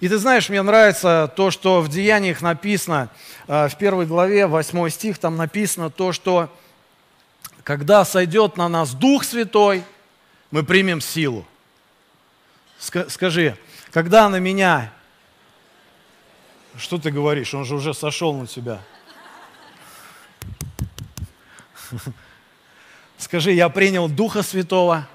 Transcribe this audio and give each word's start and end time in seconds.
И 0.00 0.08
ты 0.08 0.18
знаешь, 0.18 0.48
мне 0.48 0.62
нравится 0.62 1.32
то, 1.34 1.50
что 1.50 1.80
в 1.80 1.88
Деяниях 1.88 2.40
написано, 2.40 3.08
э, 3.48 3.68
в 3.68 3.76
первой 3.76 4.06
главе, 4.06 4.46
8 4.46 4.88
стих, 4.90 5.18
там 5.18 5.36
написано 5.36 5.90
то, 5.90 6.12
что 6.12 6.48
когда 7.64 8.04
сойдет 8.04 8.56
на 8.56 8.68
нас 8.68 8.94
Дух 8.94 9.24
Святой, 9.24 9.82
мы 10.52 10.62
примем 10.62 11.00
силу. 11.00 11.44
Скажи, 12.78 13.58
когда 13.90 14.28
на 14.28 14.38
меня... 14.38 14.92
Что 16.76 16.98
ты 16.98 17.10
говоришь? 17.10 17.52
Он 17.54 17.64
же 17.64 17.74
уже 17.74 17.92
сошел 17.92 18.32
на 18.34 18.46
тебя. 18.46 18.80
Скажи, 23.18 23.50
я 23.50 23.68
принял 23.68 24.08
Духа 24.08 24.42
Святого, 24.44 25.08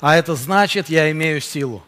а 0.00 0.16
это 0.16 0.34
значит, 0.34 0.88
я 0.88 1.10
имею 1.12 1.40
силу. 1.40 1.84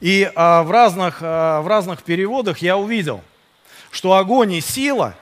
И 0.00 0.30
а, 0.34 0.62
в, 0.62 0.70
разных, 0.70 1.18
а, 1.20 1.60
в 1.60 1.66
разных 1.66 2.02
переводах 2.02 2.58
я 2.58 2.76
увидел, 2.78 3.22
что 3.90 4.14
огонь 4.14 4.54
и 4.54 4.60
сила 4.60 5.14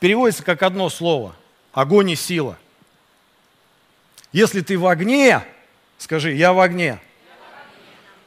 переводится 0.00 0.42
как 0.42 0.62
одно 0.62 0.88
слово. 0.88 1.36
Огонь 1.72 2.10
и 2.10 2.16
сила. 2.16 2.58
Если 4.32 4.60
ты 4.60 4.76
в 4.76 4.86
огне, 4.86 5.44
скажи, 5.98 6.32
я 6.32 6.52
в 6.52 6.60
огне, 6.60 7.00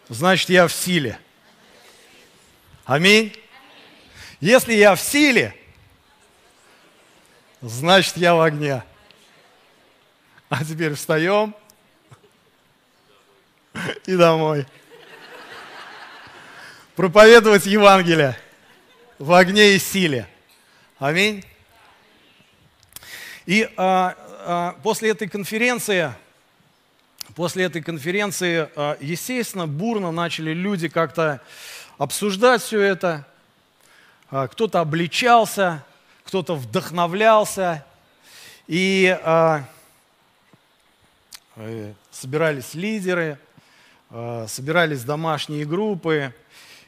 значит, 0.07 0.49
я 0.49 0.67
в 0.67 0.73
силе. 0.73 1.19
Аминь. 2.85 3.35
Если 4.39 4.73
я 4.73 4.95
в 4.95 5.01
силе, 5.01 5.55
значит, 7.61 8.17
я 8.17 8.35
в 8.35 8.41
огне. 8.41 8.83
А 10.49 10.63
теперь 10.63 10.93
встаем 10.93 11.55
и 14.05 14.15
домой. 14.15 14.65
Проповедовать 16.95 17.65
Евангелие 17.65 18.37
в 19.17 19.33
огне 19.33 19.73
и 19.73 19.79
силе. 19.79 20.27
Аминь. 20.99 21.43
И 23.47 23.67
а, 23.77 24.15
а, 24.45 24.75
после 24.83 25.09
этой 25.09 25.27
конференции, 25.27 26.13
после 27.33 27.63
этой 27.63 27.81
конференции, 27.81 28.69
а, 28.75 28.95
естественно, 29.01 29.65
бурно 29.65 30.11
начали 30.11 30.53
люди 30.53 30.87
как-то 30.87 31.41
обсуждать 31.97 32.61
все 32.61 32.79
это. 32.79 33.25
А, 34.29 34.47
кто-то 34.47 34.79
обличался, 34.79 35.83
кто-то 36.25 36.53
вдохновлялся. 36.53 37.83
И 38.67 39.17
а, 39.23 39.63
э, 41.55 41.93
собирались 42.11 42.75
лидеры, 42.75 43.39
а, 44.11 44.45
собирались 44.47 45.03
домашние 45.03 45.65
группы. 45.65 46.35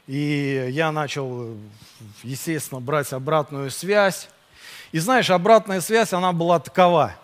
И 0.06 0.68
я 0.70 0.92
начал, 0.92 1.56
естественно, 2.22 2.80
брать 2.80 3.12
обратную 3.12 3.70
связь. 3.70 4.28
И 4.92 4.98
знаешь, 4.98 5.30
обратная 5.30 5.80
связь, 5.80 6.12
она 6.12 6.32
была 6.32 6.60
такова. 6.60 7.14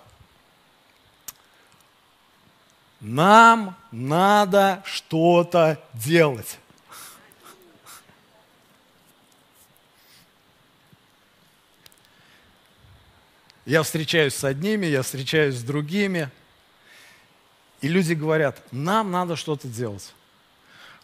Нам 3.01 3.77
надо 3.91 4.83
что-то 4.85 5.81
делать. 5.95 6.59
Я 13.65 13.85
встречаюсь 13.85 14.35
с 14.35 14.43
одними, 14.43 14.87
я 14.87 15.03
встречаюсь 15.03 15.57
с 15.57 15.63
другими. 15.63 16.31
И 17.81 17.89
люди 17.89 18.13
говорят, 18.13 18.61
нам 18.73 19.11
надо 19.13 19.37
что-то 19.37 19.69
делать. 19.69 20.13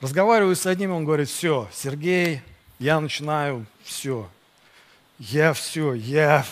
Разговариваю 0.00 0.54
с 0.54 0.64
одним, 0.64 0.92
он 0.92 1.04
говорит, 1.04 1.28
все, 1.28 1.69
Сергей, 1.72 2.41
я 2.78 3.00
начинаю, 3.00 3.66
все, 3.82 4.31
я 5.19 5.53
все, 5.53 5.92
я, 5.92 6.47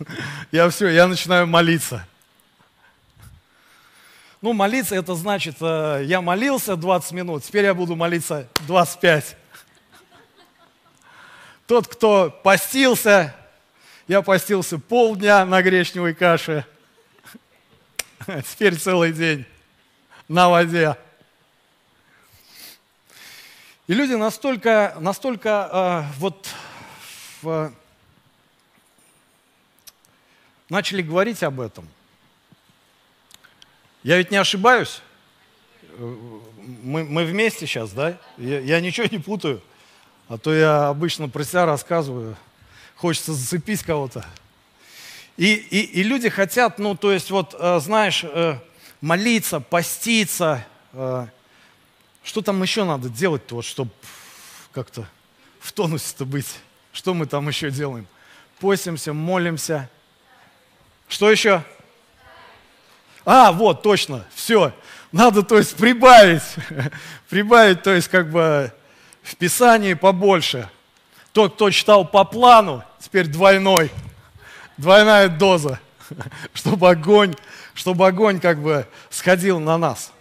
я 0.50 0.68
все, 0.68 0.88
я 0.88 1.06
начинаю 1.06 1.46
молиться. 1.46 2.04
Ну, 4.40 4.52
молиться 4.52 4.96
это 4.96 5.14
значит, 5.14 5.58
э, 5.60 6.02
я 6.06 6.20
молился 6.20 6.74
20 6.74 7.12
минут, 7.12 7.44
теперь 7.44 7.66
я 7.66 7.72
буду 7.72 7.94
молиться 7.94 8.48
25. 8.66 9.36
Тот, 11.68 11.86
кто 11.86 12.30
постился, 12.30 13.32
я 14.08 14.22
постился 14.22 14.76
полдня 14.80 15.46
на 15.46 15.62
гречневой 15.62 16.14
каше, 16.14 16.66
теперь 18.26 18.76
целый 18.76 19.12
день 19.12 19.46
на 20.26 20.48
воде. 20.48 20.96
И 23.90 23.92
люди 23.92 24.12
настолько, 24.12 24.96
настолько 25.00 26.06
э, 26.08 26.18
вот 26.20 26.46
в, 27.42 27.72
начали 30.68 31.02
говорить 31.02 31.42
об 31.42 31.60
этом. 31.60 31.88
Я 34.04 34.18
ведь 34.18 34.30
не 34.30 34.36
ошибаюсь? 34.36 35.02
Мы, 35.98 37.02
мы 37.02 37.24
вместе 37.24 37.66
сейчас, 37.66 37.90
да? 37.90 38.16
Я, 38.38 38.60
я 38.60 38.80
ничего 38.80 39.08
не 39.10 39.18
путаю. 39.18 39.60
А 40.28 40.38
то 40.38 40.54
я 40.54 40.86
обычно 40.86 41.28
про 41.28 41.42
себя 41.42 41.66
рассказываю. 41.66 42.36
Хочется 42.94 43.32
зацепить 43.32 43.82
кого-то. 43.82 44.24
И, 45.36 45.52
и, 45.52 45.80
и 45.80 46.04
люди 46.04 46.28
хотят, 46.28 46.78
ну, 46.78 46.94
то 46.94 47.10
есть, 47.10 47.32
вот, 47.32 47.56
э, 47.58 47.80
знаешь, 47.80 48.22
э, 48.22 48.56
молиться, 49.00 49.58
поститься, 49.58 50.64
э, 50.92 51.26
что 52.22 52.42
там 52.42 52.62
еще 52.62 52.84
надо 52.84 53.08
делать-то, 53.08 53.56
вот, 53.56 53.64
чтобы 53.64 53.90
как-то 54.72 55.06
в 55.60 55.72
тонусе-то 55.72 56.24
быть? 56.24 56.58
Что 56.92 57.14
мы 57.14 57.26
там 57.26 57.48
еще 57.48 57.70
делаем? 57.70 58.06
Постимся, 58.58 59.12
молимся. 59.12 59.88
Что 61.08 61.30
еще? 61.30 61.62
А, 63.24 63.52
вот, 63.52 63.82
точно, 63.82 64.26
все. 64.34 64.72
Надо, 65.12 65.42
то 65.42 65.58
есть, 65.58 65.76
прибавить. 65.76 66.42
прибавить, 67.28 67.82
то 67.82 67.92
есть, 67.92 68.08
как 68.08 68.30
бы 68.30 68.72
в 69.22 69.36
Писании 69.36 69.94
побольше. 69.94 70.68
Тот, 71.32 71.54
кто 71.54 71.70
читал 71.70 72.04
по 72.04 72.24
плану, 72.24 72.84
теперь 72.98 73.26
двойной. 73.26 73.90
Двойная 74.76 75.28
доза. 75.28 75.80
чтобы 76.54 76.90
огонь, 76.90 77.34
чтобы 77.74 78.06
огонь 78.06 78.40
как 78.40 78.60
бы 78.60 78.86
сходил 79.08 79.60
на 79.60 79.78
нас. 79.78 80.12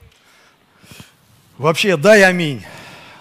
Вообще, 1.59 1.97
дай 1.97 2.23
аминь. 2.23 2.65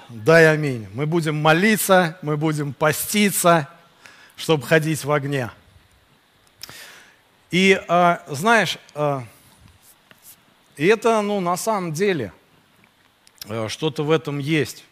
Дай 0.08 0.48
аминь. 0.48 0.86
Мы 0.94 1.06
будем 1.06 1.34
молиться, 1.34 2.16
мы 2.22 2.36
будем 2.36 2.72
поститься, 2.72 3.68
чтобы 4.36 4.64
ходить 4.64 5.04
в 5.04 5.10
огне. 5.10 5.50
И 7.50 7.82
э, 7.88 8.16
знаешь, 8.28 8.78
э, 8.94 9.22
и 10.76 10.86
это, 10.86 11.20
ну, 11.20 11.40
на 11.40 11.56
самом 11.56 11.92
деле, 11.92 12.32
э, 13.48 13.66
что-то 13.68 14.04
в 14.04 14.12
этом 14.12 14.38
есть. 14.38 14.84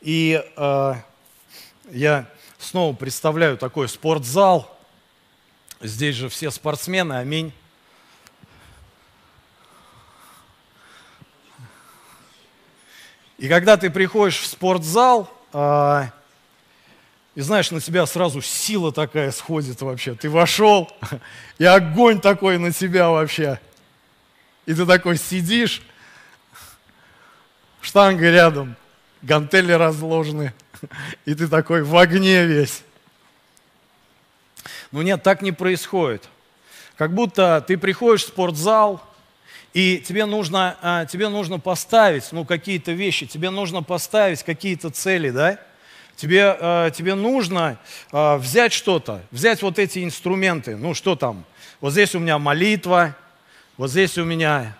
И 0.00 0.42
э, 0.56 0.94
я 1.92 2.26
снова 2.58 2.92
представляю 2.92 3.56
такой 3.56 3.88
спортзал. 3.88 4.76
Здесь 5.80 6.16
же 6.16 6.28
все 6.28 6.50
спортсмены, 6.50 7.18
аминь. 7.18 7.52
И 13.38 13.48
когда 13.48 13.76
ты 13.76 13.88
приходишь 13.88 14.40
в 14.40 14.46
спортзал, 14.46 15.32
э, 15.52 16.04
и 17.36 17.40
знаешь, 17.40 17.70
на 17.70 17.80
тебя 17.80 18.04
сразу 18.04 18.42
сила 18.42 18.92
такая 18.92 19.30
сходит 19.30 19.80
вообще. 19.80 20.16
Ты 20.16 20.28
вошел, 20.28 20.90
и 21.58 21.64
огонь 21.64 22.20
такой 22.20 22.58
на 22.58 22.72
тебя 22.72 23.10
вообще. 23.10 23.60
И 24.66 24.74
ты 24.74 24.84
такой 24.84 25.16
сидишь, 25.16 25.82
штанга 27.80 28.28
рядом, 28.28 28.74
гантели 29.22 29.70
разложены, 29.70 30.52
и 31.24 31.34
ты 31.34 31.46
такой 31.46 31.84
в 31.84 31.96
огне 31.96 32.44
весь. 32.44 32.82
Но 34.90 35.02
нет, 35.02 35.22
так 35.22 35.42
не 35.42 35.52
происходит. 35.52 36.28
Как 36.96 37.14
будто 37.14 37.64
ты 37.64 37.78
приходишь 37.78 38.24
в 38.24 38.28
спортзал, 38.28 39.00
и 39.78 39.98
тебе 39.98 40.26
нужно, 40.26 40.76
а, 40.82 41.06
тебе 41.06 41.28
нужно 41.28 41.60
поставить 41.60 42.32
ну, 42.32 42.44
какие-то 42.44 42.90
вещи, 42.90 43.26
тебе 43.26 43.48
нужно 43.48 43.84
поставить 43.84 44.42
какие-то 44.42 44.90
цели, 44.90 45.30
да? 45.30 45.60
Тебе, 46.16 46.56
а, 46.58 46.90
тебе 46.90 47.14
нужно 47.14 47.78
а, 48.10 48.38
взять 48.38 48.72
что-то, 48.72 49.22
взять 49.30 49.62
вот 49.62 49.78
эти 49.78 50.02
инструменты. 50.02 50.74
Ну, 50.74 50.94
что 50.94 51.14
там? 51.14 51.44
Вот 51.80 51.92
здесь 51.92 52.16
у 52.16 52.18
меня 52.18 52.40
молитва, 52.40 53.14
вот 53.76 53.92
здесь 53.92 54.18
у 54.18 54.24
меня, 54.24 54.76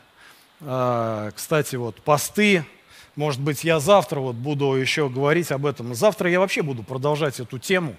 кстати, 0.58 1.76
вот 1.76 2.02
посты. 2.02 2.64
Может 3.14 3.40
быть, 3.40 3.62
я 3.62 3.78
завтра 3.78 4.18
вот 4.18 4.34
буду 4.34 4.74
еще 4.74 5.08
говорить 5.08 5.52
об 5.52 5.64
этом. 5.64 5.94
Завтра 5.94 6.28
я 6.28 6.40
вообще 6.40 6.62
буду 6.62 6.82
продолжать 6.82 7.38
эту 7.38 7.60
тему, 7.60 7.94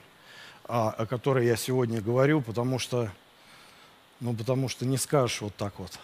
о 0.67 1.05
которой 1.05 1.45
я 1.45 1.55
сегодня 1.55 2.01
говорю, 2.01 2.41
потому 2.41 2.77
что, 2.77 3.09
ну, 4.19 4.33
потому 4.33 4.67
что 4.67 4.85
не 4.85 4.97
скажешь 4.97 5.39
вот 5.39 5.55
так 5.55 5.79
вот. 5.79 5.97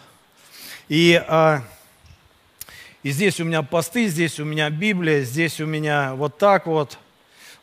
И, 0.89 1.21
И 3.03 3.11
здесь 3.11 3.39
у 3.39 3.43
меня 3.43 3.61
посты, 3.61 4.07
здесь 4.07 4.39
у 4.39 4.45
меня 4.45 4.69
Библия, 4.69 5.21
здесь 5.21 5.59
у 5.61 5.65
меня 5.65 6.15
вот 6.15 6.37
так 6.37 6.65
вот. 6.65 6.97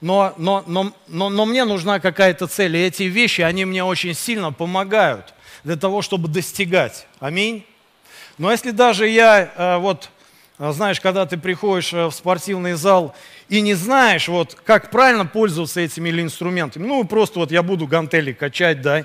Но, 0.03 0.35
но, 0.37 0.65
но, 0.67 0.93
но, 1.07 1.31
но 1.31 1.47
мне 1.47 1.65
нужна 1.65 2.01
какая-то 2.01 2.49
цель. 2.49 2.77
И 2.77 2.81
эти 2.81 3.05
вещи, 3.05 3.41
они 3.41 3.65
мне 3.65 3.85
очень 3.85 4.15
сильно 4.15 4.53
помогают 4.53 5.33
для 5.63 5.77
того, 5.77 6.03
чтобы 6.03 6.29
достигать. 6.29 7.07
Аминь. 7.21 7.65
Но 8.37 8.51
если 8.51 8.73
даже 8.73 9.07
я, 9.09 9.53
э, 9.57 9.77
вот, 9.79 10.11
э, 10.59 10.73
знаешь, 10.73 11.01
когда 11.01 11.25
ты 11.25 11.37
приходишь 11.37 11.93
э, 11.93 12.07
в 12.07 12.13
спортивный 12.13 12.73
зал 12.73 13.15
и 13.49 13.61
не 13.61 13.75
знаешь, 13.75 14.27
вот, 14.27 14.57
как 14.65 14.91
правильно 14.91 15.25
пользоваться 15.25 15.81
этими 15.81 16.09
или 16.09 16.23
инструментами, 16.23 16.85
ну, 16.85 17.05
просто 17.05 17.39
вот 17.39 17.53
я 17.53 17.63
буду 17.63 17.87
гантели 17.87 18.33
качать, 18.33 18.81
да, 18.83 19.05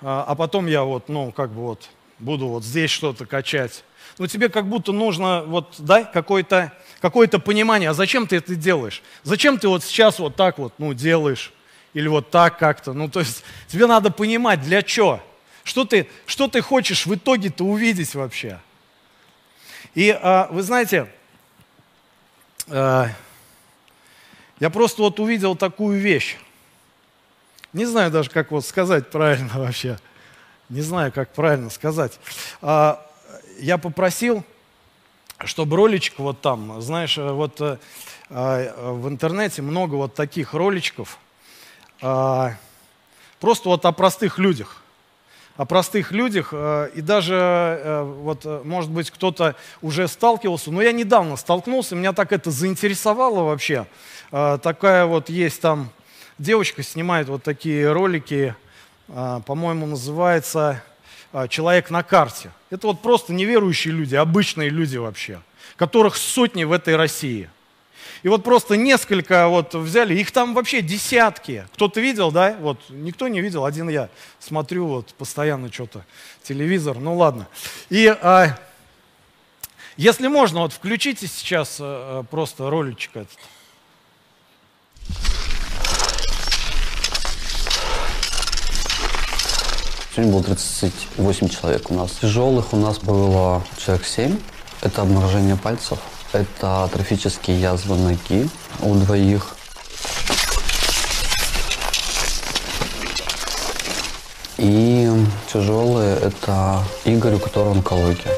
а 0.00 0.34
потом 0.34 0.66
я 0.66 0.82
вот, 0.82 1.08
ну, 1.08 1.32
как 1.32 1.50
бы 1.50 1.62
вот, 1.62 1.88
буду 2.18 2.48
вот 2.48 2.64
здесь 2.64 2.90
что-то 2.90 3.26
качать. 3.26 3.84
Ну, 4.18 4.26
тебе 4.26 4.48
как 4.48 4.66
будто 4.68 4.92
нужно, 4.92 5.42
вот, 5.42 5.74
да, 5.78 6.04
какое-то 6.04 6.72
какое 7.00 7.28
понимание, 7.28 7.90
а 7.90 7.94
зачем 7.94 8.26
ты 8.26 8.36
это 8.36 8.54
делаешь? 8.56 9.02
Зачем 9.22 9.58
ты 9.58 9.68
вот 9.68 9.84
сейчас 9.84 10.18
вот 10.18 10.36
так 10.36 10.58
вот, 10.58 10.72
ну, 10.78 10.94
делаешь? 10.94 11.52
Или 11.94 12.08
вот 12.08 12.30
так 12.30 12.58
как-то? 12.58 12.92
Ну, 12.92 13.08
то 13.08 13.20
есть 13.20 13.42
тебе 13.68 13.86
надо 13.86 14.10
понимать, 14.10 14.62
для 14.62 14.82
чего? 14.82 15.22
Что 15.64 15.84
ты, 15.84 16.08
что 16.26 16.48
ты 16.48 16.60
хочешь 16.60 17.06
в 17.06 17.14
итоге-то 17.14 17.64
увидеть 17.64 18.14
вообще? 18.14 18.60
И 19.94 20.10
а, 20.10 20.48
вы 20.50 20.62
знаете, 20.62 21.08
а, 22.68 23.08
я 24.60 24.70
просто 24.70 25.02
вот 25.02 25.20
увидел 25.20 25.56
такую 25.56 25.98
вещь. 25.98 26.36
Не 27.72 27.84
знаю 27.84 28.10
даже, 28.10 28.30
как 28.30 28.50
вот 28.50 28.64
сказать 28.64 29.10
правильно 29.10 29.52
вообще. 29.54 29.98
Не 30.68 30.80
знаю, 30.80 31.12
как 31.12 31.32
правильно 31.32 31.70
сказать. 31.70 32.18
А, 32.60 33.04
я 33.58 33.78
попросил, 33.78 34.44
чтобы 35.44 35.76
роличек 35.76 36.18
вот 36.18 36.40
там, 36.40 36.80
знаешь, 36.80 37.16
вот 37.16 37.60
а, 37.60 37.78
в 38.92 39.08
интернете 39.08 39.62
много 39.62 39.94
вот 39.94 40.14
таких 40.14 40.54
роличков, 40.54 41.18
а, 42.02 42.54
просто 43.40 43.68
вот 43.68 43.84
о 43.84 43.92
простых 43.92 44.38
людях 44.38 44.82
о 45.56 45.64
простых 45.64 46.12
людях, 46.12 46.50
э, 46.52 46.90
и 46.94 47.00
даже, 47.00 47.34
э, 47.34 48.02
вот, 48.02 48.42
э, 48.44 48.60
может 48.64 48.90
быть, 48.90 49.10
кто-то 49.10 49.56
уже 49.80 50.06
сталкивался, 50.06 50.70
но 50.70 50.82
я 50.82 50.92
недавно 50.92 51.36
столкнулся, 51.36 51.96
меня 51.96 52.12
так 52.12 52.32
это 52.32 52.50
заинтересовало 52.50 53.44
вообще. 53.44 53.86
Такая 54.30 55.06
вот 55.06 55.28
есть 55.28 55.60
там 55.60 55.88
девочка, 56.38 56.82
снимает 56.82 57.28
вот 57.28 57.44
такие 57.44 57.92
ролики, 57.92 58.56
по-моему, 59.06 59.86
называется 59.86 60.82
«Человек 61.48 61.90
на 61.90 62.02
карте». 62.02 62.50
Это 62.70 62.88
вот 62.88 63.02
просто 63.02 63.32
неверующие 63.32 63.94
люди, 63.94 64.14
обычные 64.14 64.68
люди 64.68 64.96
вообще, 64.96 65.40
которых 65.76 66.16
сотни 66.16 66.64
в 66.64 66.72
этой 66.72 66.96
России– 66.96 67.50
и 68.22 68.28
вот 68.28 68.42
просто 68.42 68.76
несколько 68.76 69.48
вот 69.48 69.74
взяли, 69.74 70.14
их 70.14 70.30
там 70.32 70.54
вообще 70.54 70.82
десятки. 70.82 71.66
Кто-то 71.74 72.00
видел, 72.00 72.32
да? 72.32 72.56
Вот 72.58 72.80
никто 72.88 73.28
не 73.28 73.40
видел, 73.40 73.64
один 73.64 73.88
я 73.88 74.08
смотрю 74.40 74.86
вот 74.86 75.14
постоянно 75.14 75.72
что-то, 75.72 76.04
телевизор, 76.42 76.98
ну 76.98 77.16
ладно. 77.16 77.46
И 77.90 78.06
а, 78.08 78.58
если 79.96 80.28
можно, 80.28 80.60
вот 80.60 80.72
включите 80.72 81.26
сейчас 81.26 81.78
а, 81.78 82.22
просто 82.24 82.68
роличек 82.70 83.16
этот. 83.16 83.38
Сегодня 90.16 90.32
было 90.32 90.42
38 90.44 91.48
человек 91.50 91.90
у 91.90 91.94
нас. 91.94 92.12
Тяжелых 92.22 92.72
у 92.72 92.76
нас 92.78 92.96
было 92.96 93.62
человек 93.76 94.06
7. 94.06 94.38
Это 94.80 95.02
обморожение 95.02 95.56
пальцев. 95.56 95.98
Это 96.32 96.84
атрофические 96.84 97.60
язвы 97.60 97.96
ноги 97.96 98.48
у 98.80 98.94
двоих. 98.94 99.56
И 104.56 105.12
тяжелые– 105.52 106.16
это 106.22 106.82
Игорь, 107.04 107.34
у 107.34 107.38
которого 107.38 107.72
онкология. 107.72 108.32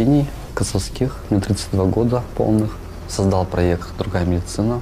Евгений 0.00 0.26
Косовских, 0.54 1.14
мне 1.28 1.40
32 1.40 1.84
года 1.84 2.22
полных. 2.34 2.74
Создал 3.06 3.44
проект 3.44 3.86
«Другая 3.98 4.24
медицина» 4.24 4.80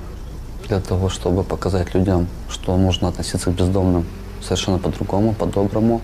для 0.68 0.78
того, 0.78 1.08
чтобы 1.08 1.42
показать 1.42 1.92
людям, 1.92 2.28
что 2.48 2.76
можно 2.76 3.08
относиться 3.08 3.50
к 3.50 3.54
бездомным 3.54 4.06
совершенно 4.40 4.78
по-другому, 4.78 5.34
по-доброму. 5.34 6.02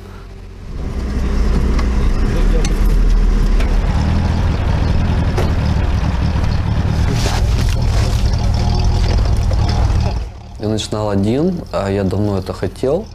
Я 10.58 10.68
начинал 10.68 11.10
один, 11.10 11.60
а 11.70 11.88
я 11.88 12.02
давно 12.02 12.38
это 12.38 12.52
хотел. 12.52 13.06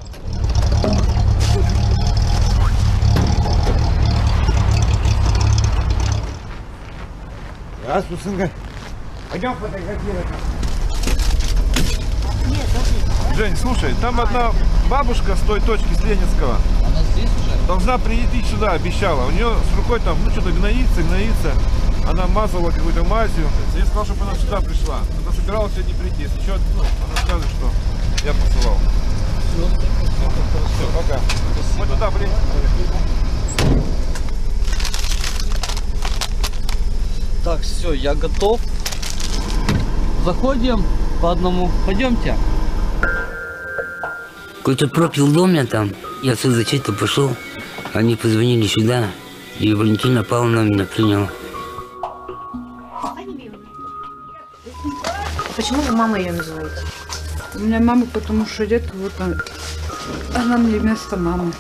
Здравствуй, 7.90 8.20
сынка. 8.20 8.52
Пойдем 9.32 9.56
фотографировать. 9.56 10.28
Жень, 13.36 13.58
слушай, 13.58 13.96
там 14.00 14.22
одна 14.22 14.52
бабушка 14.88 15.36
с 15.36 15.40
той 15.40 15.60
точки, 15.60 15.92
с 15.96 16.04
Ленинского. 16.04 16.58
Она 16.86 17.02
здесь 17.14 17.32
уже? 17.32 17.66
Должна 17.66 17.98
прийти 17.98 18.44
сюда, 18.44 18.74
обещала. 18.74 19.26
У 19.26 19.32
нее 19.32 19.52
с 19.74 19.76
рукой 19.76 20.00
там, 20.02 20.20
ну, 20.24 20.30
что-то 20.30 20.52
гноится, 20.52 21.02
гноится. 21.02 21.54
Она 22.08 22.28
мазала 22.28 22.70
какой-то 22.70 23.04
мазью. 23.06 23.48
Я 23.76 23.86
сказал, 23.88 24.06
чтобы 24.06 24.22
она 24.22 24.36
сюда 24.36 24.62
пришла. 24.62 25.00
Она 25.24 25.36
собиралась 25.36 25.74
сегодня 25.74 25.96
прийти. 25.96 26.22
Если 26.22 26.42
что, 26.42 26.60
ну, 26.76 26.82
она 26.82 27.22
скажет, 27.26 27.48
что 27.58 27.72
я 28.24 28.34
посылал. 28.34 28.78
Все, 29.50 29.66
все, 29.66 30.86
пока. 30.96 31.20
Мы 31.80 31.88
туда, 31.88 32.12
блин. 32.12 32.30
Так, 37.50 37.62
все, 37.62 37.94
я 37.94 38.14
готов. 38.14 38.62
Заходим 40.24 40.86
по 41.20 41.32
одному. 41.32 41.72
Пойдемте. 41.84 42.38
Какой-то 44.60 44.88
пропил 44.88 45.26
в 45.26 45.34
доме 45.34 45.66
там. 45.66 45.90
Я 46.22 46.34
отсюда 46.34 46.58
зачем-то 46.58 46.94
пошел. 46.94 47.36
Они 47.92 48.16
позвонили 48.16 48.68
сюда. 48.68 49.08
И 49.58 49.74
Валентина 49.74 50.24
Павловна 50.24 50.60
меня 50.60 50.86
приняла. 50.86 51.28
Почему 55.56 55.82
вы 55.82 55.92
мама 55.96 56.20
ее 56.20 56.34
называете? 56.34 56.86
У 57.56 57.60
меня 57.62 57.80
мама, 57.80 58.06
потому 58.14 58.46
что 58.46 58.66
редко 58.66 58.96
вот 58.96 59.14
она, 59.18 59.38
она 60.36 60.58
мне 60.60 60.78
вместо 60.78 61.18
мамы. 61.18 61.52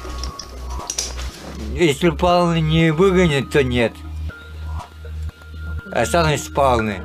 Если 1.73 2.11
Павловна 2.11 2.61
не 2.61 2.91
выгонит, 2.91 3.49
то 3.49 3.63
нет 3.63 3.93
останусь 5.91 6.43
спавны. 6.43 7.01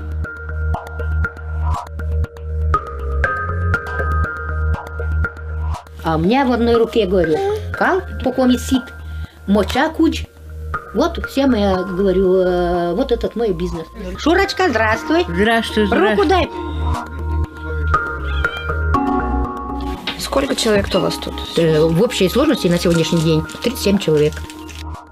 А 6.05 6.17
у 6.17 6.19
меня 6.19 6.45
в 6.45 6.53
одной 6.53 6.76
руке, 6.76 7.07
говорю, 7.07 7.37
кал, 7.73 8.03
покомит 8.23 8.61
сит, 8.61 8.83
моча 9.47 9.88
куч. 9.88 10.26
Вот 10.95 11.19
всем 11.26 11.55
я 11.55 11.83
говорю, 11.83 12.37
э, 12.37 12.95
вот 12.95 13.11
этот 13.11 13.35
мой 13.37 13.53
бизнес. 13.53 13.87
Шурочка, 14.19 14.69
здравствуй. 14.69 15.25
Здравствуй, 15.26 15.87
здравствуй. 15.87 16.11
Руку 16.11 16.29
дай. 16.29 16.50
Сколько 20.21 20.55
человек 20.55 20.88
у 20.95 20.99
вас 20.99 21.14
тут? 21.17 21.35
Э, 21.57 21.81
в 21.81 22.03
общей 22.03 22.29
сложности 22.29 22.69
на 22.69 22.79
сегодняшний 22.79 23.21
день 23.21 23.43
37 23.62 23.99
человек. 23.99 24.35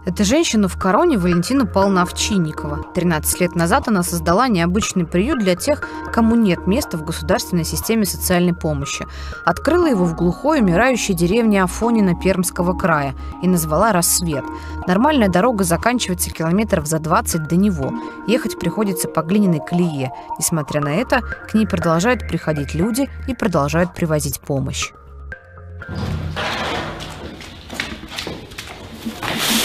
Эту 0.04 0.24
женщину 0.24 0.66
в 0.66 0.76
короне 0.76 1.16
Валентина 1.16 1.64
Павловна 1.64 2.02
Овчинникова. 2.02 2.86
13 2.92 3.40
лет 3.40 3.54
назад 3.54 3.86
она 3.86 4.02
создала 4.02 4.48
необычный 4.48 5.06
приют 5.06 5.38
для 5.38 5.54
тех, 5.54 5.88
кому 6.12 6.34
нет 6.34 6.66
места 6.66 6.98
в 6.98 7.04
государственной 7.04 7.62
системе 7.62 8.04
социальной 8.04 8.52
помощи. 8.52 9.06
Открыла 9.44 9.86
его 9.86 10.04
в 10.04 10.16
глухой, 10.16 10.60
умирающей 10.60 11.14
деревне 11.14 11.62
Афонина 11.62 12.16
Пермского 12.16 12.76
края 12.76 13.14
и 13.42 13.48
назвала 13.48 13.92
«Рассвет». 13.92 14.44
Нормальная 14.88 15.28
дорога 15.28 15.62
заканчивается 15.62 16.30
километров 16.30 16.86
за 16.86 16.98
20 16.98 17.46
до 17.46 17.54
него. 17.54 17.92
Ехать 18.26 18.58
приходится 18.58 19.06
по 19.08 19.22
глиняной 19.22 19.60
колее. 19.64 20.10
Несмотря 20.36 20.80
на 20.80 20.96
это, 20.96 21.20
к 21.20 21.54
ней 21.54 21.66
продолжают 21.66 22.26
приходить 22.26 22.74
люди 22.74 23.08
и 23.28 23.34
продолжают 23.34 23.94
привозить 23.94 24.40
помощь. 24.40 24.90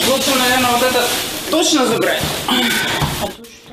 Лучше, 0.10 0.36
наверное, 0.36 0.72
вот 0.72 0.84
это 0.84 1.04
точно 1.52 1.86
забрать. 1.86 2.22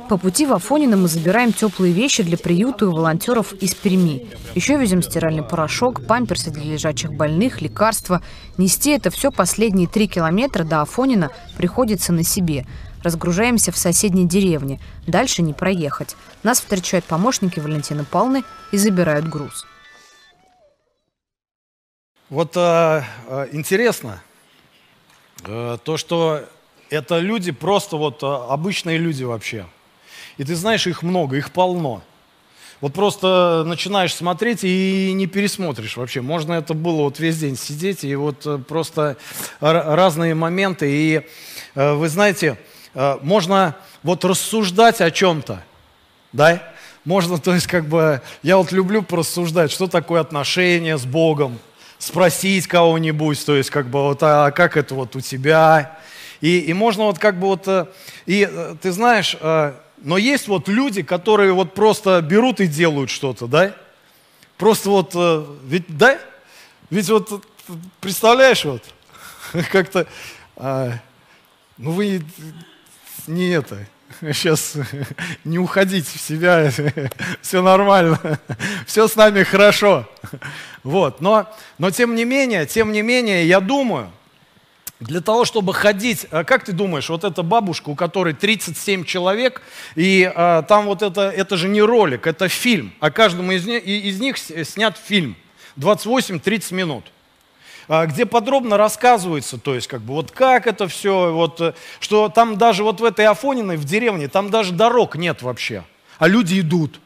По 0.09 0.19
пути 0.19 0.47
в 0.47 0.53
Афонино 0.53 0.97
мы 0.97 1.09
забираем 1.09 1.53
теплые 1.53 1.93
вещи 1.93 2.23
для 2.23 2.37
приюта 2.37 2.85
и 2.85 2.89
волонтеров 2.89 3.53
из 3.55 3.75
Перми. 3.75 4.27
Еще 4.55 4.77
везем 4.77 5.01
стиральный 5.01 5.43
порошок, 5.43 6.07
памперсы 6.07 6.51
для 6.51 6.65
лежачих 6.65 7.13
больных, 7.15 7.63
лекарства. 7.63 8.21
Нести 8.59 8.91
это 8.91 9.11
все 9.11 9.31
последние 9.31 9.89
три 9.89 10.09
километра 10.09 10.65
до 10.65 10.83
Афонина 10.83 11.31
приходится 11.57 12.13
на 12.13 12.25
себе. 12.25 12.67
Разгружаемся 13.03 13.71
в 13.71 13.79
соседней 13.79 14.27
деревне. 14.27 14.81
Дальше 15.07 15.41
не 15.41 15.53
проехать. 15.53 16.17
Нас 16.43 16.61
встречают 16.61 17.05
помощники 17.05 17.61
Валентины 17.61 18.05
Павловны 18.05 18.43
и 18.73 18.77
забирают 18.77 19.29
груз. 19.29 19.67
Вот 22.29 22.57
э, 22.57 23.03
э, 23.29 23.49
интересно, 23.53 24.21
то, 25.45 25.97
что 25.97 26.45
это 26.91 27.19
люди, 27.19 27.53
просто 27.53 27.97
вот 27.97 28.23
э, 28.23 28.27
обычные 28.27 28.99
люди 28.99 29.25
вообще. 29.25 29.67
И 30.37 30.45
ты 30.45 30.55
знаешь, 30.55 30.87
их 30.87 31.03
много, 31.03 31.37
их 31.37 31.53
полно. 31.53 32.03
Вот 32.81 32.93
просто 32.93 33.63
начинаешь 33.67 34.15
смотреть 34.15 34.61
и 34.63 35.13
не 35.15 35.27
пересмотришь 35.27 35.97
вообще. 35.97 36.21
Можно 36.21 36.55
это 36.55 36.75
было 36.75 37.03
вот 37.03 37.19
весь 37.19 37.39
день 37.39 37.57
сидеть, 37.57 38.05
и 38.05 38.15
вот 38.15 38.47
э, 38.47 38.59
просто 38.59 39.17
разные 39.61 40.35
моменты. 40.35 40.91
И 40.91 41.27
э, 41.75 41.93
вы 41.95 42.09
знаете, 42.09 42.59
э, 42.95 43.19
можно 43.23 43.77
вот 44.03 44.25
рассуждать 44.25 45.01
о 45.01 45.11
чем-то, 45.11 45.63
да? 46.33 46.63
Можно, 47.05 47.39
то 47.41 47.55
есть, 47.55 47.67
как 47.67 47.87
бы, 47.87 48.21
я 48.43 48.57
вот 48.57 48.73
люблю 48.73 49.03
порассуждать, 49.03 49.71
что 49.71 49.87
такое 49.87 50.21
отношения 50.21 50.99
с 50.99 51.05
Богом, 51.05 51.59
спросить 52.05 52.67
кого-нибудь, 52.67 53.45
то 53.47 53.57
есть, 53.57 53.71
как 53.71 53.89
бы, 53.89 54.03
вот, 54.03 54.23
а 54.23 54.51
как 54.51 54.77
это 54.77 54.95
вот 54.95 55.17
у 55.17 55.21
тебя? 55.21 55.99
И, 56.43 56.59
и 56.59 56.75
можно 56.75 57.05
вот 57.05 57.19
как 57.19 57.39
бы 57.39 57.47
вот, 57.47 57.67
э, 57.67 57.87
и 58.27 58.47
э, 58.51 58.77
ты 58.83 58.93
знаешь, 58.93 59.35
э, 59.41 59.73
но 60.03 60.19
есть 60.19 60.47
вот 60.47 60.69
люди, 60.69 61.03
которые 61.03 61.53
вот 61.53 61.73
просто 61.73 62.21
берут 62.21 62.61
и 62.61 62.67
делают 62.67 63.09
что-то, 63.09 63.47
да? 63.47 63.75
Просто 64.59 64.91
вот, 64.91 65.15
ведь, 65.65 65.85
да? 65.89 66.19
Ведь 66.91 67.09
вот, 67.09 67.43
представляешь, 68.01 68.67
вот, 68.67 68.83
как-то, 69.73 70.07
а, 70.57 70.93
ну 71.79 71.93
вы 71.93 72.23
не 73.27 73.49
это, 73.49 73.87
сейчас 74.21 74.75
не 75.45 75.59
уходите 75.59 76.19
в 76.19 76.21
себя, 76.21 76.71
все 77.43 77.63
нормально, 77.63 78.39
все 78.87 79.09
с 79.09 79.17
нами 79.17 79.43
хорошо. 79.43 80.09
Вот, 80.83 81.21
но, 81.21 81.53
но 81.79 81.91
тем 81.91 82.15
не 82.15 82.25
менее, 82.25 82.67
тем 82.67 82.93
не 82.93 83.03
менее, 83.03 83.47
я 83.47 83.61
думаю, 83.61 84.11
для 85.01 85.21
того, 85.21 85.45
чтобы 85.45 85.75
ходить, 85.75 86.27
а 86.31 86.45
как 86.45 86.65
ты 86.65 86.73
думаешь, 86.73 87.09
вот 87.09 87.25
эта 87.25 87.43
бабушка, 87.43 87.91
у 87.91 87.95
которой 87.95 88.35
37 88.35 89.05
человек, 89.05 89.63
и 89.95 90.31
а, 90.35 90.63
там 90.63 90.87
вот 90.87 91.03
это, 91.03 91.31
это 91.31 91.57
же 91.57 91.69
не 91.69 91.83
ролик, 91.83 92.27
это 92.27 92.49
фильм, 92.49 92.93
а 93.01 93.11
каждому 93.11 93.53
из, 93.53 93.67
из 93.67 94.21
них 94.21 94.39
снят 94.39 94.97
фильм, 94.97 95.37
28-30 95.77 96.75
минут 96.75 97.05
где 97.89 98.27
подробно 98.27 98.77
рассказывается, 98.77 99.59
то 99.59 99.75
есть 99.75 99.87
как 99.87 100.01
бы 100.01 100.15
вот 100.15 100.31
как 100.31 100.67
это 100.67 100.89
все, 100.89 101.33
вот, 101.33 101.61
э, 101.61 101.75
что 102.01 102.29
там 102.29 102.57
даже 102.57 102.83
вот 102.83 103.01
в 103.01 103.05
этой 103.05 103.27
Афониной, 103.27 103.77
в 103.77 103.85
деревне, 103.85 104.29
там 104.29 104.51
даже 104.51 104.73
дорог 104.73 105.17
нет 105.17 105.43
вообще, 105.43 105.85
а 106.19 106.29
люди 106.29 106.61
идут. 106.61 107.01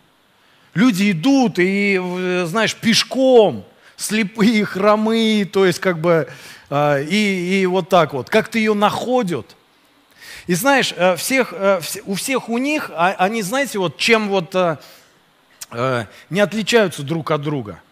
Люди 0.74 1.10
идут 1.10 1.58
и, 1.58 2.00
э, 2.00 2.44
знаешь, 2.46 2.76
пешком, 2.76 3.64
слепые, 3.96 4.64
хромые, 4.64 5.44
то 5.44 5.66
есть 5.66 5.80
как 5.80 6.00
бы, 6.00 6.28
а, 6.70 7.00
и, 7.00 7.62
и 7.62 7.66
вот 7.66 7.88
так 7.88 8.12
вот. 8.12 8.30
Как-то 8.30 8.58
ее 8.58 8.74
находят. 8.74 9.56
И 10.46 10.54
знаешь, 10.54 10.94
э, 10.96 11.16
всех, 11.16 11.52
у 12.04 12.14
всех 12.14 12.48
у 12.48 12.58
них, 12.58 12.90
а, 12.94 13.16
они, 13.18 13.42
знаете, 13.42 13.78
вот 13.78 13.96
чем 13.96 14.28
вот 14.28 14.54
не 16.30 16.40
отличаются 16.40 17.02
друг 17.02 17.30
от 17.30 17.42
друга– 17.42 17.80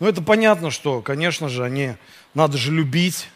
ну, 0.00 0.08
это 0.08 0.22
понятно, 0.22 0.70
что, 0.70 1.00
конечно 1.00 1.48
же, 1.48 1.64
они, 1.64 1.94
надо 2.34 2.58
же 2.58 2.72
любить. 2.72 3.28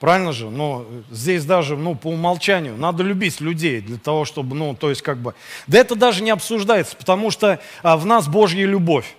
Правильно 0.00 0.32
же? 0.32 0.50
Но 0.50 0.86
здесь 1.10 1.44
даже, 1.44 1.76
ну, 1.76 1.94
по 1.94 2.08
умолчанию, 2.08 2.76
надо 2.76 3.02
любить 3.02 3.40
людей 3.40 3.80
для 3.80 3.96
того, 3.96 4.24
чтобы, 4.24 4.54
ну, 4.54 4.74
то 4.74 4.90
есть 4.90 5.02
как 5.02 5.18
бы... 5.18 5.34
Да 5.66 5.78
это 5.78 5.94
даже 5.94 6.22
не 6.22 6.30
обсуждается, 6.30 6.96
потому 6.96 7.30
что 7.30 7.60
а, 7.82 7.96
в 7.96 8.04
нас 8.04 8.28
Божья 8.28 8.66
любовь. 8.66 9.14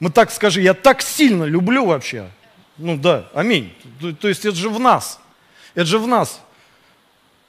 Мы 0.00 0.10
так 0.10 0.30
скажи, 0.30 0.62
я 0.62 0.74
так 0.74 1.02
сильно 1.02 1.44
люблю 1.44 1.84
вообще. 1.84 2.30
Ну 2.78 2.96
да, 2.96 3.28
аминь. 3.34 3.72
То, 4.00 4.12
то 4.12 4.28
есть 4.28 4.44
это 4.44 4.56
же 4.56 4.68
в 4.68 4.80
нас. 4.80 5.20
Это 5.74 5.86
же 5.86 5.98
в 5.98 6.06
нас. 6.06 6.40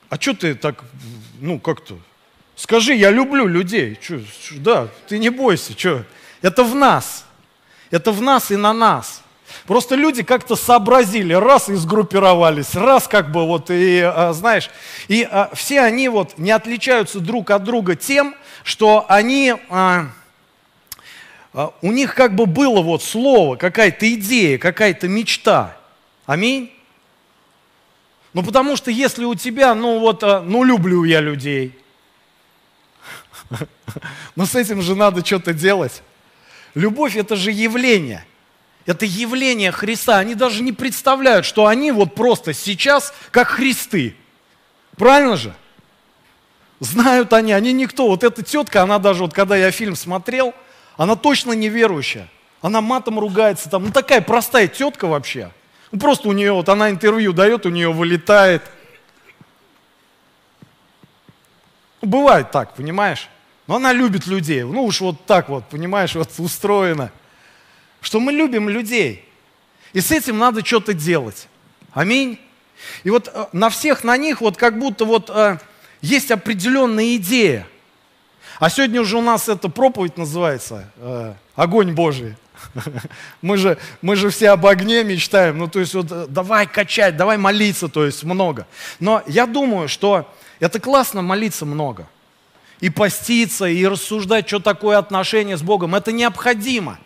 А 0.10 0.20
что 0.20 0.34
ты 0.34 0.56
так, 0.56 0.84
ну 1.40 1.60
как-то? 1.60 1.98
Скажи, 2.56 2.94
я 2.94 3.10
люблю 3.10 3.48
людей. 3.48 3.98
Чё, 4.02 4.20
да, 4.58 4.88
ты 5.08 5.18
не 5.18 5.30
бойся, 5.30 5.78
что? 5.78 6.06
Это 6.42 6.64
в 6.64 6.76
нас. 6.76 7.25
Это 7.92 8.12
в 8.12 8.22
нас 8.22 8.52
и 8.52 8.56
на 8.56 8.74
нас. 8.74 9.22
Просто 9.66 9.96
люди 9.96 10.24
как-то 10.24 10.56
сообразили, 10.56 11.34
раз 11.34 11.70
и 11.70 11.76
сгруппировались, 11.76 12.76
раз 12.76 13.08
как 13.08 13.32
бы 13.32 13.46
вот, 13.46 13.70
и 13.70 14.00
а, 14.00 14.34
знаешь, 14.34 14.70
и 15.08 15.28
а, 15.30 15.50
все 15.54 15.82
они 15.82 16.10
вот 16.10 16.38
не 16.38 16.52
отличаются 16.52 17.20
друг 17.20 17.52
от 17.52 17.64
друга 17.64 17.96
тем, 17.96 18.36
что 18.64 19.06
они, 19.08 19.56
а, 19.70 20.08
у 21.82 21.92
них 21.92 22.16
как 22.16 22.36
бы 22.36 22.46
было 22.46 22.82
вот 22.82 23.02
слово, 23.02 23.56
какая-то 23.56 24.12
идея, 24.14 24.58
какая-то 24.58 25.08
мечта. 25.08 25.78
Аминь. 26.26 26.72
Ну 28.34 28.44
потому 28.44 28.76
что 28.76 28.92
если 28.92 29.26
у 29.26 29.36
тебя, 29.36 29.74
ну 29.74 30.00
вот, 30.00 30.22
ну 30.22 30.64
люблю 30.64 31.04
я 31.06 31.22
людей, 31.22 31.80
но 34.36 34.46
с 34.46 34.56
этим 34.56 34.82
же 34.82 34.96
надо 34.96 35.26
что-то 35.26 35.54
делать. 35.54 36.04
Любовь– 36.76 37.16
это 37.18 37.36
же 37.36 37.52
явление. 37.52 38.26
Это 38.86 39.06
явление 39.06 39.72
Христа. 39.72 40.20
Они 40.20 40.36
даже 40.36 40.62
не 40.62 40.74
представляют, 40.74 41.46
что 41.46 41.66
они 41.66 41.92
вот 41.92 42.14
просто 42.14 42.54
сейчас 42.54 43.14
как 43.32 43.48
Христы. 43.48 44.16
Правильно 44.98 45.38
же? 45.38 45.56
Знают 46.82 47.34
они, 47.34 47.54
они 47.54 47.74
никто. 47.74 48.08
Вот 48.08 48.24
эта 48.24 48.44
тетка, 48.44 48.84
она 48.84 49.00
даже, 49.00 49.24
вот 49.24 49.34
когда 49.34 49.56
я 49.56 49.72
фильм 49.72 49.96
смотрел, 49.96 50.54
она 50.98 51.16
точно 51.16 51.54
неверующая. 51.54 52.30
Она 52.62 52.82
матом 52.82 53.20
ругается 53.20 53.70
там. 53.70 53.86
Ну 53.86 53.92
такая 53.92 54.22
простая 54.22 54.68
тетка 54.68 55.08
вообще. 55.08 55.52
Ну 55.92 56.00
просто 56.00 56.28
у 56.28 56.34
нее, 56.34 56.52
вот 56.52 56.68
она 56.68 56.90
интервью 56.90 57.32
дает, 57.32 57.66
у 57.66 57.70
нее 57.70 57.92
вылетает. 57.92 58.64
Ну, 62.02 62.10
бывает 62.10 62.52
так, 62.52 62.76
понимаешь? 62.76 63.30
Но 63.68 63.78
она 63.78 63.94
любит 63.94 64.28
людей. 64.28 64.64
Ну 64.64 64.84
уж 64.84 65.02
вот 65.02 65.26
так 65.26 65.50
вот, 65.50 65.68
понимаешь, 65.70 66.16
вот 66.16 66.30
устроено. 66.38 67.12
Что 68.02 68.20
мы 68.20 68.32
любим 68.32 68.70
людей. 68.70 69.28
И 69.94 70.02
с 70.02 70.12
этим 70.12 70.38
надо 70.38 70.64
что-то 70.64 70.94
делать. 70.94 71.48
Аминь. 71.94 72.40
И 73.04 73.10
вот 73.10 73.32
э, 73.34 73.46
на 73.54 73.70
всех 73.70 74.04
на 74.04 74.18
них 74.18 74.42
вот 74.42 74.58
как 74.58 74.78
будто 74.78 75.06
вот 75.06 75.30
э, 75.34 75.58
есть 76.02 76.30
определенная 76.30 77.16
идея. 77.16 77.66
А 78.60 78.70
сегодня 78.70 79.02
уже 79.02 79.18
у 79.18 79.22
нас 79.22 79.50
эта 79.50 79.70
проповедь 79.70 80.18
называется 80.18 80.92
э, 80.98 81.34
«Огонь 81.56 81.94
Божий». 81.94 82.36
Мы 83.42 83.58
же, 83.58 83.78
мы 84.02 84.16
же 84.16 84.30
все 84.30 84.50
об 84.50 84.66
огне 84.66 85.04
мечтаем, 85.04 85.58
ну 85.58 85.68
то 85.68 85.80
есть 85.80 85.94
вот 85.94 86.08
э, 86.10 86.26
давай 86.30 86.66
качать, 86.68 87.18
давай 87.18 87.38
молиться, 87.38 87.90
то 87.90 88.06
есть 88.06 88.24
много. 88.24 88.66
Но 89.00 89.22
я 89.28 89.46
думаю, 89.46 89.88
что 89.88 90.34
это 90.60 90.80
классно 90.80 91.22
молиться 91.22 91.66
много 91.66 92.08
и 92.80 92.90
поститься, 92.90 93.66
и 93.66 93.86
рассуждать, 93.86 94.48
что 94.48 94.60
такое 94.60 94.98
отношение 94.98 95.58
с 95.58 95.62
Богом. 95.62 95.96
Это 95.96 96.12
необходимо. 96.12 97.00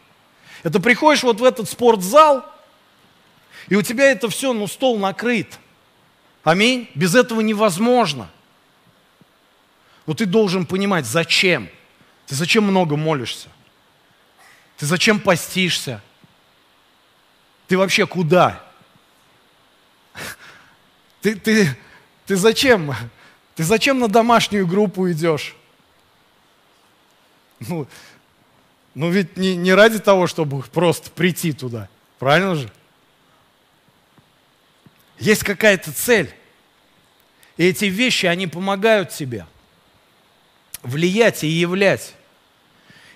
Это 0.64 0.80
приходишь 0.80 1.24
вот 1.24 1.40
в 1.40 1.44
этот 1.44 1.70
спортзал, 1.70 2.46
и 3.68 3.76
у 3.76 3.82
тебя 3.82 4.12
это 4.12 4.30
все, 4.30 4.52
ну, 4.54 4.68
стол 4.68 4.98
накрыт. 4.98 5.60
Аминь. 6.44 6.90
Без 6.96 7.16
этого 7.16 7.42
невозможно. 7.42 8.30
Но 10.08 10.14
ты 10.16 10.26
должен 10.26 10.66
понимать, 10.66 11.06
зачем. 11.06 11.70
Ты 12.26 12.36
зачем 12.36 12.64
много 12.64 12.96
молишься? 12.96 13.50
Ты 14.78 14.86
зачем 14.86 15.20
постишься? 15.20 16.02
Ты 17.68 17.78
вообще 17.78 18.08
куда? 18.08 18.66
Ты, 21.22 21.36
ты, 21.36 21.78
ты 22.26 22.36
зачем? 22.36 22.96
Ты 23.56 23.64
зачем 23.64 24.00
на 24.00 24.08
домашнюю 24.08 24.66
группу 24.66 25.12
идешь? 25.12 25.56
Ну, 27.60 27.88
ну 28.96 29.10
ведь 29.10 29.38
не, 29.38 29.56
не 29.56 29.74
ради 29.74 30.00
того, 30.00 30.28
чтобы 30.28 30.62
просто 30.64 31.12
прийти 31.12 31.52
туда. 31.52 31.90
Правильно 32.18 32.56
же? 32.56 32.72
Есть 35.20 35.44
какая-то 35.44 35.92
цель. 35.92 36.34
И 37.58 37.66
эти 37.66 37.86
вещи, 37.86 38.26
они 38.26 38.48
помогают 38.48 39.10
тебе 39.10 39.46
влиять 40.82 41.44
и 41.44 41.48
являть. 41.48 42.16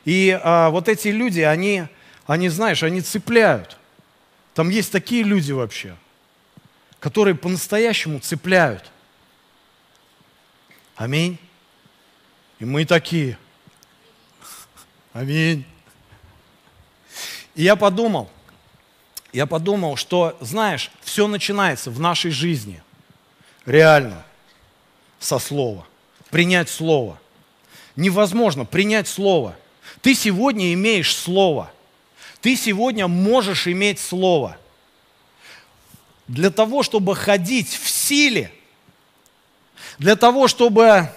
И 0.06 0.38
а, 0.44 0.70
вот 0.70 0.90
эти 0.90 1.08
люди, 1.08 1.40
они, 1.40 1.86
они, 2.26 2.50
знаешь, 2.50 2.84
они 2.84 3.02
цепляют. 3.02 3.78
Там 4.54 4.70
есть 4.70 4.92
такие 4.92 5.24
люди 5.24 5.52
вообще, 5.52 5.96
которые 7.00 7.36
по-настоящему 7.36 8.20
цепляют. 8.20 8.92
Аминь. 10.96 11.40
И 12.60 12.66
мы 12.66 12.86
такие. 12.86 13.38
Аминь. 15.14 15.64
И 17.54 17.64
я 17.64 17.76
подумал, 17.76 18.30
я 19.32 19.46
подумал, 19.46 19.96
что, 19.96 20.36
знаешь, 20.42 20.92
все 21.02 21.28
начинается 21.28 21.92
в 21.92 22.00
нашей 22.00 22.32
жизни. 22.32 22.82
Реально. 23.66 24.26
Со 25.20 25.38
слова. 25.38 25.86
Принять 26.32 26.70
слово. 26.70 27.20
Невозможно 27.96 28.66
принять 28.66 29.08
слово. 29.08 29.56
Ты 30.02 30.16
сегодня 30.16 30.74
имеешь 30.74 31.16
слово. 31.16 31.72
Ты 32.42 32.56
сегодня 32.56 33.08
можешь 33.08 33.68
иметь 33.68 34.00
слово. 34.00 34.58
Для 36.28 36.50
того, 36.50 36.82
чтобы 36.82 37.16
ходить 37.16 37.70
в 37.70 37.88
силе, 37.88 38.52
для 40.00 40.16
того, 40.16 40.48
чтобы... 40.48 41.12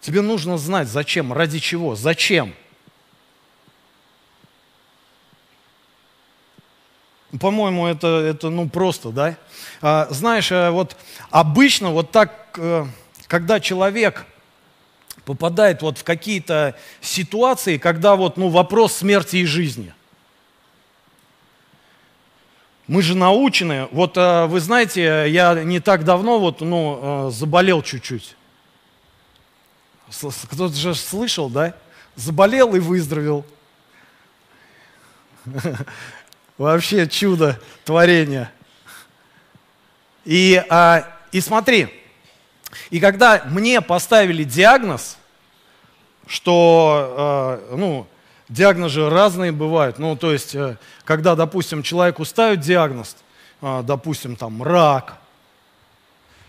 Тебе 0.00 0.22
нужно 0.22 0.56
знать, 0.56 0.88
зачем, 0.88 1.32
ради 1.32 1.58
чего, 1.58 1.94
зачем. 1.94 2.54
По-моему, 7.38 7.86
это, 7.86 8.08
это 8.08 8.50
ну 8.50 8.68
просто, 8.68 9.10
да? 9.10 9.36
А, 9.82 10.08
знаешь, 10.10 10.50
э, 10.50 10.70
вот 10.70 10.96
обычно 11.30 11.90
вот 11.90 12.10
так, 12.10 12.32
э, 12.56 12.86
когда 13.28 13.60
человек 13.60 14.26
попадает 15.24 15.82
вот 15.82 15.98
в 15.98 16.04
какие-то 16.04 16.74
ситуации, 17.00 17.76
когда 17.78 18.16
вот, 18.16 18.36
ну, 18.36 18.48
вопрос 18.48 18.94
смерти 18.94 19.36
и 19.36 19.44
жизни. 19.44 19.94
Мы 22.88 23.02
же 23.02 23.14
научены, 23.14 23.86
вот 23.92 24.16
э, 24.16 24.46
вы 24.46 24.58
знаете, 24.58 25.26
я 25.28 25.62
не 25.62 25.78
так 25.78 26.04
давно 26.04 26.40
вот, 26.40 26.62
ну, 26.62 27.30
заболел 27.30 27.82
чуть-чуть. 27.82 28.34
Кто-то 30.10 30.74
же 30.74 30.94
слышал, 30.94 31.48
да? 31.48 31.74
Заболел 32.16 32.74
и 32.74 32.80
выздоровел. 32.80 33.46
Вообще 36.58 37.08
чудо 37.08 37.60
творения. 37.84 38.52
И, 40.24 40.62
а, 40.68 41.06
и 41.32 41.40
смотри, 41.40 41.88
и 42.90 43.00
когда 43.00 43.42
мне 43.46 43.80
поставили 43.80 44.44
диагноз, 44.44 45.16
что, 46.26 47.60
э, 47.70 47.76
ну, 47.76 48.06
диагнозы 48.48 49.08
разные 49.08 49.52
бывают, 49.52 49.98
ну, 49.98 50.16
то 50.16 50.32
есть, 50.32 50.54
э, 50.54 50.76
когда, 51.04 51.34
допустим, 51.34 51.82
человеку 51.82 52.24
ставят 52.24 52.60
диагноз, 52.60 53.16
э, 53.62 53.82
допустим, 53.84 54.36
там, 54.36 54.62
рак, 54.62 55.16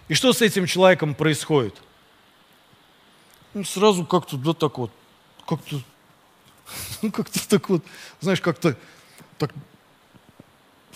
и 0.08 0.14
что 0.14 0.34
с 0.34 0.42
этим 0.42 0.66
человеком 0.66 1.16
происходит? 1.16 1.82
Ну, 3.54 3.64
сразу 3.64 4.06
как-то 4.06 4.38
вот 4.38 4.58
так 4.60 4.78
вот, 4.78 4.92
как-то, 5.46 5.82
ну, 7.02 7.12
как-то 7.12 7.50
так 7.50 7.70
вот, 7.70 7.84
знаешь, 8.22 8.42
как-то 8.42 8.78
так 9.38 9.52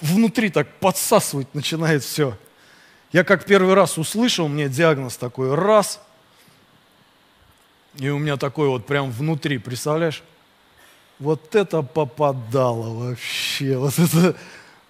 внутри 0.02 0.50
так 0.50 0.72
подсасывать 0.80 1.54
начинает 1.54 2.04
все. 2.04 2.38
Я 3.12 3.24
как 3.24 3.46
первый 3.46 3.74
раз 3.74 3.98
услышал, 3.98 4.48
мне 4.48 4.70
диагноз 4.70 5.18
такой, 5.18 5.54
раз, 5.54 6.02
и 7.98 8.10
у 8.10 8.18
меня 8.18 8.38
такой 8.38 8.68
вот 8.68 8.86
прям 8.86 9.12
внутри, 9.12 9.58
представляешь? 9.58 10.22
Вот 11.20 11.56
это 11.56 11.82
попадало 11.82 13.10
вообще, 13.10 13.78
вот 13.78 13.98
это, 13.98 14.36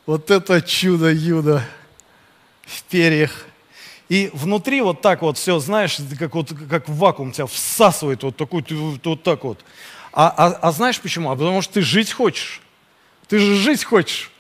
вот 0.06 0.32
это 0.32 0.62
чудо-юдо 0.62 1.62
в 2.63 2.84
перьях. 2.84 3.45
И 4.08 4.30
внутри 4.34 4.82
вот 4.82 5.02
так 5.02 5.22
вот 5.22 5.38
все, 5.38 5.60
знаешь, 5.60 5.98
как, 6.20 6.36
вот, 6.36 6.54
как 6.70 6.88
вакуум 6.88 7.32
тебя 7.32 7.48
всасывает 7.48 8.24
вот 8.24 8.38
такой, 8.38 8.63
вот, 8.70 9.06
вот 9.06 9.24
так 9.24 9.44
вот. 9.44 9.65
А, 10.13 10.34
а, 10.38 10.60
а 10.62 10.72
знаешь 10.72 11.00
почему? 11.00 11.32
А 11.32 11.36
потому 11.36 11.62
что 11.62 11.76
ты 11.76 11.82
жить 11.82 12.12
хочешь. 12.12 12.62
Ты 13.28 13.39
же 13.39 13.56
жить 13.56 13.84
хочешь. 13.84 14.32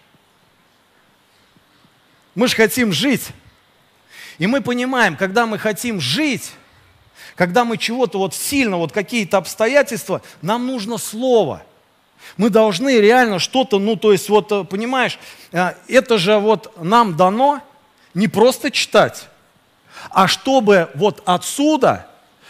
Мы 2.35 2.47
же 2.47 2.55
хотим 2.55 2.93
жить. 2.93 3.29
И 4.37 4.47
мы 4.47 4.61
понимаем, 4.61 5.15
когда 5.15 5.45
мы 5.45 5.57
хотим 5.57 5.99
жить, 5.99 6.51
когда 7.35 7.65
мы 7.65 7.77
чего-то 7.77 8.19
вот 8.19 8.35
сильно, 8.35 8.77
вот 8.77 8.91
какие-то 8.91 9.37
обстоятельства, 9.37 10.21
нам 10.41 10.67
нужно 10.67 10.97
слово. 10.97 11.63
Мы 12.37 12.49
должны 12.49 12.99
реально 12.99 13.39
что-то, 13.39 13.79
ну 13.79 13.95
то 13.95 14.11
есть 14.11 14.29
вот, 14.29 14.51
э, 14.51 14.63
понимаешь, 14.63 15.19
э, 15.51 15.73
это 15.87 16.17
же 16.17 16.37
вот 16.37 16.73
нам 16.81 17.15
дано 17.15 17.61
не 18.13 18.27
просто 18.27 18.71
читать, 18.71 19.27
а 20.09 20.27
чтобы 20.27 20.89
вот 20.95 21.21
отсюда 21.25 22.07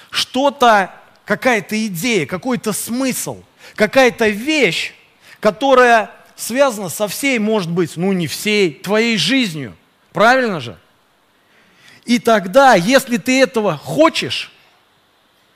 что-то, 0.10 0.94
какая-то 1.26 1.86
идея, 1.88 2.26
какой-то 2.26 2.74
смысл, 2.74 3.44
какая-то 3.76 4.28
вещь, 4.30 4.94
которая 5.40 6.12
связана 6.36 6.90
со 6.90 7.08
всей, 7.08 7.40
может 7.40 7.72
быть, 7.72 7.98
ну 7.98 8.12
не 8.14 8.28
всей, 8.28 8.74
твоей 8.74 9.18
жизнью. 9.18 9.76
Правильно 10.12 10.60
же? 10.60 10.78
И 12.06 12.20
тогда, 12.20 12.76
если 12.76 13.18
ты 13.18 13.42
этого 13.42 13.78
хочешь, 13.78 14.52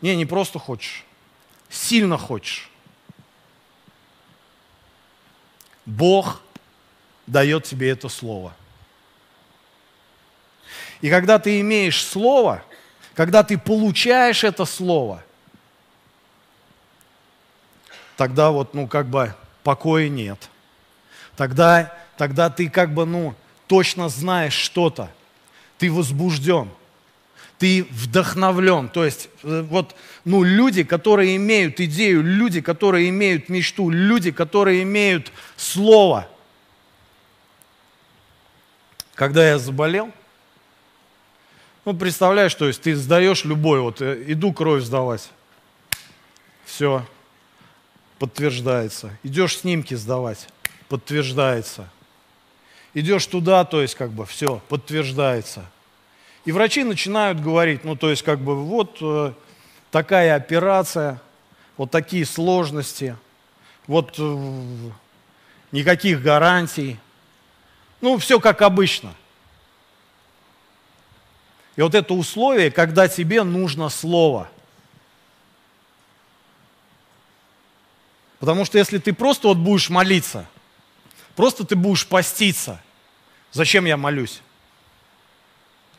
не, 0.01 0.15
не 0.15 0.25
просто 0.25 0.57
хочешь, 0.57 1.05
сильно 1.69 2.17
хочешь, 2.17 2.69
Бог 5.85 6.41
дает 7.27 7.65
тебе 7.65 7.89
это 7.89 8.09
слово. 8.09 8.53
И 11.01 11.09
когда 11.09 11.39
ты 11.39 11.62
имеешь 11.62 12.03
слово, 12.03 12.63
когда 13.15 13.43
ты 13.43 13.57
получаешь 13.57 14.43
это 14.43 14.65
слово, 14.65 15.23
тогда 18.17 18.51
вот, 18.51 18.73
ну, 18.73 18.88
как 18.88 19.07
бы 19.07 19.33
покоя 19.63 20.09
нет. 20.09 20.49
Тогда, 21.38 21.97
тогда 22.17 22.49
ты 22.49 22.69
как 22.69 22.93
бы, 22.93 23.05
ну, 23.05 23.33
точно 23.67 24.09
знаешь 24.09 24.53
что-то. 24.53 25.09
Ты 25.77 25.91
возбужден. 25.91 26.69
Ты 27.57 27.85
вдохновлен. 27.89 28.89
То 28.89 29.05
есть, 29.05 29.29
э, 29.43 29.62
вот, 29.69 29.95
ну, 30.25 30.43
люди, 30.43 30.83
которые 30.83 31.35
имеют 31.38 31.79
идею, 31.79 32.23
люди, 32.23 32.62
которые 32.62 33.09
имеют 33.09 33.47
мечту, 33.47 33.89
люди, 33.89 34.31
которые 34.31 34.83
имеют 34.83 35.31
слово. 35.55 36.27
Когда 39.15 39.47
я 39.47 39.59
заболел, 39.59 40.12
ну, 41.85 41.93
представляешь, 41.93 42.53
то 42.55 42.67
есть 42.67 42.81
ты 42.81 42.95
сдаешь 42.95 43.45
любой, 43.45 43.79
вот 43.81 44.01
э, 44.01 44.23
иду 44.27 44.53
кровь 44.53 44.83
сдавать. 44.83 45.29
Все, 46.65 47.05
подтверждается. 48.19 49.17
Идешь 49.23 49.57
снимки 49.57 49.93
сдавать, 49.93 50.47
подтверждается. 50.87 51.89
Идешь 52.93 53.25
туда, 53.25 53.65
то 53.65 53.81
есть 53.81 53.95
как 53.95 54.11
бы 54.11 54.25
все, 54.25 54.61
подтверждается. 54.67 55.65
И 56.45 56.51
врачи 56.51 56.83
начинают 56.83 57.39
говорить, 57.39 57.83
ну 57.83 57.95
то 57.95 58.09
есть 58.09 58.23
как 58.23 58.39
бы 58.39 58.55
вот 58.55 58.97
э, 59.01 59.33
такая 59.91 60.35
операция, 60.35 61.21
вот 61.77 61.91
такие 61.91 62.25
сложности, 62.25 63.15
вот 63.87 64.15
э, 64.17 64.91
никаких 65.71 66.21
гарантий. 66.21 66.97
Ну, 68.01 68.17
все 68.17 68.39
как 68.39 68.61
обычно. 68.61 69.13
И 71.79 71.81
вот 71.81 71.95
это 71.95 72.13
условие, 72.13 72.71
когда 72.71 73.07
тебе 73.07 73.41
нужно 73.43 73.87
слово. 73.87 74.49
Потому 78.39 78.65
что 78.65 78.77
если 78.77 78.97
ты 78.97 79.13
просто 79.13 79.47
вот 79.47 79.59
будешь 79.59 79.89
молиться, 79.89 80.45
просто 81.37 81.63
ты 81.63 81.77
будешь 81.77 82.05
поститься, 82.05 82.81
зачем 83.53 83.85
я 83.85 83.95
молюсь? 83.95 84.41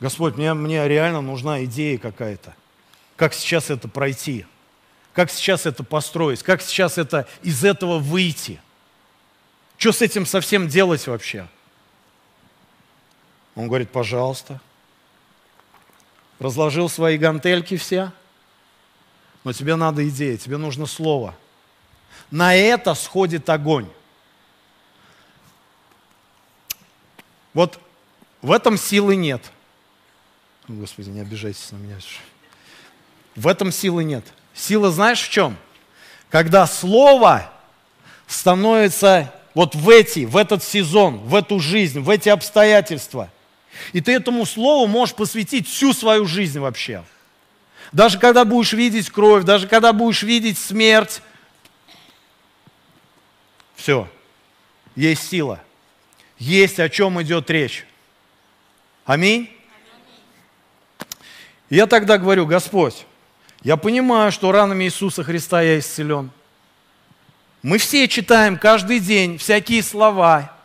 Господь, 0.00 0.36
мне, 0.36 0.52
мне 0.52 0.86
реально 0.86 1.22
нужна 1.22 1.64
идея 1.64 1.96
какая-то. 1.96 2.54
Как 3.16 3.32
сейчас 3.32 3.70
это 3.70 3.88
пройти? 3.88 4.44
Как 5.14 5.30
сейчас 5.30 5.64
это 5.64 5.82
построить? 5.82 6.42
Как 6.42 6.60
сейчас 6.60 6.98
это 6.98 7.26
из 7.42 7.64
этого 7.64 7.98
выйти? 7.98 8.60
Что 9.78 9.92
с 9.92 10.02
этим 10.02 10.26
совсем 10.26 10.68
делать 10.68 11.06
вообще? 11.06 11.48
Он 13.54 13.66
говорит, 13.66 13.88
пожалуйста, 13.88 14.60
разложил 16.40 16.88
свои 16.88 17.16
гантельки 17.18 17.76
все, 17.76 18.12
но 19.44 19.52
тебе 19.52 19.76
надо 19.76 20.06
идея, 20.08 20.36
тебе 20.36 20.56
нужно 20.56 20.86
слово. 20.86 21.34
На 22.30 22.54
это 22.54 22.94
сходит 22.94 23.48
огонь. 23.48 23.88
Вот 27.52 27.78
в 28.42 28.52
этом 28.52 28.76
силы 28.76 29.16
нет. 29.16 29.50
Господи, 30.66 31.10
не 31.10 31.20
обижайтесь 31.20 31.70
на 31.72 31.76
меня. 31.76 31.96
В 33.36 33.46
этом 33.46 33.72
силы 33.72 34.04
нет. 34.04 34.24
Сила 34.54 34.90
знаешь 34.90 35.20
в 35.20 35.30
чем? 35.30 35.56
Когда 36.30 36.66
слово 36.66 37.52
становится 38.26 39.34
вот 39.54 39.74
в 39.74 39.88
эти, 39.88 40.24
в 40.24 40.36
этот 40.36 40.62
сезон, 40.62 41.18
в 41.18 41.34
эту 41.34 41.58
жизнь, 41.58 42.00
в 42.00 42.08
эти 42.08 42.28
обстоятельства. 42.28 43.30
И 43.92 44.00
ты 44.00 44.12
этому 44.12 44.46
слову 44.46 44.86
можешь 44.86 45.14
посвятить 45.14 45.68
всю 45.68 45.92
свою 45.92 46.26
жизнь 46.26 46.58
вообще. 46.58 47.04
Даже 47.92 48.18
когда 48.18 48.44
будешь 48.44 48.72
видеть 48.72 49.10
кровь, 49.10 49.44
даже 49.44 49.66
когда 49.66 49.92
будешь 49.92 50.22
видеть 50.22 50.58
смерть, 50.58 51.22
все, 53.74 54.08
есть 54.94 55.28
сила, 55.28 55.60
есть 56.38 56.78
о 56.78 56.88
чем 56.88 57.20
идет 57.22 57.50
речь. 57.50 57.86
Аминь. 59.04 59.50
Я 61.68 61.86
тогда 61.86 62.18
говорю, 62.18 62.46
Господь, 62.46 63.06
я 63.62 63.76
понимаю, 63.76 64.32
что 64.32 64.52
ранами 64.52 64.84
Иисуса 64.84 65.22
Христа 65.22 65.62
я 65.62 65.78
исцелен. 65.78 66.30
Мы 67.62 67.78
все 67.78 68.08
читаем 68.08 68.58
каждый 68.58 69.00
день 69.00 69.38
всякие 69.38 69.82
слова. 69.82 70.56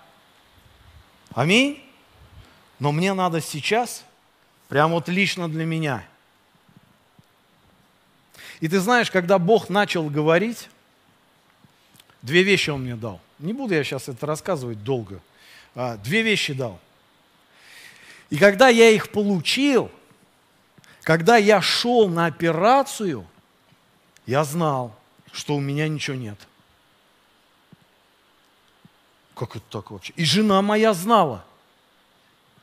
Аминь. 1.34 1.85
Но 2.80 2.92
мне 2.92 3.14
надо 3.14 3.42
сейчас, 3.42 4.04
прям 4.68 4.92
вот 4.92 5.08
лично 5.08 5.50
для 5.50 5.66
меня. 5.66 6.06
И 8.60 8.68
ты 8.68 8.80
знаешь, 8.80 9.12
когда 9.12 9.40
Бог 9.40 9.70
начал 9.70 10.10
говорить, 10.10 10.70
две 12.22 12.44
вещи 12.44 12.70
Он 12.70 12.84
мне 12.84 12.96
дал. 12.96 13.20
Не 13.40 13.54
буду 13.54 13.74
я 13.74 13.84
сейчас 13.84 14.08
это 14.08 14.26
рассказывать 14.26 14.84
долго. 14.84 15.20
А, 15.76 15.98
две 15.98 16.22
вещи 16.22 16.54
дал. 16.54 16.80
И 18.30 18.38
когда 18.38 18.70
я 18.70 18.90
их 18.90 19.10
получил, 19.10 19.92
когда 21.04 21.38
я 21.38 21.62
шел 21.62 22.10
на 22.10 22.26
операцию, 22.26 23.28
я 24.26 24.44
знал, 24.44 24.96
что 25.32 25.56
у 25.56 25.60
меня 25.60 25.88
ничего 25.88 26.16
нет. 26.16 26.40
Как 29.36 29.56
это 29.56 29.66
так 29.70 29.92
вообще? 29.92 30.14
И 30.16 30.24
жена 30.24 30.62
моя 30.62 30.94
знала, 30.94 31.46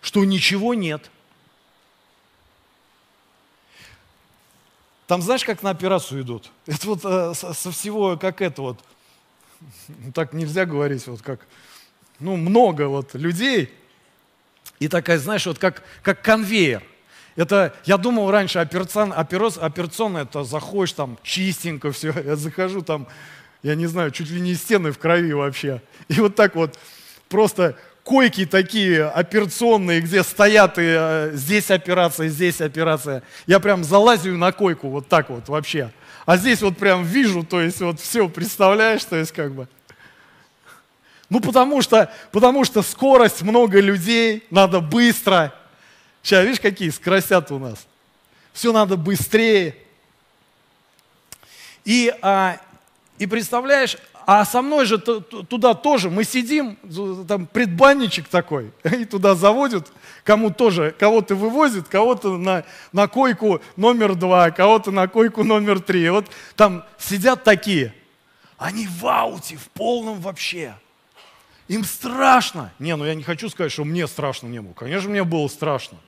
что 0.02 0.24
ничего 0.24 0.74
нет. 0.74 1.10
Там 5.06 5.22
знаешь, 5.22 5.44
как 5.44 5.62
на 5.62 5.70
операцию 5.70 6.22
идут? 6.22 6.50
Это 6.66 6.86
вот 6.86 7.00
э, 7.04 7.32
со 7.34 7.70
всего, 7.70 8.16
как 8.16 8.40
это 8.42 8.62
вот, 8.62 8.84
ну, 9.88 10.12
так 10.12 10.32
нельзя 10.32 10.66
говорить, 10.66 11.06
вот 11.06 11.22
как, 11.22 11.46
ну, 12.18 12.36
много 12.36 12.88
вот 12.88 13.14
людей, 13.14 13.72
и 14.78 14.88
такая, 14.88 15.18
знаешь, 15.18 15.46
вот 15.46 15.58
как, 15.58 15.82
как 16.02 16.22
конвейер. 16.22 16.82
Это, 17.36 17.74
я 17.84 17.96
думал 17.96 18.30
раньше, 18.30 18.58
операцион, 18.58 19.12
операционная, 19.14 20.22
это 20.22 20.44
заходишь 20.44 20.92
там 20.92 21.18
чистенько 21.22 21.92
все, 21.92 22.12
я 22.24 22.36
захожу 22.36 22.82
там, 22.82 23.06
я 23.62 23.74
не 23.74 23.86
знаю, 23.86 24.10
чуть 24.10 24.30
ли 24.30 24.40
не 24.40 24.54
стены 24.54 24.92
в 24.92 24.98
крови 24.98 25.32
вообще. 25.32 25.82
И 26.08 26.14
вот 26.20 26.34
так 26.34 26.56
вот 26.56 26.78
просто 27.28 27.76
койки 28.04 28.46
такие 28.46 29.04
операционные, 29.06 30.00
где 30.00 30.22
стоят 30.22 30.78
и 30.78 30.82
э, 30.84 31.30
здесь 31.34 31.70
операция, 31.70 32.28
здесь 32.28 32.60
операция. 32.60 33.22
Я 33.46 33.60
прям 33.60 33.84
залазю 33.84 34.36
на 34.36 34.52
койку 34.52 34.88
вот 34.88 35.08
так 35.08 35.30
вот 35.30 35.48
вообще. 35.48 35.90
А 36.26 36.36
здесь 36.36 36.62
вот 36.62 36.76
прям 36.76 37.04
вижу, 37.04 37.44
то 37.44 37.60
есть 37.60 37.80
вот 37.80 38.00
все, 38.00 38.28
представляешь, 38.28 39.04
то 39.04 39.16
есть 39.16 39.32
как 39.32 39.52
бы. 39.52 39.68
Ну 41.28 41.40
потому 41.40 41.80
что, 41.80 42.12
потому 42.30 42.64
что 42.64 42.82
скорость, 42.82 43.42
много 43.42 43.80
людей, 43.80 44.44
надо 44.50 44.80
быстро. 44.80 45.54
Сейчас, 46.22 46.44
видишь, 46.44 46.60
какие 46.60 46.90
скоростят 46.90 47.50
у 47.50 47.58
нас. 47.58 47.86
Все 48.52 48.72
надо 48.72 48.96
быстрее. 48.96 49.76
И, 51.84 52.14
а, 52.22 52.58
и 53.18 53.26
представляешь, 53.26 53.96
а 54.26 54.44
со 54.44 54.62
мной 54.62 54.86
же 54.86 54.98
туда 54.98 55.74
тоже, 55.74 56.10
мы 56.10 56.24
сидим, 56.24 56.76
там 57.26 57.46
предбанничек 57.46 58.28
такой, 58.28 58.72
и 58.84 59.04
туда 59.04 59.34
заводят, 59.34 59.88
кому 60.24 60.50
тоже, 60.50 60.94
кого-то 60.98 61.34
вывозят, 61.34 61.88
кого-то 61.88 62.36
на, 62.36 62.64
на 62.92 63.08
койку 63.08 63.60
номер 63.76 64.14
два, 64.14 64.50
кого-то 64.50 64.90
на 64.90 65.08
койку 65.08 65.44
номер 65.44 65.80
три. 65.80 66.08
Вот 66.10 66.26
там 66.56 66.84
сидят 66.98 67.44
такие, 67.44 67.94
они 68.58 68.86
в 68.86 69.06
ауте, 69.06 69.56
в 69.56 69.68
полном 69.70 70.20
вообще. 70.20 70.74
Им 71.68 71.84
страшно. 71.84 72.72
Не, 72.78 72.96
ну 72.96 73.04
я 73.04 73.14
не 73.14 73.22
хочу 73.22 73.48
сказать, 73.48 73.72
что 73.72 73.84
мне 73.84 74.06
страшно 74.06 74.46
не 74.46 74.60
было. 74.60 74.72
Конечно, 74.74 75.08
мне 75.08 75.24
было 75.24 75.48
страшно. 75.48 75.98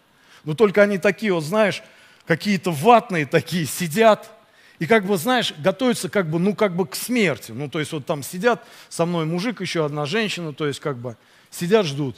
Но 0.45 0.55
только 0.55 0.83
они 0.83 0.99
такие, 0.99 1.33
вот 1.33 1.43
знаешь, 1.43 1.83
какие-то 2.27 2.71
ватные 2.71 3.27
такие 3.27 3.67
сидят, 3.67 4.31
и 4.79 4.87
как 4.87 5.07
бы, 5.07 5.17
знаешь, 5.17 5.55
готовятся 5.59 6.09
как 6.09 6.29
бы, 6.29 6.39
ну, 6.39 6.55
как 6.55 6.75
бы 6.75 6.87
к 6.87 6.95
смерти. 6.97 7.53
Ну, 7.53 7.69
то 7.69 7.79
есть 7.79 7.93
вот 7.93 8.07
там 8.07 8.23
сидят, 8.23 8.67
со 8.89 9.07
мной 9.07 9.25
мужик, 9.25 9.61
еще 9.61 9.85
одна 9.85 10.05
женщина, 10.05 10.53
то 10.53 10.67
есть 10.67 10.81
как 10.81 10.97
бы 10.99 11.17
сидят, 11.51 11.87
ждут. 11.87 12.17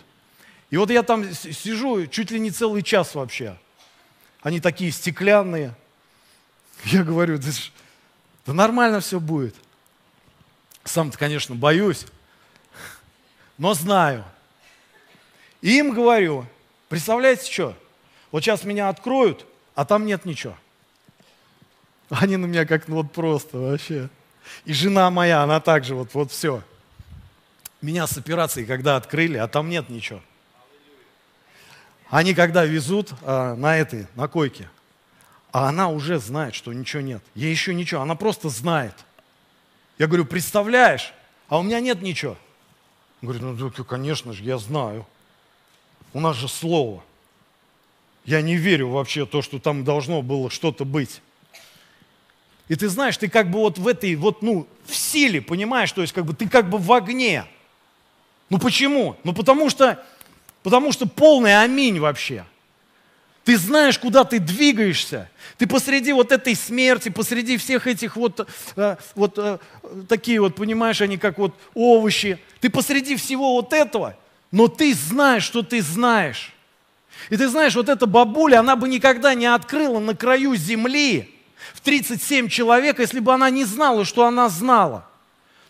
И 0.71 0.77
вот 0.77 0.90
я 0.90 1.03
там 1.03 1.33
сижу 1.33 2.07
чуть 2.07 2.31
ли 2.31 2.40
не 2.40 2.51
целый 2.51 2.83
час 2.83 3.14
вообще. 3.14 3.57
Они 4.42 4.61
такие 4.61 4.90
стеклянные. 4.90 5.75
Я 6.85 7.05
говорю, 7.05 7.38
да, 7.38 7.49
да 8.47 8.53
нормально 8.53 9.01
все 9.01 9.21
будет. 9.21 9.55
Сам-то, 10.85 11.19
конечно, 11.19 11.55
боюсь, 11.55 12.07
но 13.59 13.75
знаю. 13.75 14.25
И 15.61 15.79
им 15.79 15.92
говорю, 15.92 16.47
представляете, 16.88 17.51
что? 17.51 17.77
Вот 18.31 18.42
сейчас 18.42 18.64
меня 18.64 18.88
откроют, 18.88 19.47
а 19.75 19.85
там 19.85 20.07
нет 20.07 20.25
ничего. 20.25 20.57
Они 22.11 22.37
на 22.37 22.47
меня 22.47 22.66
как 22.66 22.88
ну 22.88 22.97
вот 22.97 23.12
просто 23.12 23.59
вообще. 23.59 24.09
И 24.64 24.73
жена 24.73 25.11
моя, 25.11 25.42
она 25.42 25.61
также 25.61 25.95
вот, 25.95 26.14
вот 26.14 26.31
все. 26.31 26.62
Меня 27.83 28.07
с 28.07 28.16
операцией 28.16 28.66
когда 28.66 28.97
открыли, 28.97 29.37
а 29.38 29.49
там 29.49 29.69
нет 29.69 29.88
ничего. 29.88 30.21
Они 32.09 32.35
когда 32.35 32.64
везут 32.64 33.12
а, 33.23 33.55
на 33.57 33.77
этой, 33.77 34.07
на 34.14 34.29
койке, 34.29 34.69
а 35.53 35.69
она 35.69 35.88
уже 35.88 36.19
знает, 36.19 36.55
что 36.55 36.73
ничего 36.73 37.03
нет. 37.03 37.23
Ей 37.35 37.51
еще 37.51 37.75
ничего, 37.75 38.03
она 38.03 38.14
просто 38.14 38.49
знает. 38.49 38.95
Я 39.99 40.07
говорю, 40.07 40.25
представляешь, 40.25 41.12
а 41.49 41.59
у 41.59 41.62
меня 41.62 41.81
нет 41.81 42.03
ничего. 42.03 42.37
Говорит, 43.23 43.42
ну 43.42 43.85
конечно 43.85 44.33
же, 44.33 44.45
я 44.45 44.59
знаю. 44.59 45.07
У 46.12 46.21
нас 46.21 46.37
же 46.37 46.49
слово. 46.49 47.03
Я 48.25 48.42
не 48.42 48.57
верю 48.57 48.90
вообще 48.90 49.27
то, 49.27 49.42
что 49.42 49.59
там 49.59 49.85
должно 49.85 50.23
было 50.23 50.51
что-то 50.51 50.85
быть. 50.85 51.21
И 52.68 52.74
ты 52.74 52.88
знаешь, 52.88 53.16
ты 53.16 53.29
как 53.29 53.50
бы 53.50 53.61
вот 53.61 53.79
в 53.79 53.87
этой, 53.87 54.16
вот, 54.16 54.42
ну, 54.42 54.66
в 54.85 54.94
силе, 54.94 55.40
понимаешь, 55.40 55.92
то 55.92 56.00
есть 56.00 56.12
как 56.12 56.24
бы 56.24 56.35
ты 56.35 56.48
как 56.48 56.68
бы 56.68 56.79
в 56.79 56.92
огне. 56.92 57.44
Ну 58.50 58.59
почему? 58.59 59.16
Ну 59.24 59.33
потому 59.33 59.70
что, 59.70 60.05
потому 60.62 60.92
что 60.92 61.07
полный 61.07 61.61
аминь 61.62 62.00
вообще. 62.00 62.44
Ты 63.44 63.57
знаешь, 63.59 63.96
куда 63.98 64.24
ты 64.24 64.40
двигаешься. 64.40 65.31
Ты 65.57 65.68
посреди 65.68 66.12
вот 66.12 66.33
этой 66.33 66.57
смерти, 66.57 67.11
посреди 67.11 67.57
всех 67.57 67.87
этих 67.87 68.16
вот, 68.16 68.48
э, 68.74 68.96
вот 69.14 69.38
э, 69.38 69.59
такие 70.09 70.40
вот, 70.40 70.57
понимаешь, 70.57 71.00
они 71.00 71.16
как 71.16 71.38
вот 71.38 71.55
овощи. 71.72 72.40
Ты 72.61 72.70
посреди 72.70 73.14
всего 73.14 73.52
вот 73.52 73.72
этого, 73.72 74.16
но 74.50 74.66
ты 74.66 74.92
знаешь, 74.94 75.44
что 75.44 75.62
ты 75.62 75.81
знаешь. 75.81 76.52
И 77.31 77.37
ты 77.37 77.48
знаешь, 77.48 77.76
вот 77.76 77.88
эта 77.88 78.07
бабуля, 78.07 78.59
она 78.59 78.74
бы 78.74 78.88
никогда 78.88 79.35
не 79.35 79.46
открыла 79.46 80.00
на 80.00 80.16
краю 80.16 80.57
земли, 80.57 81.36
в 81.74 81.81
37 81.81 82.48
человек, 82.48 82.98
если 82.98 83.20
бы 83.20 83.33
она 83.33 83.50
не 83.50 83.64
знала, 83.64 84.05
что 84.05 84.26
она 84.26 84.48
знала. 84.48 85.07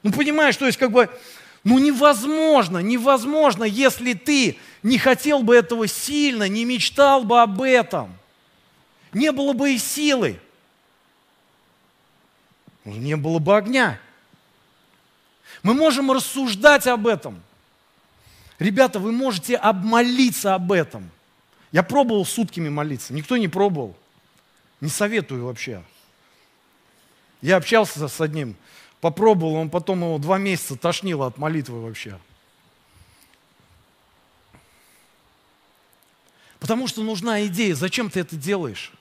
Ну, 0.03 0.13
понимаешь, 0.13 0.57
то 0.57 0.67
есть 0.67 0.79
как 0.79 0.93
бы, 0.93 1.11
ну 1.65 1.79
невозможно, 1.79 2.79
невозможно, 2.79 3.65
если 3.65 4.13
ты 4.13 4.59
не 4.83 4.99
хотел 4.99 5.43
бы 5.43 5.57
этого 5.57 5.87
сильно, 5.87 6.49
не 6.49 6.65
мечтал 6.65 7.25
бы 7.25 7.41
об 7.41 7.61
этом. 7.63 8.15
Не 9.13 9.33
было 9.33 9.53
бы 9.53 9.75
и 9.75 9.79
силы. 9.79 10.39
Не 12.85 13.17
было 13.17 13.39
бы 13.39 13.57
огня. 13.57 13.99
Мы 15.63 15.75
можем 15.75 16.13
рассуждать 16.13 16.87
об 16.87 17.07
этом. 17.07 17.43
Ребята, 18.59 18.99
вы 18.99 19.11
можете 19.11 19.57
обмолиться 19.57 20.55
об 20.55 20.71
этом. 20.71 21.11
Я 21.73 21.83
пробовал 21.83 22.25
сутками 22.25 22.69
молиться, 22.69 23.13
никто 23.13 23.37
не 23.37 23.49
пробовал. 23.49 23.97
Не 24.81 24.89
советую 24.89 25.47
вообще. 25.47 25.83
Я 27.41 27.57
общался 27.57 28.09
с 28.09 28.21
одним, 28.21 28.57
попробовал, 29.01 29.55
он 29.55 29.71
потом 29.71 30.01
его 30.01 30.19
два 30.19 30.39
месяца 30.39 30.77
тошнило 30.77 31.27
от 31.27 31.39
молитвы 31.39 31.81
вообще. 31.83 32.19
Потому 36.59 36.89
что 36.89 37.03
нужна 37.03 37.47
идея, 37.47 37.75
зачем 37.75 38.11
ты 38.11 38.21
это 38.21 38.37
делаешь? 38.37 38.93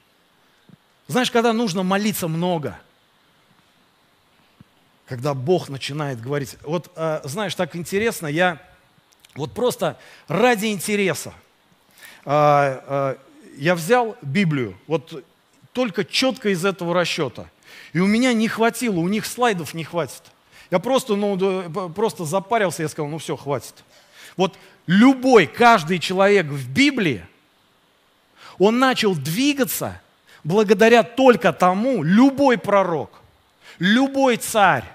Знаешь, 1.08 1.32
когда 1.32 1.54
нужно 1.54 1.84
молиться 1.84 2.28
много, 2.28 2.78
когда 5.08 5.34
Бог 5.34 5.70
начинает 5.70 6.20
говорить. 6.20 6.58
Вот, 6.64 6.92
э, 6.96 7.22
знаешь, 7.24 7.56
так 7.56 7.76
интересно, 7.76 8.28
я 8.28 8.62
вот 9.36 9.54
просто 9.54 9.98
ради 10.28 10.68
интереса 10.68 11.34
э, 12.26 12.32
э, 12.32 13.16
я 13.58 13.76
взял 13.76 14.18
Библию, 14.22 14.78
вот 14.88 15.24
только 15.76 16.06
четко 16.06 16.50
из 16.50 16.64
этого 16.64 16.94
расчета. 16.96 17.50
И 17.92 18.00
у 18.00 18.08
меня 18.08 18.34
не 18.34 18.48
хватило, 18.48 18.98
у 18.98 19.10
них 19.10 19.26
слайдов 19.26 19.74
не 19.74 19.84
хватит. 19.84 20.24
Я 20.72 20.80
просто, 20.80 21.16
ну, 21.16 21.70
просто 21.92 22.24
запарился, 22.24 22.82
я 22.82 22.90
сказал, 22.90 23.10
ну 23.10 23.18
все, 23.18 23.36
хватит. 23.36 23.76
Вот 24.38 24.58
любой, 24.88 25.48
каждый 25.48 26.00
человек 26.00 26.48
в 26.48 26.70
Библии, 26.72 27.26
он 28.58 28.80
начал 28.80 29.16
двигаться 29.16 30.02
благодаря 30.46 31.04
только 31.04 31.52
тому, 31.52 32.04
любой 32.04 32.58
пророк, 32.58 33.12
любой 33.78 34.38
царь, 34.38 34.86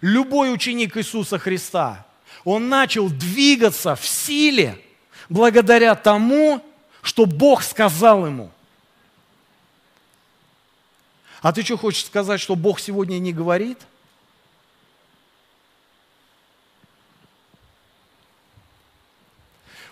любой 0.00 0.54
ученик 0.54 0.96
Иисуса 0.96 1.38
Христа, 1.38 2.06
он 2.44 2.70
начал 2.70 3.10
двигаться 3.10 3.94
в 3.94 4.06
силе 4.06 4.78
благодаря 5.28 5.94
тому, 5.94 6.64
что 7.02 7.26
Бог 7.26 7.62
сказал 7.62 8.24
ему. 8.24 8.50
А 11.40 11.52
ты 11.52 11.62
что 11.62 11.76
хочешь 11.76 12.04
сказать, 12.04 12.40
что 12.40 12.54
Бог 12.54 12.80
сегодня 12.80 13.18
не 13.18 13.32
говорит? 13.32 13.78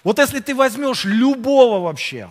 Вот 0.04 0.18
если 0.18 0.40
ты 0.40 0.54
возьмешь 0.54 1.04
любого 1.04 1.80
вообще, 1.80 2.30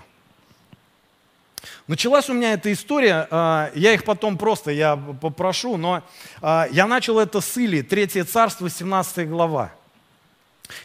Началась 1.88 2.30
у 2.30 2.34
меня 2.34 2.52
эта 2.52 2.74
история, 2.74 3.28
а, 3.32 3.72
я 3.74 3.94
их 3.94 4.04
потом 4.04 4.38
просто, 4.38 4.72
я 4.72 4.98
попрошу, 4.98 5.78
но 5.78 6.04
а, 6.42 6.68
я 6.70 6.86
начал 6.86 7.18
это 7.18 7.40
с 7.40 7.56
Или, 7.58 7.82
Третье 7.82 8.26
царство, 8.26 8.70
17 8.70 9.30
глава. 9.30 9.72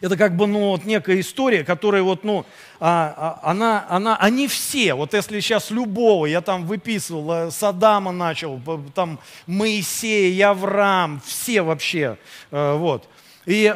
Это 0.01 0.17
как 0.17 0.37
бы, 0.37 0.47
ну, 0.47 0.71
вот 0.71 0.85
некая 0.85 1.21
история, 1.21 1.65
которая 1.65 2.03
вот, 2.03 2.25
ну, 2.25 2.45
а, 2.81 3.41
она, 3.43 3.85
она, 3.89 4.17
они 4.17 4.49
все, 4.49 4.95
вот 4.95 5.15
если 5.15 5.41
сейчас 5.41 5.71
любого, 5.71 6.27
я 6.27 6.41
там 6.41 6.67
выписывал, 6.67 7.33
э, 7.33 7.51
Саддама 7.51 8.13
начал, 8.13 8.61
там 8.95 9.19
Моисей, 9.47 10.41
Авраам, 10.43 11.21
все 11.25 11.63
вообще, 11.63 12.17
э, 12.51 12.75
вот. 12.77 13.09
И, 13.47 13.73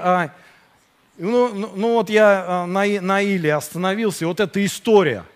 ну, 1.18 1.48
ну, 1.52 1.72
ну 1.74 1.94
вот 1.94 2.10
я 2.10 2.66
на, 2.66 2.84
на 3.00 3.20
Иле 3.20 3.54
остановился, 3.54 4.26
вот 4.26 4.40
эта 4.40 4.64
история– 4.64 5.24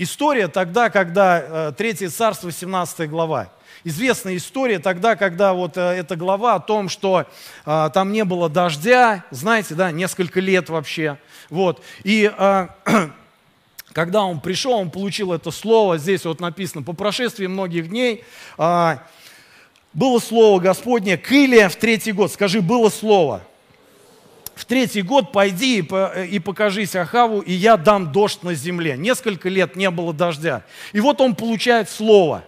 История 0.00 0.46
тогда, 0.46 0.90
когда 0.90 1.42
э, 1.68 1.72
Третье 1.76 2.08
царство, 2.08 2.52
17 2.52 3.10
глава. 3.10 3.50
Известная 3.82 4.36
история 4.36 4.78
тогда, 4.78 5.16
когда 5.16 5.52
вот 5.52 5.76
э, 5.76 5.80
эта 5.80 6.14
глава 6.14 6.54
о 6.54 6.60
том, 6.60 6.88
что 6.88 7.26
а, 7.64 7.90
там 7.90 8.12
не 8.12 8.24
было 8.24 8.48
дождя, 8.48 9.24
знаете, 9.32 9.74
да, 9.74 9.90
несколько 9.90 10.38
лет 10.38 10.68
вообще. 10.68 11.18
Вот. 11.50 11.82
И 12.04 12.32
а, 12.38 12.76
когда 13.92 14.22
он 14.22 14.40
пришел, 14.40 14.74
он 14.74 14.92
получил 14.92 15.32
это 15.32 15.50
слово, 15.50 15.98
здесь 15.98 16.24
вот 16.24 16.38
написано, 16.38 16.84
по 16.84 16.92
прошествии 16.92 17.48
многих 17.48 17.88
дней 17.88 18.22
а, 18.56 19.02
было 19.94 20.20
слово 20.20 20.60
Господне 20.60 21.18
к 21.18 21.32
Иле 21.32 21.68
в 21.68 21.74
третий 21.74 22.12
год. 22.12 22.32
Скажи, 22.32 22.60
было 22.60 22.88
слово 22.88 23.42
в 24.58 24.64
третий 24.64 25.02
год 25.02 25.30
пойди 25.30 25.78
и 25.78 26.38
покажись 26.40 26.96
Ахаву, 26.96 27.38
и 27.38 27.52
я 27.52 27.76
дам 27.76 28.10
дождь 28.10 28.42
на 28.42 28.54
земле. 28.54 28.96
Несколько 28.96 29.48
лет 29.48 29.76
не 29.76 29.88
было 29.88 30.12
дождя. 30.12 30.64
И 30.92 30.98
вот 30.98 31.20
он 31.20 31.36
получает 31.36 31.88
слово. 31.88 32.42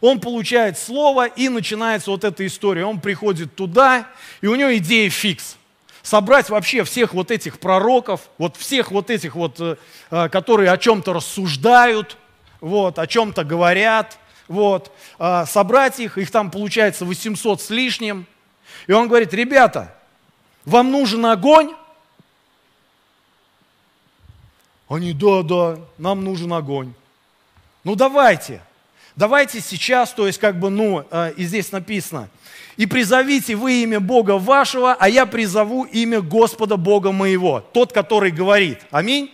Он 0.00 0.20
получает 0.20 0.78
слово, 0.78 1.26
и 1.26 1.50
начинается 1.50 2.10
вот 2.10 2.24
эта 2.24 2.46
история. 2.46 2.86
Он 2.86 2.98
приходит 2.98 3.54
туда, 3.54 4.06
и 4.40 4.46
у 4.46 4.54
него 4.54 4.74
идея 4.78 5.10
фикс. 5.10 5.58
Собрать 6.02 6.48
вообще 6.48 6.82
всех 6.84 7.12
вот 7.12 7.30
этих 7.30 7.60
пророков, 7.60 8.22
вот 8.38 8.56
всех 8.56 8.90
вот 8.90 9.10
этих 9.10 9.34
вот, 9.34 9.60
э, 9.60 9.76
э, 10.10 10.28
которые 10.30 10.70
о 10.70 10.78
чем-то 10.78 11.12
рассуждают, 11.12 12.16
вот, 12.62 12.98
о 12.98 13.06
чем-то 13.06 13.44
говорят, 13.44 14.18
вот, 14.48 14.90
э, 15.18 15.44
собрать 15.46 16.00
их, 16.00 16.16
их 16.16 16.30
там 16.30 16.50
получается 16.50 17.04
800 17.04 17.60
с 17.60 17.68
лишним. 17.68 18.24
И 18.86 18.92
он 18.92 19.08
говорит, 19.08 19.34
ребята, 19.34 19.94
вам 20.64 20.90
нужен 20.90 21.26
огонь? 21.26 21.74
Они, 24.88 25.12
да, 25.12 25.42
да, 25.42 25.78
нам 25.98 26.24
нужен 26.24 26.52
огонь. 26.52 26.92
Ну 27.84 27.94
давайте, 27.94 28.60
давайте 29.14 29.60
сейчас, 29.60 30.12
то 30.12 30.26
есть 30.26 30.38
как 30.38 30.58
бы, 30.58 30.68
ну, 30.68 31.06
э, 31.10 31.32
и 31.36 31.44
здесь 31.44 31.70
написано, 31.70 32.28
и 32.76 32.86
призовите 32.86 33.54
вы 33.54 33.82
имя 33.82 34.00
Бога 34.00 34.38
вашего, 34.38 34.94
а 34.94 35.08
я 35.08 35.26
призову 35.26 35.84
имя 35.84 36.20
Господа 36.20 36.76
Бога 36.76 37.12
моего, 37.12 37.60
тот, 37.60 37.92
который 37.92 38.30
говорит. 38.30 38.80
Аминь. 38.90 39.30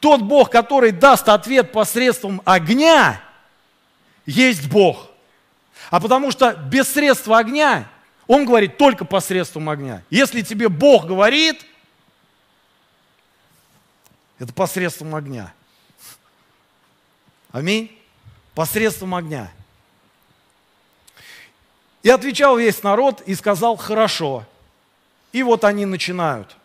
Тот 0.00 0.22
Бог, 0.22 0.50
который 0.50 0.92
даст 0.92 1.28
ответ 1.28 1.72
посредством 1.72 2.42
огня, 2.44 3.20
есть 4.26 4.68
Бог. 4.68 5.08
А 5.90 6.00
потому 6.00 6.30
что 6.30 6.52
без 6.52 6.88
средства 6.92 7.38
огня 7.38 7.88
он 8.26 8.44
говорит 8.44 8.76
только 8.76 9.04
посредством 9.04 9.68
огня. 9.68 10.02
Если 10.10 10.42
тебе 10.42 10.68
Бог 10.68 11.06
говорит, 11.06 11.64
это 14.38 14.52
посредством 14.52 15.14
огня. 15.14 15.52
Аминь. 17.52 17.96
Посредством 18.54 19.14
огня. 19.14 19.50
И 22.02 22.10
отвечал 22.10 22.56
весь 22.56 22.82
народ 22.82 23.22
и 23.22 23.34
сказал, 23.34 23.76
хорошо. 23.76 24.44
И 25.32 25.42
вот 25.42 25.64
они 25.64 25.86
начинают. 25.86 26.56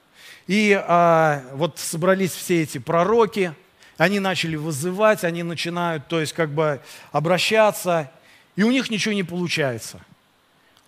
И 0.47 0.73
а, 0.73 1.43
вот 1.53 1.77
собрались 1.77 2.31
все 2.31 2.63
эти 2.63 2.77
пророки, 2.77 3.53
они 3.97 4.19
начали 4.19 4.55
вызывать, 4.55 5.23
они 5.23 5.43
начинают, 5.43 6.07
то 6.07 6.19
есть 6.19 6.33
как 6.33 6.49
бы 6.49 6.81
обращаться, 7.11 8.11
и 8.55 8.63
у 8.63 8.71
них 8.71 8.89
ничего 8.89 9.13
не 9.13 9.23
получается– 9.23 9.99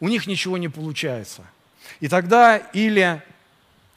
у 0.03 0.09
них 0.09 0.27
ничего 0.27 0.57
не 0.57 0.67
получается. 0.67 1.43
И 2.01 2.09
тогда 2.09 2.57
или 2.57 3.21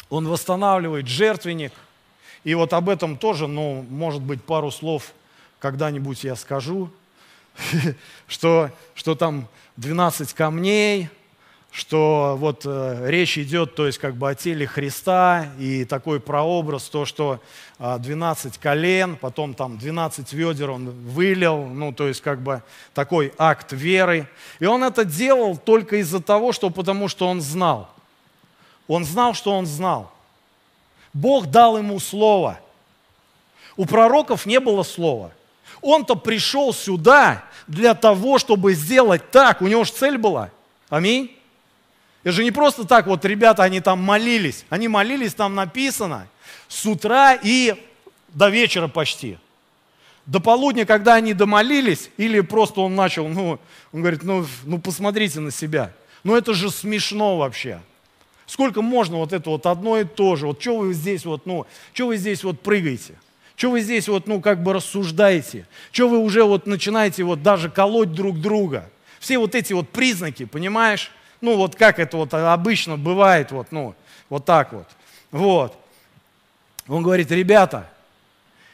он 0.09 0.29
восстанавливает 0.29 1.09
жертвенник, 1.09 1.73
и 2.45 2.55
вот 2.55 2.75
об 2.75 2.89
этом 2.89 3.19
тоже, 3.19 3.49
ну, 3.49 3.85
может 3.91 4.23
быть, 4.23 4.41
пару 4.41 4.71
слов 4.71 5.13
когда-нибудь 5.59 6.23
я 6.23 6.37
скажу, 6.37 6.93
что, 8.29 8.71
что 8.95 9.17
там 9.17 9.49
12 9.79 10.33
камней, 10.33 11.09
что 11.77 12.37
вот 12.39 12.63
э, 12.65 13.05
речь 13.05 13.37
идет, 13.37 13.75
то 13.75 13.87
есть 13.87 13.99
как 13.99 14.15
бы 14.15 14.31
о 14.31 14.35
теле 14.35 14.67
Христа 14.67 15.49
и 15.59 15.85
такой 15.85 16.21
прообраз, 16.21 16.85
то, 16.85 17.05
что 17.05 17.39
э, 17.79 17.99
12 17.99 18.57
колен, 18.57 19.17
потом 19.17 19.53
там 19.53 19.77
12 19.77 20.33
ведер 20.33 20.71
он 20.71 20.89
вылил, 20.89 21.67
ну 21.67 21.93
то 21.93 22.09
есть 22.09 22.23
как 22.23 22.41
бы 22.41 22.63
такой 22.95 23.35
акт 23.37 23.73
веры. 23.73 24.27
И 24.59 24.65
он 24.65 24.85
это 24.85 25.05
делал 25.05 25.59
только 25.59 25.97
из-за 25.97 26.23
того, 26.23 26.53
что 26.53 26.71
потому 26.71 27.09
что 27.09 27.29
он 27.29 27.43
знал. 27.43 27.91
Он 28.89 29.05
знал, 29.05 29.35
что 29.35 29.53
он 29.53 29.67
знал. 29.67 30.11
Бог 31.13 31.49
дал 31.49 31.77
ему 31.77 32.01
слово. 32.01 32.59
У 33.77 33.85
пророков 33.85 34.47
не 34.47 34.61
было 34.61 34.83
слова. 34.83 35.31
Он-то 35.83 36.15
пришел 36.15 36.73
сюда 36.73 37.45
для 37.67 37.93
того, 37.93 38.39
чтобы 38.39 38.73
сделать 38.73 39.31
так. 39.31 39.61
У 39.61 39.67
него 39.67 39.85
же 39.85 39.93
цель 39.93 40.17
была. 40.17 40.49
Аминь. 40.89 41.37
Это 42.27 42.33
же 42.33 42.43
не 42.43 42.51
просто 42.51 42.85
так, 42.85 43.07
вот 43.07 43.25
ребята, 43.25 43.63
они 43.63 43.81
там 43.81 44.03
молились. 44.03 44.65
Они 44.69 44.89
молились, 44.89 45.33
там 45.33 45.55
написано, 45.55 46.27
с 46.67 46.85
утра 46.85 47.39
и 47.41 47.77
до 48.35 48.49
вечера 48.49 48.89
почти. 48.89 49.39
До 50.27 50.41
полудня, 50.41 50.87
когда 50.87 51.15
они 51.15 51.35
домолились, 51.35 52.11
или 52.17 52.41
просто 52.41 52.81
он 52.81 52.97
начал, 52.97 53.29
ну, 53.29 53.61
он 53.93 54.01
говорит, 54.01 54.25
ну, 54.25 54.45
ну 54.65 54.81
посмотрите 54.81 55.39
на 55.39 55.53
себя. 55.53 55.93
Ну 56.25 56.35
это 56.35 56.53
же 56.53 56.69
смешно 56.69 57.39
вообще. 57.39 57.81
Сколько 58.47 58.83
можно 58.83 59.19
вот 59.19 59.33
это 59.33 59.49
вот 59.49 59.65
одно 59.65 59.97
и 59.97 60.03
то 60.03 60.35
же? 60.35 60.49
Вот 60.49 60.61
что 60.61 60.79
вы 60.79 60.95
здесь 60.95 61.25
вот, 61.25 61.47
ну, 61.47 61.65
что 61.93 62.09
вы 62.09 62.17
здесь 62.17 62.43
вот 62.43 62.61
прыгаете? 62.61 63.15
Что 63.55 63.71
вы 63.71 63.83
здесь 63.83 64.09
вот, 64.09 64.27
ну, 64.27 64.41
как 64.41 64.65
бы 64.65 64.73
рассуждаете? 64.73 65.69
Что 65.93 66.09
вы 66.09 66.19
уже 66.19 66.43
вот 66.43 66.67
начинаете 66.67 67.23
вот 67.23 67.45
даже 67.45 67.71
колоть 67.71 68.11
друг 68.11 68.41
друга? 68.41 68.91
Все 69.21 69.39
вот 69.39 69.55
эти 69.55 69.73
вот 69.75 69.91
признаки, 69.91 70.45
понимаешь? 70.45 71.13
Ну, 71.41 71.57
вот 71.57 71.77
как 71.77 71.99
это 71.99 72.17
вот 72.17 72.33
обычно 72.35 72.97
бывает, 72.97 73.51
вот, 73.53 73.73
ну, 73.73 73.95
вот 74.29 74.45
так 74.45 74.73
вот. 74.73 74.89
Вот. 75.31 75.79
Он 76.89 77.03
говорит, 77.03 77.31
ребята, 77.31 77.91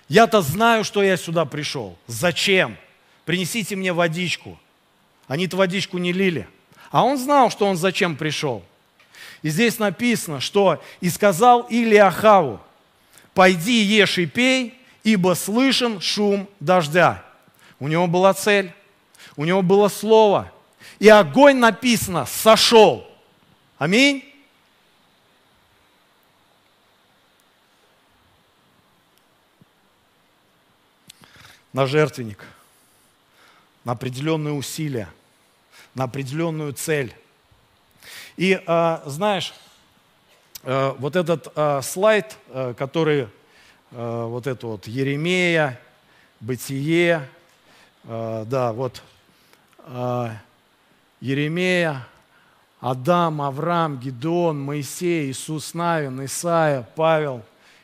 я-то 0.08 0.42
знаю, 0.42 0.84
что 0.84 1.02
я 1.02 1.16
сюда 1.16 1.44
пришел. 1.44 1.96
Зачем? 2.06 2.76
Принесите 3.24 3.76
мне 3.76 3.92
водичку. 3.92 4.58
Они-то 5.26 5.56
водичку 5.56 5.98
не 5.98 6.12
лили. 6.12 6.46
А 6.90 7.04
он 7.04 7.16
знал, 7.16 7.50
что 7.50 7.66
он 7.66 7.76
зачем 7.76 8.16
пришел. 8.16 8.62
И 9.40 9.48
здесь 9.48 9.78
написано, 9.78 10.40
что 10.40 10.82
«И 11.00 11.08
сказал 11.08 11.62
Илиахаву, 11.62 12.60
пойди 13.34 13.82
ешь 13.82 14.18
и 14.18 14.26
пей, 14.26 14.78
ибо 15.02 15.34
слышен 15.34 16.00
шум 16.00 16.48
дождя». 16.60 17.24
У 17.80 17.88
него 17.88 18.06
была 18.06 18.34
цель, 18.34 18.72
у 19.36 19.44
него 19.44 19.62
было 19.62 19.88
слово. 19.88 20.52
И 21.02 21.08
огонь 21.08 21.56
написано 21.56 22.26
сошел. 22.26 23.04
Аминь. 23.76 24.22
На 31.72 31.86
жертвенник, 31.86 32.44
на 33.82 33.92
определенные 33.92 34.54
усилия, 34.54 35.08
на 35.96 36.04
определенную 36.04 36.72
цель. 36.72 37.12
И 38.36 38.62
а, 38.68 39.02
знаешь, 39.04 39.54
а, 40.62 40.94
вот 41.00 41.16
этот 41.16 41.48
а, 41.56 41.82
слайд, 41.82 42.38
а, 42.50 42.74
который 42.74 43.28
а, 43.90 44.26
вот 44.26 44.46
это 44.46 44.68
вот 44.68 44.86
Еремея, 44.86 45.80
Бытие, 46.38 47.28
а, 48.04 48.44
да, 48.44 48.72
вот 48.72 49.02
а, 49.78 50.36
Еремея, 51.22 52.04
Адам, 52.80 53.40
Авраам, 53.42 53.96
Гедеон, 53.96 54.60
Моисей, 54.60 55.30
Иисус 55.30 55.72
Навин, 55.72 56.24
Исаия, 56.24 56.86
Павел. 56.96 57.42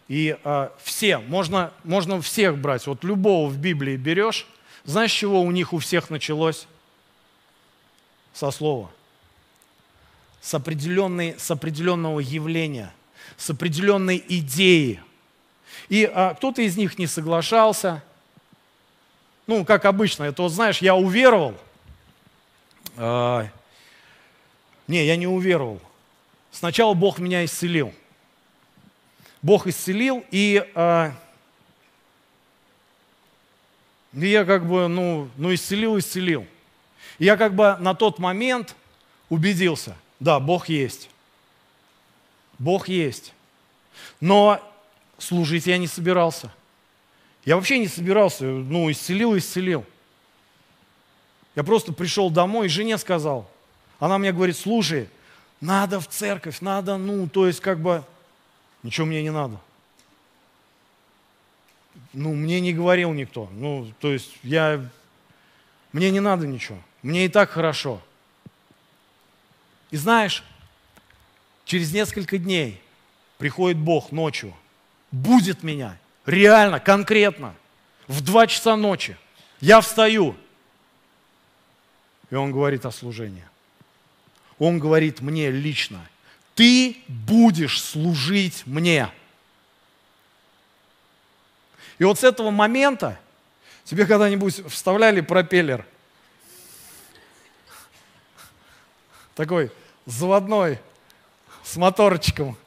И 0.09 0.37
а, 0.42 0.72
все, 0.83 1.18
можно, 1.18 1.72
можно 1.85 2.20
всех 2.20 2.59
брать. 2.59 2.85
Вот 2.88 3.05
любого 3.05 3.48
в 3.48 3.57
Библии 3.57 3.96
берешь. 3.96 4.44
Знаешь, 4.85 5.12
чего 5.12 5.40
у 5.40 5.53
них 5.53 5.72
у 5.72 5.79
всех 5.79 6.11
началось? 6.11 6.66
Со 8.35 8.51
слова. 8.51 8.90
С, 10.40 10.53
определенной, 10.55 11.37
с 11.38 11.48
определенного 11.48 12.18
явления, 12.18 12.92
с 13.37 13.51
определенной 13.51 14.20
идеи. 14.29 15.01
И 15.88 16.11
а, 16.12 16.35
кто-то 16.35 16.61
из 16.61 16.77
них 16.77 16.98
не 16.98 17.07
соглашался. 17.07 18.03
Ну, 19.46 19.64
как 19.64 19.85
обычно, 19.85 20.24
это 20.24 20.42
вот 20.42 20.48
знаешь, 20.48 20.79
я 20.79 20.96
уверовал. 20.96 21.55
Не, 22.99 25.05
я 25.05 25.17
не 25.17 25.27
уверовал. 25.27 25.81
Сначала 26.51 26.95
Бог 26.95 27.19
меня 27.19 27.45
исцелил. 27.45 27.93
Бог 29.43 29.67
исцелил, 29.67 30.25
и, 30.31 30.65
э, 30.75 31.13
я 34.13 34.45
как 34.45 34.67
бы, 34.67 34.89
ну, 34.89 35.29
ну, 35.37 35.55
исцелил, 35.55 35.99
исцелил. 35.99 36.47
Я 37.19 37.37
как 37.37 37.55
бы 37.55 37.77
на 37.79 37.95
тот 37.95 38.19
момент 38.19 38.75
убедился, 39.29 39.97
да, 40.19 40.41
Бог 40.41 40.69
есть. 40.69 41.09
Бог 42.59 42.89
есть. 42.89 43.33
Но 44.21 44.61
служить 45.19 45.67
я 45.67 45.79
не 45.79 45.87
собирался. 45.87 46.53
Я 47.45 47.57
вообще 47.57 47.79
не 47.79 47.87
собирался, 47.87 48.45
ну, 48.45 48.91
исцелил, 48.91 49.37
исцелил. 49.37 49.85
Я 51.59 51.64
просто 51.64 51.92
пришел 51.92 52.31
домой 52.31 52.66
и 52.66 52.71
жене 52.71 52.97
сказал. 52.99 53.51
Она 53.99 54.16
мне 54.18 54.31
говорит, 54.33 54.57
слушай, 54.57 55.11
надо 55.61 55.99
в 55.99 56.07
церковь, 56.07 56.61
надо, 56.61 56.97
ну, 56.97 57.29
то 57.29 57.49
есть 57.49 57.59
как 57.59 57.81
бы 57.81 58.05
Ничего 58.83 59.07
мне 59.07 59.23
не 59.23 59.31
надо. 59.31 59.59
Ну, 62.12 62.33
мне 62.35 62.61
не 62.61 62.73
говорил 62.73 63.12
никто. 63.12 63.49
Ну, 63.53 63.92
то 64.01 64.12
есть 64.12 64.37
я... 64.42 64.88
Мне 65.92 66.11
не 66.11 66.21
надо 66.21 66.47
ничего. 66.47 66.79
Мне 67.03 67.25
и 67.25 67.29
так 67.29 67.51
хорошо. 67.51 68.01
И 69.90 69.97
знаешь, 69.97 70.44
через 71.64 71.92
несколько 71.92 72.38
дней 72.38 72.81
приходит 73.37 73.79
Бог 73.79 74.12
ночью, 74.12 74.55
будет 75.11 75.62
меня, 75.62 75.99
реально, 76.27 76.79
конкретно, 76.79 77.55
в 78.07 78.21
два 78.23 78.47
часа 78.47 78.77
ночи. 78.77 79.16
Я 79.61 79.81
встаю, 79.81 80.37
и 82.31 82.35
Он 82.35 82.53
говорит 82.53 82.87
о 82.87 82.91
служении. 82.91 83.45
Он 84.59 84.79
говорит 84.79 85.21
мне 85.21 85.51
лично– 85.51 86.07
ты 86.59 86.97
будешь 87.07 87.81
служить 87.81 88.67
мне. 88.67 89.12
И 91.99 92.05
вот 92.05 92.19
с 92.19 92.25
этого 92.25 92.51
момента 92.51 93.17
тебе 93.85 94.07
когда-нибудь 94.07 94.67
вставляли 94.69 95.21
пропеллер? 95.21 95.87
Такой 99.37 99.71
заводной, 100.05 100.81
с 101.62 101.77
моторчиком. 101.77 102.59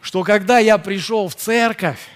Что 0.00 0.22
когда 0.22 0.60
я 0.60 0.78
пришел 0.78 1.28
в 1.28 1.34
церковь, 1.34 2.08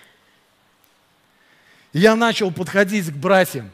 я 1.92 2.14
начал 2.14 2.52
подходить 2.52 3.10
к 3.10 3.16
братьям. 3.16 3.72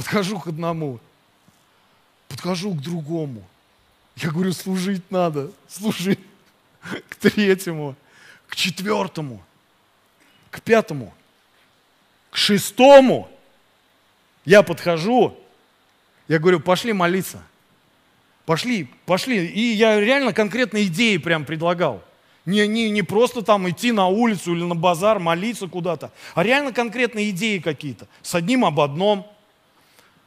Подхожу 0.00 0.40
к 0.40 0.46
одному– 0.46 0.98
подхожу 2.28 2.72
к 2.72 2.80
другому. 2.80 3.42
Я 4.16 4.30
говорю, 4.30 4.54
служить 4.54 5.02
надо, 5.10 5.50
служить 5.68 6.20
к 7.10 7.16
третьему, 7.16 7.94
к 8.48 8.56
четвертому, 8.56 9.42
к 10.50 10.62
пятому, 10.62 11.12
к 12.30 12.38
шестому. 12.38 13.28
Я 14.46 14.62
подхожу, 14.62 15.36
я 16.28 16.38
говорю, 16.38 16.60
пошли 16.60 16.94
молиться. 16.94 17.42
Пошли, 18.46 18.88
пошли. 19.04 19.48
И 19.48 19.74
я 19.74 20.00
реально 20.00 20.32
конкретные 20.32 20.86
идеи 20.86 21.18
прям 21.18 21.44
предлагал. 21.44 22.02
Не, 22.46 22.66
не, 22.66 22.88
не 22.88 23.02
просто 23.02 23.42
там 23.42 23.68
идти 23.68 23.92
на 23.92 24.06
улицу 24.06 24.54
или 24.54 24.64
на 24.64 24.74
базар, 24.74 25.18
молиться 25.18 25.68
куда-то, 25.68 26.10
а 26.34 26.42
реально 26.42 26.72
конкретные 26.72 27.28
идеи 27.28 27.58
какие-то. 27.58 28.08
С 28.22 28.34
одним 28.34 28.64
об 28.64 28.80
одном– 28.80 29.30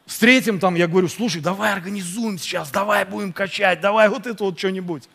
с 0.06 0.18
третьим 0.18 0.60
там 0.60 0.76
я 0.76 0.88
говорю, 0.88 1.08
слушай, 1.08 1.42
давай 1.42 1.74
организуем 1.74 2.38
сейчас, 2.38 2.72
давай 2.72 3.06
будем 3.06 3.32
качать, 3.34 3.80
давай 3.82 4.10
вот 4.10 4.28
это 4.28 4.44
вот 4.44 4.58
что-нибудь. 4.58 5.08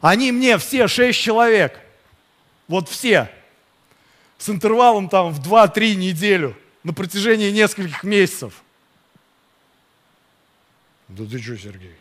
Они 0.00 0.32
мне 0.32 0.56
все, 0.58 0.88
шесть 0.88 1.18
человек, 1.18 1.78
вот 2.68 2.88
все, 2.88 3.30
с 4.38 4.48
интервалом 4.48 5.08
там 5.08 5.32
в 5.32 5.40
2-3 5.40 5.96
неделю 5.96 6.56
на 6.82 6.94
протяжении 6.94 7.50
нескольких 7.50 8.04
месяцев. 8.04 8.54
Да 11.08 11.24
ты 11.24 11.38
что, 11.42 11.58
Сергей? 11.58 11.96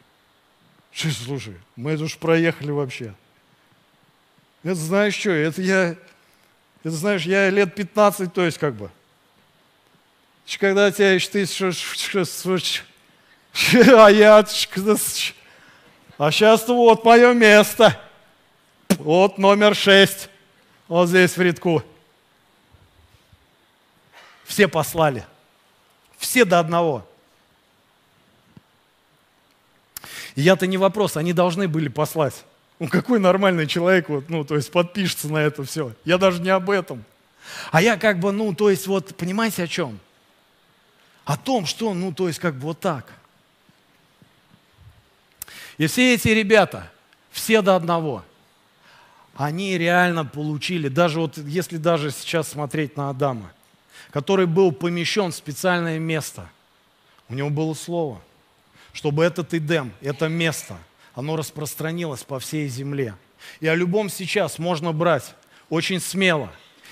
Что, 0.91 1.09
слушай, 1.11 1.55
мы 1.75 1.91
это 1.91 2.03
уж 2.03 2.17
проехали 2.17 2.71
вообще. 2.71 3.13
Это 4.63 4.75
знаешь 4.75 5.15
что, 5.15 5.31
это 5.31 5.61
я, 5.61 5.95
это 6.83 6.91
знаешь, 6.91 7.23
я 7.23 7.49
лет 7.49 7.73
15, 7.75 8.31
то 8.33 8.45
есть 8.45 8.57
как 8.57 8.75
бы, 8.75 8.91
когда 10.57 10.91
тебя 10.91 11.19
ты 11.29 11.45
а 13.95 14.09
я, 14.09 14.43
а 16.17 16.31
сейчас 16.31 16.67
вот 16.67 17.03
мое 17.05 17.33
место. 17.33 17.99
Вот 18.97 19.37
номер 19.37 19.75
шесть. 19.75 20.29
Вот 20.87 21.07
здесь 21.07 21.37
в 21.37 21.41
рядку. 21.41 21.83
Все 24.43 24.67
послали. 24.67 25.25
Все 26.17 26.43
до 26.43 26.59
одного. 26.59 27.07
Я-то 30.35 30.67
не 30.67 30.77
вопрос, 30.77 31.15
они 31.17 31.33
должны 31.33 31.67
были 31.67 31.87
послать. 31.87 32.43
Ну 32.79 32.87
какой 32.87 33.19
нормальный 33.19 33.67
человек, 33.67 34.09
вот, 34.09 34.29
ну, 34.29 34.43
то 34.43 34.55
есть 34.55 34.71
подпишется 34.71 35.27
на 35.27 35.37
это 35.37 35.63
все. 35.63 35.93
Я 36.05 36.17
даже 36.17 36.41
не 36.41 36.49
об 36.49 36.69
этом. 36.69 37.03
А 37.71 37.81
я 37.81 37.97
как 37.97 38.19
бы, 38.19 38.31
ну, 38.31 38.53
то 38.53 38.69
есть 38.69 38.87
вот, 38.87 39.15
понимаете 39.15 39.63
о 39.63 39.67
чем? 39.67 39.99
О 41.29 41.37
том, 41.37 41.67
что, 41.67 41.93
ну, 41.93 42.11
то 42.11 42.27
есть 42.27 42.39
как 42.39 42.55
бы 42.55 42.61
вот 42.61 42.79
так. 42.79 43.05
И 45.77 45.85
все 45.85 46.15
эти 46.15 46.29
ребята, 46.29 46.91
все 47.29 47.61
до 47.61 47.75
одного, 47.75 48.25
они 49.35 49.77
реально 49.77 50.25
получили, 50.25 50.87
даже 50.87 51.19
вот 51.19 51.37
если 51.37 51.77
даже 51.77 52.09
сейчас 52.09 52.47
смотреть 52.47 52.97
на 52.97 53.11
Адама, 53.11 53.51
который 54.09 54.47
был 54.47 54.71
помещен 54.71 55.31
в 55.31 55.35
специальное 55.35 55.99
место, 55.99 56.49
у 57.27 57.35
него 57.35 57.51
было 57.51 57.75
слово, 57.75 58.19
чтобы 58.91 59.23
этот 59.23 59.53
Эдем, 59.53 59.93
это 60.01 60.29
место, 60.29 60.77
оно 61.13 61.35
распространилось 61.35 62.23
по 62.23 62.39
всей 62.39 62.67
земле. 62.67 63.13
И 63.59 63.67
о 63.67 63.75
любом 63.75 64.09
сейчас 64.09 64.57
можно 64.57 64.93
брать 64.93 65.35
очень 65.69 65.99
смело. 65.99 66.49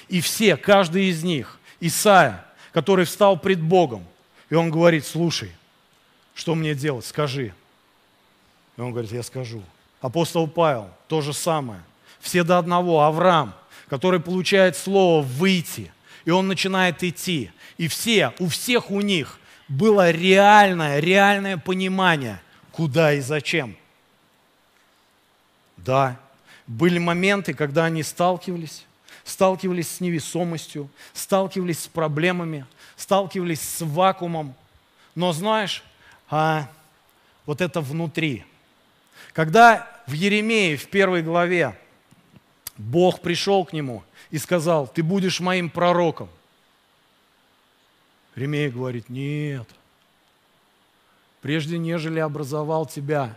И 0.10 0.22
все, 0.22 0.58
каждый 0.58 1.06
из 1.06 1.24
них, 1.24 1.58
Исаия, 1.80 2.46
который 2.72 3.06
встал 3.06 3.40
пред 3.40 3.64
Богом, 3.64 4.06
и 4.50 4.56
он 4.56 4.72
говорит, 4.72 5.06
слушай, 5.06 5.52
что 6.34 6.56
мне 6.56 6.76
делать, 6.76 7.06
скажи. 7.06 7.54
И 8.78 8.82
он 8.82 8.92
говорит, 8.92 9.12
я 9.12 9.24
скажу. 9.24 9.64
Апостол 10.02 10.48
Павел, 10.48 10.90
то 11.08 11.22
же 11.22 11.34
самое. 11.34 11.82
Все 12.20 12.44
до 12.44 12.58
одного. 12.58 13.02
Авраам, 13.02 13.54
который 13.90 14.20
получает 14.20 14.78
слово 14.78 15.24
«выйти», 15.24 15.92
и 16.26 16.32
он 16.32 16.48
начинает 16.48 17.04
идти. 17.04 17.52
И 17.78 17.88
все, 17.88 18.34
у 18.40 18.48
всех 18.48 18.92
у 18.92 19.02
них 19.02 19.40
было 19.68 20.12
реальное, 20.12 21.00
реальное 21.00 21.58
понимание, 21.58 22.42
куда 22.72 23.14
и 23.14 23.22
зачем. 23.22 23.76
Да, 25.78 26.20
были 26.68 27.00
моменты, 27.00 27.54
когда 27.54 27.86
они 27.86 28.04
сталкивались, 28.04 28.86
сталкивались 29.24 29.90
с 29.90 30.00
невесомостью, 30.02 30.90
сталкивались 31.14 31.84
с 31.84 31.88
проблемами, 31.88 32.66
сталкивались 32.98 33.62
с 33.62 33.82
вакуумом. 33.86 34.54
Но 35.16 35.32
знаешь, 35.32 35.84
а, 36.30 36.68
вот 37.46 37.62
это 37.62 37.80
внутри. 37.80 38.44
Когда 39.32 39.90
в 40.08 40.12
Еремее 40.12 40.76
в 40.76 40.88
первой 40.90 41.22
главе 41.22 41.80
Бог 42.76 43.22
пришел 43.22 43.64
к 43.64 43.72
нему 43.72 44.04
и 44.30 44.38
сказал, 44.38 44.88
ты 44.88 45.04
будешь 45.04 45.40
моим 45.40 45.70
пророком. 45.70 46.28
Еремей 48.36 48.70
говорит, 48.70 49.10
нет, 49.10 49.68
прежде 51.42 51.78
нежели 51.78 52.20
образовал 52.20 52.86
тебя, 52.86 53.36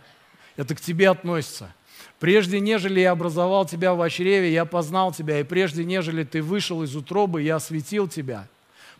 это 0.57 0.75
к 0.75 0.81
тебе 0.81 1.09
относится. 1.09 1.73
Прежде 2.19 2.59
нежели 2.59 2.99
я 2.99 3.11
образовал 3.11 3.65
тебя 3.65 3.95
в 3.95 4.09
чреве, 4.09 4.53
я 4.53 4.65
познал 4.65 5.11
тебя, 5.11 5.39
и 5.39 5.43
прежде 5.43 5.83
нежели 5.83 6.23
ты 6.23 6.43
вышел 6.43 6.83
из 6.83 6.95
утробы, 6.95 7.41
я 7.41 7.55
осветил 7.55 8.07
тебя. 8.07 8.47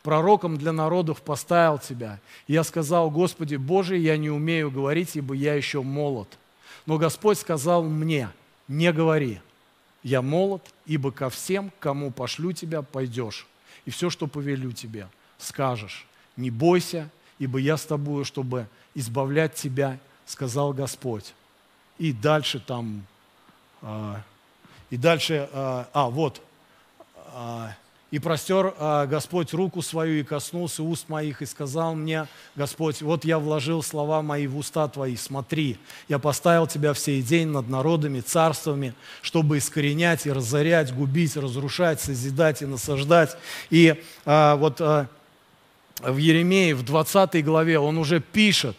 Пророком 0.04 0.58
для 0.58 0.72
народов 0.72 1.22
поставил 1.22 1.78
тебя. 1.78 2.20
Я 2.47 2.64
сказал, 2.64 3.12
Господи 3.12 3.56
Боже, 3.56 3.97
я 3.97 4.18
не 4.18 4.30
умею 4.30 4.72
говорить, 4.72 5.16
ибо 5.16 5.36
я 5.36 5.54
еще 5.54 5.84
молод. 5.84 6.28
Но 6.86 6.97
Господь 6.97 7.38
сказал 7.38 7.84
мне, 7.84 8.30
не 8.68 8.91
говори, 8.91 9.39
я 10.02 10.22
молод, 10.22 10.64
ибо 10.86 11.12
ко 11.12 11.30
всем, 11.30 11.72
кому 11.80 12.10
пошлю 12.10 12.52
тебя, 12.52 12.82
пойдешь. 12.82 13.45
И 13.86 13.91
все, 13.91 14.10
что 14.10 14.28
повелю 14.28 14.72
тебе, 14.72 15.08
скажешь. 15.38 16.08
Не 16.36 16.49
бойся, 16.49 17.10
ибо 17.38 17.60
я 17.60 17.78
с 17.78 17.86
тобою, 17.86 18.26
чтобы 18.26 18.68
избавлять 18.95 19.54
тебя, 19.54 19.99
сказал 20.26 20.74
Господь. 20.74 21.34
И 21.99 22.12
дальше 22.12 22.60
там, 22.60 23.06
а, 23.82 24.22
и 24.89 24.97
дальше, 24.97 25.47
а, 25.54 25.88
а 25.93 26.10
вот, 26.10 26.41
а, 27.34 27.76
и 28.12 28.20
простер 28.20 28.74
а, 28.78 29.07
Господь 29.07 29.53
руку 29.53 29.82
свою 29.82 30.20
и 30.20 30.24
коснулся 30.24 30.84
уст 30.84 31.07
моих 31.07 31.41
и 31.41 31.45
сказал 31.45 31.95
мне, 31.95 32.28
Господь, 32.57 33.01
вот 33.01 33.24
я 33.24 33.39
вложил 33.39 33.82
слова 33.82 34.22
мои 34.22 34.47
в 34.47 34.57
уста 34.57 34.89
твои, 34.89 35.16
смотри, 35.16 35.78
я 36.09 36.20
поставил 36.20 36.68
тебя 36.68 36.93
в 36.93 36.99
сей 36.99 37.22
день 37.22 37.47
над 37.47 37.70
народами, 37.70 38.20
царствами, 38.20 38.93
чтобы 39.22 39.59
искоренять 39.59 40.26
и 40.26 40.32
разорять, 40.32 40.93
губить, 40.93 41.38
разрушать, 41.38 42.01
созидать 42.01 42.62
и 42.62 42.66
насаждать. 42.66 43.38
И 43.70 44.03
а, 44.26 44.57
вот 44.57 44.82
а, 44.82 45.07
в 46.01 46.18
Еремее, 46.18 46.76
в 46.76 46.84
20 46.84 47.43
главе, 47.45 47.80
он 47.80 47.97
уже 47.97 48.20
пишет, 48.20 48.76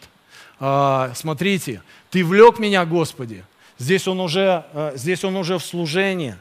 а, 0.61 1.11
смотрите, 1.14 1.83
ты 2.11 2.22
влек 2.22 2.59
меня, 2.59 2.85
Господи, 2.85 3.45
здесь 3.78 4.07
он 4.07 4.20
уже, 4.20 4.66
а, 4.74 4.93
здесь 4.95 5.24
он 5.24 5.37
уже 5.37 5.57
в 5.57 5.64
служении, 5.64 6.37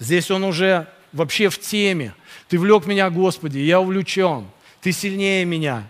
здесь 0.00 0.28
он 0.32 0.42
уже 0.42 0.88
вообще 1.16 1.48
в 1.48 1.58
теме. 1.58 2.14
Ты 2.48 2.58
влек 2.58 2.86
меня, 2.86 3.10
Господи, 3.10 3.58
я 3.58 3.80
увлечен, 3.80 4.46
Ты 4.80 4.92
сильнее 4.92 5.44
меня. 5.44 5.84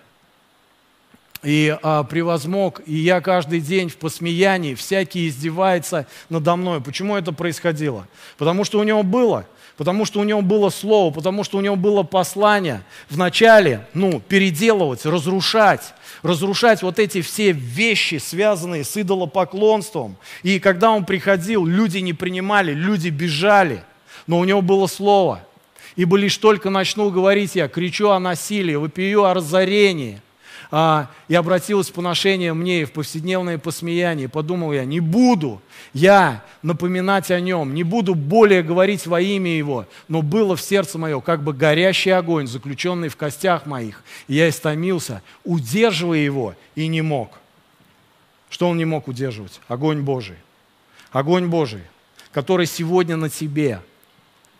И 1.43 1.77
а, 1.83 2.03
превозмог, 2.03 2.81
и 2.87 2.97
я 2.97 3.20
каждый 3.20 3.61
день 3.61 3.89
в 3.89 3.99
посмеянии, 3.99 4.74
всякий 4.74 5.29
издевается 5.29 6.07
надо 6.29 6.57
мной. 6.57 6.81
Почему 6.81 7.14
это 7.14 7.31
происходило? 7.31 8.09
Потому 8.39 8.64
что 8.64 8.81
у 8.81 8.83
него 8.83 9.03
было, 9.03 9.47
потому 9.77 10.07
что 10.07 10.18
у 10.20 10.24
него 10.24 10.43
было 10.43 10.70
слово, 10.70 11.12
потому 11.12 11.45
что 11.45 11.59
у 11.59 11.61
него 11.61 11.77
было 11.77 12.03
послание. 12.03 12.83
Вначале, 13.11 13.87
ну, 13.95 14.18
переделывать, 14.18 15.05
разрушать, 15.05 15.95
разрушать 16.22 16.83
вот 16.83 16.99
эти 16.99 17.20
все 17.20 17.53
вещи, 17.53 18.16
связанные 18.16 18.83
с 18.83 18.97
идолопоклонством. 18.97 20.16
И 20.43 20.59
когда 20.59 20.91
он 20.91 21.05
приходил, 21.05 21.64
люди 21.66 21.99
не 21.99 22.14
принимали, 22.14 22.72
люди 22.72 23.11
бежали– 23.11 23.85
но 24.27 24.39
у 24.39 24.45
него 24.45 24.62
было 24.62 24.87
слово. 24.87 25.41
Ибо 25.95 26.16
лишь 26.16 26.37
только 26.37 26.68
начну 26.68 27.11
говорить 27.11 27.57
я, 27.57 27.68
кричу 27.68 28.11
о 28.11 28.20
насилии, 28.20 28.74
выпию 28.74 29.24
о 29.24 29.35
разорении, 29.35 30.20
а, 30.70 31.11
и 31.29 31.35
обратилось 31.35 31.91
поношение 31.91 32.53
мне 32.53 32.83
и 32.83 32.85
в 32.85 32.93
повседневное 32.93 33.57
посмеяние. 33.57 34.29
Подумал 34.29 34.72
я, 34.72 34.85
не 34.85 35.01
буду 35.01 35.62
я 35.95 36.45
напоминать 36.62 37.31
о 37.31 37.41
нем, 37.41 37.72
не 37.72 37.85
буду 37.85 38.14
более 38.14 38.62
говорить 38.62 39.07
во 39.07 39.20
имя 39.20 39.57
его, 39.57 39.87
но 40.09 40.22
было 40.22 40.57
в 40.57 40.61
сердце 40.61 40.99
мое 40.99 41.20
как 41.20 41.43
бы 41.43 41.53
горящий 41.53 42.11
огонь, 42.11 42.47
заключенный 42.47 43.09
в 43.09 43.16
костях 43.16 43.64
моих. 43.64 44.03
И 44.29 44.35
я 44.35 44.49
истомился, 44.49 45.22
удерживая 45.45 46.18
его, 46.18 46.55
и 46.74 46.89
не 46.89 47.01
мог. 47.01 47.31
Что 48.51 48.68
он 48.68 48.77
не 48.77 48.85
мог 48.85 49.09
удерживать? 49.09 49.61
Огонь 49.68 50.03
Божий. 50.03 50.37
Огонь 51.11 51.47
Божий, 51.47 51.83
который 52.33 52.66
сегодня 52.66 53.16
на 53.16 53.31
тебе– 53.31 53.81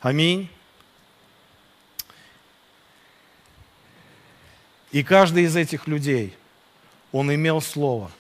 Аминь. 0.01 0.49
И 4.93 5.03
каждый 5.03 5.45
из 5.45 5.57
этих 5.57 5.87
людей, 5.87 6.35
он 7.13 7.35
имел 7.35 7.61
слово, 7.61 8.11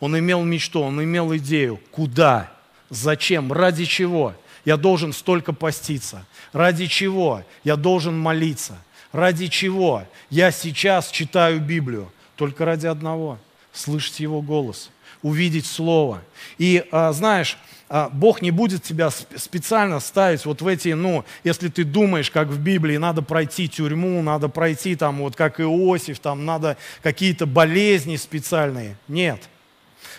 он 0.00 0.18
имел 0.18 0.42
мечту, 0.42 0.80
он 0.80 1.02
имел 1.02 1.34
идею, 1.36 1.80
куда, 1.90 2.52
зачем, 2.90 3.52
ради 3.52 3.84
чего 3.84 4.34
я 4.64 4.76
должен 4.76 5.12
столько 5.12 5.52
поститься, 5.52 6.26
ради 6.52 6.86
чего 6.86 7.44
я 7.64 7.76
должен 7.76 8.18
молиться, 8.18 8.78
ради 9.12 9.46
чего 9.46 10.04
я 10.28 10.50
сейчас 10.50 11.10
читаю 11.10 11.60
Библию, 11.60 12.10
только 12.36 12.64
ради 12.64 12.86
одного– 12.86 13.38
слышать 13.72 14.20
Его 14.20 14.42
голос, 14.42 14.90
увидеть 15.22 15.66
Слово. 15.66 16.22
И 16.58 16.84
а, 16.92 17.12
знаешь, 17.12 17.58
а, 17.94 18.08
Бог 18.08 18.40
не 18.40 18.50
будет 18.50 18.82
тебя 18.82 19.10
специально 19.10 20.00
ставить 20.00 20.46
вот 20.46 20.62
в 20.62 20.66
эти, 20.66 20.94
ну, 20.94 21.26
если 21.44 21.68
ты 21.68 21.84
думаешь, 21.84 22.30
как 22.30 22.48
в 22.48 22.58
Библии, 22.58 22.96
надо 22.96 23.20
пройти 23.20 23.68
тюрьму, 23.68 24.22
надо 24.22 24.48
пройти 24.48 24.96
там, 24.96 25.18
вот 25.18 25.36
как 25.36 25.60
Иосиф, 25.60 26.18
там 26.18 26.46
надо 26.46 26.78
какие-то 27.02 27.44
болезни 27.44 28.16
специальные. 28.16 28.96
Нет. 29.08 29.42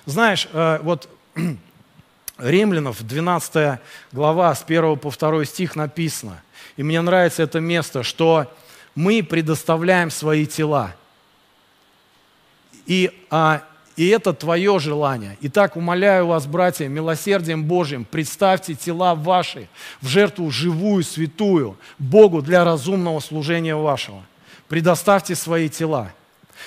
Знаешь, 0.05 0.47
э, 0.53 0.79
вот 0.83 1.09
Римлянов, 2.37 3.01
12 3.01 3.79
глава, 4.11 4.53
с 4.53 4.63
1 4.63 4.99
по 4.99 5.09
2 5.09 5.45
стих 5.45 5.75
написано, 5.75 6.43
и 6.77 6.83
мне 6.83 7.01
нравится 7.01 7.41
это 7.41 7.59
место, 7.59 8.03
что 8.03 8.53
мы 8.93 9.23
предоставляем 9.23 10.11
свои 10.11 10.45
тела. 10.45 10.95
И 12.85 13.11
а, 13.29 13.63
и 13.95 14.07
это 14.07 14.33
твое 14.33 14.79
желание. 14.79 15.37
Итак, 15.41 15.75
умоляю 15.75 16.27
вас, 16.27 16.47
братья, 16.47 16.87
милосердием 16.87 17.63
Божьим, 17.63 18.05
представьте 18.05 18.73
тела 18.73 19.13
ваши 19.13 19.67
в 20.01 20.07
жертву 20.07 20.49
живую, 20.49 21.03
святую, 21.03 21.77
Богу 21.99 22.41
для 22.41 22.63
разумного 22.63 23.19
служения 23.19 23.75
вашего. 23.75 24.23
Предоставьте 24.67 25.35
свои 25.35 25.69
тела. 25.69 26.11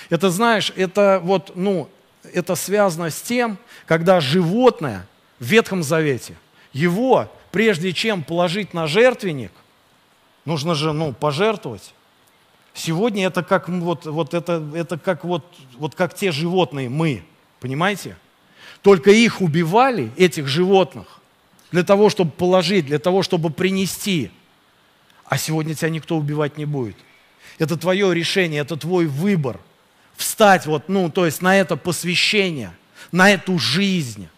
Это, 0.09 0.31
знаешь, 0.31 0.73
это 0.77 1.21
вот, 1.23 1.53
ну, 1.57 1.89
это 2.33 2.55
связано 2.55 3.11
с 3.11 3.21
тем, 3.21 3.59
когда 3.87 4.21
животное 4.21 5.07
в 5.41 5.47
Ветхом 5.47 5.83
Завете, 5.83 6.37
его, 6.73 7.29
прежде 7.51 7.93
чем 7.93 8.23
положить 8.23 8.73
на 8.73 8.87
жертвенник, 8.87 9.53
нужно 10.45 10.77
же, 10.77 10.93
ну, 10.93 11.13
пожертвовать. 11.13 11.93
Сегодня 12.77 13.27
это 13.27 13.43
как 13.43 13.71
вот, 13.71 14.05
вот 14.05 14.35
это, 14.35 14.63
это 14.75 14.99
как 14.99 15.25
вот, 15.25 15.43
вот 15.79 15.95
как 15.95 16.15
те 16.15 16.31
животные 16.31 16.91
мы, 16.91 17.25
понимаете? 17.59 18.19
Только 18.83 19.11
их 19.11 19.41
убивали, 19.41 20.13
этих 20.19 20.47
животных, 20.47 21.07
для 21.73 21.85
того, 21.85 22.11
чтобы 22.11 22.33
положить, 22.33 22.85
для 22.85 22.99
того, 22.99 23.23
чтобы 23.23 23.49
принести. 23.49 24.31
А 25.25 25.39
сегодня 25.39 25.75
тебя 25.75 25.89
никто 25.89 26.19
убивать 26.19 26.59
не 26.59 26.67
будет. 26.67 26.97
Это 27.59 27.79
твое 27.79 28.15
решение, 28.15 28.61
это 28.61 28.77
твой 28.77 29.07
выбор. 29.07 29.59
Встать 30.15 30.67
вот, 30.67 30.91
ну, 30.91 31.11
то 31.11 31.25
есть 31.25 31.41
на 31.41 31.57
это 31.57 31.77
посвящение, 31.77 32.73
на 33.11 33.31
эту 33.31 33.59
жизнь 33.59 34.29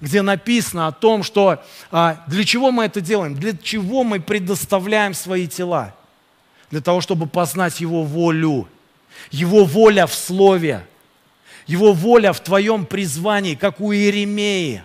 где 0.00 0.22
написано 0.22 0.86
о 0.86 0.92
том, 0.92 1.24
что 1.24 1.64
а, 1.90 2.22
для 2.28 2.44
чего 2.44 2.70
мы 2.70 2.84
это 2.84 3.00
делаем, 3.00 3.34
для 3.34 3.56
чего 3.56 4.04
мы 4.04 4.20
предоставляем 4.20 5.12
свои 5.14 5.48
тела 5.48 5.94
для 6.70 6.80
того, 6.80 7.00
чтобы 7.00 7.26
познать 7.26 7.80
Его 7.80 8.02
волю. 8.02 8.68
Его 9.30 9.64
воля 9.64 10.06
в 10.06 10.14
Слове, 10.14 10.86
Его 11.66 11.92
воля 11.92 12.32
в 12.32 12.40
твоем 12.40 12.86
призвании, 12.86 13.54
как 13.54 13.80
у 13.80 13.92
Иеремии. 13.92 14.82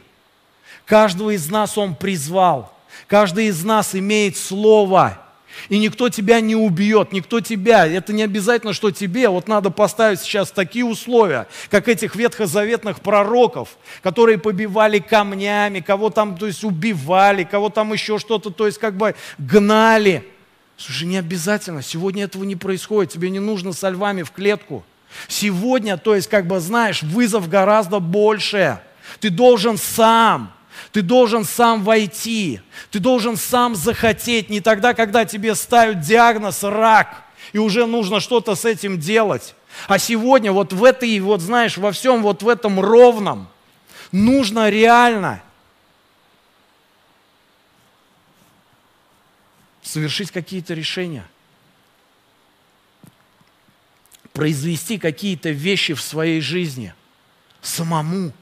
Каждого 0.86 1.32
из 1.32 1.50
нас 1.50 1.78
Он 1.78 1.96
призвал, 1.96 2.74
каждый 3.08 3.48
из 3.48 3.64
нас 3.64 3.96
имеет 3.96 4.36
Слово, 4.36 5.20
и 5.70 5.78
никто 5.78 6.10
тебя 6.10 6.42
не 6.42 6.56
убьет, 6.56 7.14
никто 7.14 7.40
тебя, 7.40 7.86
это 7.86 8.12
не 8.12 8.24
обязательно, 8.24 8.74
что 8.74 8.92
тебе, 8.92 9.30
вот 9.30 9.48
надо 9.48 9.70
поставить 9.70 10.20
сейчас 10.20 10.52
такие 10.52 10.84
условия, 10.84 11.48
как 11.70 11.88
этих 11.88 12.16
ветхозаветных 12.16 13.02
пророков, 13.02 13.78
которые 14.02 14.40
побивали 14.40 14.98
камнями, 15.00 15.80
кого 15.80 16.10
там, 16.10 16.38
то 16.38 16.48
есть 16.48 16.64
убивали, 16.64 17.44
кого 17.44 17.70
там 17.70 17.94
еще 17.94 18.18
что-то, 18.18 18.50
то 18.50 18.66
есть 18.66 18.80
как 18.80 18.98
бы 18.98 19.16
гнали– 19.38 20.28
Слушай, 20.78 21.07
не 21.07 21.17
обязательно. 21.17 21.82
Сегодня 21.82 22.24
этого 22.26 22.43
не 22.43 22.55
происходит. 22.55 23.11
Тебе 23.11 23.30
не 23.30 23.39
нужно 23.39 23.74
со 23.74 23.89
львами 23.89 24.24
в 24.24 24.32
клетку. 24.32 24.84
Сегодня, 25.28 25.97
то 25.97 26.15
есть, 26.15 26.28
как 26.28 26.47
бы, 26.47 26.59
знаешь, 26.59 27.03
вызов 27.03 27.47
гораздо 27.47 27.99
больше. 27.99 28.80
Ты 29.19 29.30
должен 29.30 29.78
сам 29.78 30.53
Ты 30.91 31.01
должен 31.01 31.45
сам 31.45 31.84
войти. 31.84 32.61
Ты 32.89 32.99
должен 32.99 33.38
сам 33.38 33.76
захотеть. 33.76 34.49
Не 34.49 34.59
тогда, 34.59 34.93
когда 34.93 35.24
тебе 35.26 35.55
ставят 35.55 36.01
диагноз 36.01 36.63
рак, 36.63 37.24
и 37.51 37.59
уже 37.59 37.86
нужно 37.86 38.19
что-то 38.19 38.55
с 38.55 38.65
этим 38.65 38.99
делать. 38.99 39.55
А 39.88 39.99
сегодня 39.99 40.51
вот 40.51 40.74
в 40.74 40.84
этой, 40.84 41.19
вот 41.19 41.41
знаешь, 41.41 41.78
во 41.78 41.91
всем 41.91 42.21
вот 42.24 42.43
в 42.43 42.49
этом 42.49 42.80
ровном 42.80 43.47
нужно 44.11 44.69
реально 44.69 45.43
совершить 49.84 50.32
какие-то 50.32 50.74
решения, 50.74 51.26
произвести 54.32 54.98
какие-то 54.98 55.52
вещи 55.52 55.94
в 55.94 56.02
своей 56.02 56.42
жизни 56.42 56.94
самому 57.62 58.34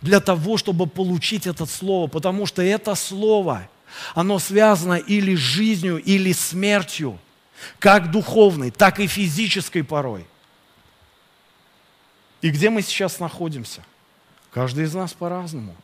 для 0.00 0.20
того, 0.20 0.56
чтобы 0.56 0.86
получить 0.86 1.46
это 1.46 1.66
слово, 1.66 2.08
потому 2.08 2.46
что 2.46 2.62
это 2.62 2.94
слово, 2.94 3.68
оно 4.14 4.38
связано 4.38 4.94
или 4.94 5.34
с 5.34 5.38
жизнью, 5.38 5.98
или 6.02 6.32
смертью, 6.32 7.18
как 7.78 8.10
духовной, 8.10 8.70
так 8.70 9.00
и 9.00 9.06
физической 9.06 9.82
порой. 9.82 10.26
И 12.40 12.50
где 12.50 12.70
мы 12.70 12.82
сейчас 12.82 13.18
находимся? 13.18 13.84
Каждый 14.50 14.84
из 14.84 14.94
нас 14.94 15.12
по-разному. 15.12 15.76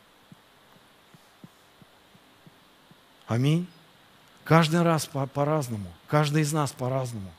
Аминь. 3.26 3.66
Каждый 4.46 4.82
раз 4.82 5.06
по- 5.06 5.26
по-разному. 5.26 5.92
Каждый 6.06 6.42
из 6.42 6.52
нас 6.52 6.70
по-разному. 6.70 7.32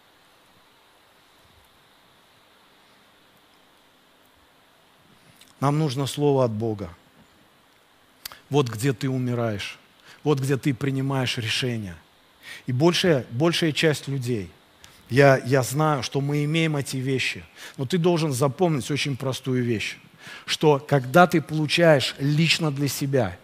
Нам 5.62 5.80
нужно 5.80 6.06
слово 6.06 6.44
от 6.44 6.52
Бога. 6.52 6.90
Вот 8.50 8.68
где 8.68 8.92
ты 8.92 9.10
умираешь. 9.10 9.80
Вот 10.26 10.42
где 10.42 10.58
ты 10.58 10.74
принимаешь 10.74 11.38
решения. 11.38 11.96
И 12.66 12.74
большая, 12.74 13.26
большая 13.32 13.72
часть 13.72 14.10
людей, 14.10 14.52
я, 15.10 15.38
я 15.38 15.64
знаю, 15.64 16.04
что 16.04 16.20
мы 16.20 16.44
имеем 16.44 16.76
эти 16.76 16.98
вещи, 16.98 17.46
но 17.78 17.86
ты 17.86 17.98
должен 17.98 18.34
запомнить 18.34 18.92
очень 18.92 19.16
простую 19.16 19.64
вещь, 19.64 19.98
что 20.46 20.78
когда 20.78 21.26
ты 21.26 21.42
получаешь 21.42 22.16
лично 22.20 22.70
для 22.70 22.90
себя 22.90 23.38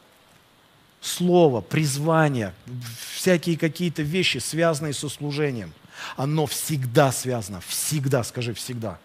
слово, 1.04 1.62
призвание, 1.62 2.54
всякие 3.14 3.58
какие-то 3.58 4.01
вещи, 4.01 4.38
связанные 4.38 4.93
со 4.93 5.10
служением, 5.10 5.74
оно 6.16 6.45
всегда 6.45 7.12
связано, 7.12 7.62
всегда, 7.62 8.24
скажи 8.24 8.54
всегда, 8.54 8.97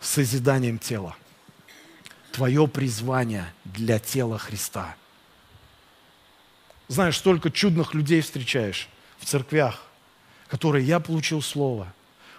с 0.00 0.10
созиданием 0.10 0.78
тела. 0.78 1.16
Твое 2.30 2.68
призвание 2.68 3.52
для 3.64 3.98
тела 3.98 4.38
Христа. 4.38 4.94
Знаешь, 6.88 7.16
столько 7.16 7.50
чудных 7.50 7.94
людей 7.94 8.20
встречаешь 8.20 8.88
в 9.18 9.24
церквях, 9.24 9.82
которые 10.48 10.86
я 10.86 11.00
получил 11.00 11.40
слово. 11.40 11.92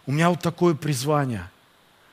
У 0.06 0.12
меня 0.12 0.30
вот 0.30 0.42
такое 0.42 0.76
призвание. 0.76 1.50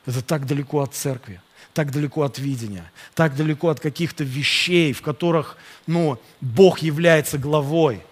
Это 0.07 0.23
так 0.23 0.47
далеко 0.47 0.81
от 0.81 0.95
церкви 0.95 1.41
так 1.73 1.91
далеко 1.91 2.23
от 2.23 2.39
видения, 2.39 2.91
так 3.15 3.37
далеко 3.37 3.69
от 3.69 3.81
каких-то 3.81 4.25
вещей, 4.25 4.93
в 4.93 5.03
которых 5.03 5.57
ну, 5.87 6.21
Бог 6.41 6.81
является 6.81 7.39
главой. 7.39 8.03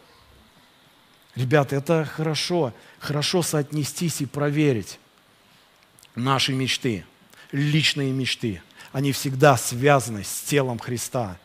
Ребята, 1.34 1.76
это 1.76 2.04
хорошо, 2.04 2.72
хорошо 2.98 3.42
соотнестись 3.42 4.20
и 4.20 4.26
проверить 4.26 4.98
наши 6.14 6.52
мечты, 6.52 7.04
личные 7.52 8.12
мечты. 8.12 8.62
Они 8.92 9.12
всегда 9.12 9.56
связаны 9.56 10.24
с 10.24 10.42
телом 10.42 10.78
Христа. 10.78 11.38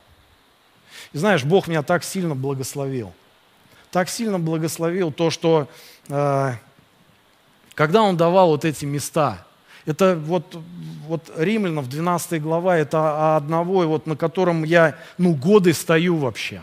И 1.14 1.18
знаешь, 1.18 1.44
Бог 1.44 1.68
меня 1.68 1.84
так 1.84 2.04
сильно 2.04 2.36
благословил. 2.36 3.14
Так 3.92 4.10
сильно 4.10 4.38
благословил 4.38 5.12
то, 5.12 5.30
что 5.30 5.70
э, 6.10 6.54
когда 7.74 8.02
Он 8.02 8.18
давал 8.18 8.50
вот 8.50 8.66
эти 8.66 8.84
места, 8.84 9.47
это 9.88 10.18
вот, 10.18 10.62
вот 11.08 11.32
Римлянов, 11.38 11.88
12 11.88 12.42
глава, 12.42 12.76
это 12.76 13.38
одного, 13.38 13.88
вот, 13.88 14.06
на 14.06 14.18
котором 14.18 14.66
я 14.66 14.98
ну, 15.18 15.34
годы 15.34 15.74
стою 15.74 16.18
вообще. 16.18 16.62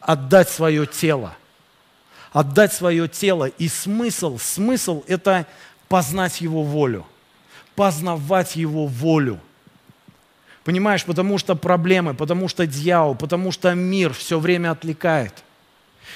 Отдать 0.00 0.48
свое 0.48 0.86
тело. 0.86 1.36
Отдать 2.32 2.72
свое 2.72 3.08
тело. 3.08 3.44
И 3.44 3.68
смысл, 3.68 4.38
смысл– 4.38 5.04
это 5.06 5.46
познать 5.86 6.40
Его 6.40 6.62
волю. 6.62 7.06
Познавать 7.76 8.56
Его 8.56 8.86
волю. 8.86 9.38
Понимаешь, 10.64 11.04
потому 11.04 11.36
что 11.36 11.54
проблемы, 11.54 12.14
потому 12.14 12.48
что 12.48 12.66
дьявол, 12.66 13.16
потому 13.16 13.52
что 13.52 13.74
мир 13.74 14.14
все 14.14 14.38
время 14.38 14.70
отвлекает. 14.70 15.44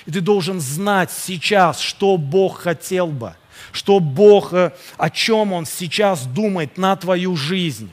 И 0.07 0.11
ты 0.11 0.23
должен 0.23 0.59
знать 0.59 1.11
сейчас, 1.11 1.81
что 1.81 2.17
Бог 2.17 2.61
хотел 2.61 3.09
бы– 3.09 3.35
что 3.73 4.01
Бог, 4.01 4.53
э, 4.53 4.73
о 4.97 5.11
чем 5.11 5.53
Он 5.53 5.67
сейчас 5.67 6.27
думает 6.27 6.79
на 6.79 6.97
твою 6.97 7.37
жизнь. 7.37 7.91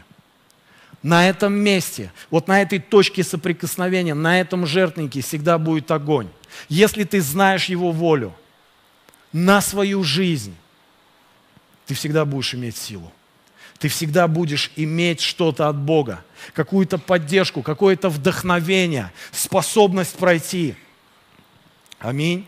На 1.04 1.28
этом 1.28 1.54
месте, 1.54 2.12
вот 2.30 2.48
на 2.48 2.62
этой 2.62 2.80
точке 2.80 3.24
соприкосновения, 3.24 4.14
на 4.14 4.40
этом 4.40 4.68
жертвеннике 4.68 5.22
всегда 5.22 5.58
будет 5.58 5.90
огонь. 5.90 6.28
Если 6.70 7.04
ты 7.04 7.22
знаешь 7.22 7.66
Его 7.66 7.92
волю 7.92 8.36
на 9.34 9.62
свою 9.62 10.04
жизнь, 10.04 10.56
ты 11.88 11.96
всегда 11.96 12.24
будешь 12.26 12.54
иметь 12.54 12.78
силу. 12.78 13.12
Ты 13.80 13.88
всегда 13.88 14.28
будешь 14.28 14.72
иметь 14.76 15.22
что-то 15.22 15.68
от 15.68 15.76
Бога, 15.76 16.24
какую-то 16.54 17.00
поддержку, 17.00 17.64
какое-то 17.64 18.10
вдохновение, 18.10 19.12
способность 19.32 20.16
пройти. 20.16 20.76
Аминь. 21.98 22.48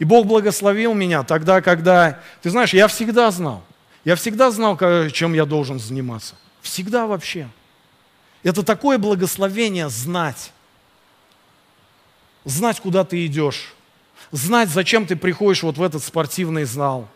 И 0.00 0.04
Бог 0.04 0.26
благословил 0.26 0.94
меня 0.94 1.22
тогда, 1.22 1.60
когда, 1.60 2.20
ты 2.40 2.48
знаешь, 2.48 2.72
я 2.72 2.88
всегда 2.88 3.30
знал. 3.30 3.62
Я 4.02 4.16
всегда 4.16 4.50
знал, 4.50 4.78
чем 5.10 5.34
я 5.34 5.44
должен 5.44 5.78
заниматься. 5.78 6.36
Всегда 6.62 7.06
вообще. 7.06 7.48
Это 8.42 8.62
такое 8.62 8.96
благословение 8.96 9.90
знать. 9.90 10.52
Знать, 12.46 12.80
куда 12.80 13.04
ты 13.04 13.26
идешь. 13.26 13.74
Знать, 14.32 14.70
зачем 14.70 15.06
ты 15.06 15.16
приходишь 15.16 15.62
вот 15.62 15.76
в 15.76 15.82
этот 15.82 16.02
спортивный 16.02 16.64
зал. 16.64 17.06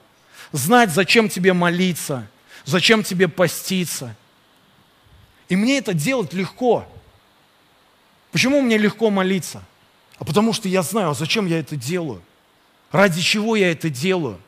Знать, 0.52 0.90
зачем 0.90 1.30
тебе 1.30 1.54
молиться. 1.54 2.28
Зачем 2.66 3.02
тебе 3.02 3.28
поститься. 3.28 4.14
И 5.48 5.56
мне 5.56 5.78
это 5.78 5.94
делать 5.94 6.34
легко. 6.34 6.86
Почему 8.30 8.60
мне 8.60 8.76
легко 8.76 9.08
молиться? 9.08 9.62
А 10.18 10.24
потому 10.26 10.52
что 10.52 10.68
я 10.68 10.82
знаю, 10.82 11.10
а 11.10 11.14
зачем 11.14 11.46
я 11.46 11.58
это 11.58 11.76
делаю. 11.76 12.22
Ради 12.94 13.20
чего 13.20 13.56
я 13.56 13.72
это 13.72 13.90
делаю? 13.90 14.40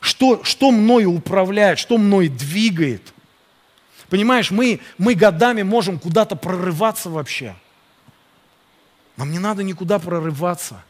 Что, 0.00 0.42
что 0.42 0.72
мною 0.72 1.12
управляет, 1.12 1.78
что 1.78 1.96
мной 1.96 2.26
двигает? 2.26 3.14
Понимаешь, 4.08 4.50
мы, 4.50 4.80
мы 4.98 5.14
годами 5.14 5.62
можем 5.62 6.00
куда-то 6.00 6.34
прорываться 6.34 7.08
вообще. 7.08 7.54
Нам 9.16 9.30
не 9.30 9.38
надо 9.38 9.62
никуда 9.62 10.00
прорываться. 10.00 10.82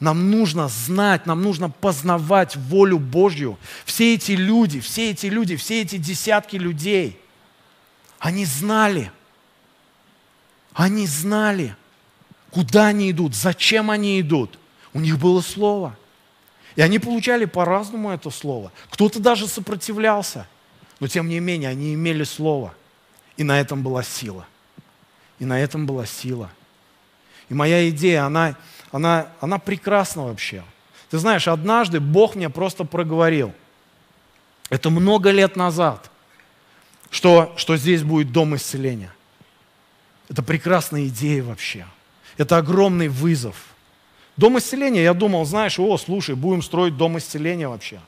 Нам 0.00 0.30
нужно 0.30 0.68
знать, 0.68 1.26
нам 1.26 1.42
нужно 1.42 1.68
познавать 1.68 2.56
волю 2.56 2.98
Божью. 2.98 3.58
Все 3.84 4.14
эти 4.14 4.32
люди, 4.32 4.80
все 4.80 5.10
эти 5.10 5.26
люди, 5.26 5.54
все 5.54 5.82
эти 5.82 5.98
десятки 5.98 6.56
людей, 6.56 7.20
они 8.18 8.46
знали, 8.46 9.12
они 10.72 11.06
знали, 11.06 11.76
куда 12.50 12.86
они 12.86 13.10
идут, 13.10 13.34
зачем 13.34 13.90
они 13.90 14.18
идут– 14.18 14.58
у 14.94 15.00
них 15.00 15.18
было 15.18 15.40
слово. 15.40 15.96
И 16.76 16.80
они 16.80 16.98
получали 16.98 17.44
по-разному 17.44 18.10
это 18.10 18.30
слово. 18.30 18.72
Кто-то 18.90 19.20
даже 19.20 19.46
сопротивлялся. 19.46 20.46
Но 21.00 21.08
тем 21.08 21.28
не 21.28 21.40
менее, 21.40 21.68
они 21.68 21.94
имели 21.94 22.24
слово. 22.24 22.74
И 23.36 23.44
на 23.44 23.60
этом 23.60 23.82
была 23.82 24.02
сила. 24.02 24.46
И 25.40 25.44
на 25.44 25.60
этом 25.60 25.86
была 25.86 26.06
сила. 26.06 26.50
И 27.48 27.54
моя 27.54 27.88
идея, 27.90 28.24
она, 28.24 28.56
она, 28.92 29.28
она 29.40 29.58
прекрасна 29.58 30.24
вообще. 30.24 30.64
Ты 31.10 31.18
знаешь, 31.18 31.46
однажды 31.48 32.00
Бог 32.00 32.36
мне 32.36 32.48
просто 32.48 32.84
проговорил. 32.84 33.52
Это 34.70 34.90
много 34.90 35.30
лет 35.30 35.56
назад, 35.56 36.10
что, 37.10 37.52
что 37.56 37.76
здесь 37.76 38.02
будет 38.02 38.32
дом 38.32 38.56
исцеления. 38.56 39.12
Это 40.28 40.42
прекрасная 40.42 41.06
идея 41.06 41.42
вообще. 41.42 41.86
Это 42.36 42.56
огромный 42.56 43.08
вызов– 43.08 43.56
Дом 44.36 44.58
исцеления, 44.58 45.02
я 45.02 45.14
думал, 45.14 45.44
знаешь, 45.44 45.78
о, 45.78 45.96
слушай, 45.96 46.34
будем 46.34 46.62
строить 46.62 46.96
дом 46.96 47.18
исцеления 47.18 47.68
вообще. 47.68 48.00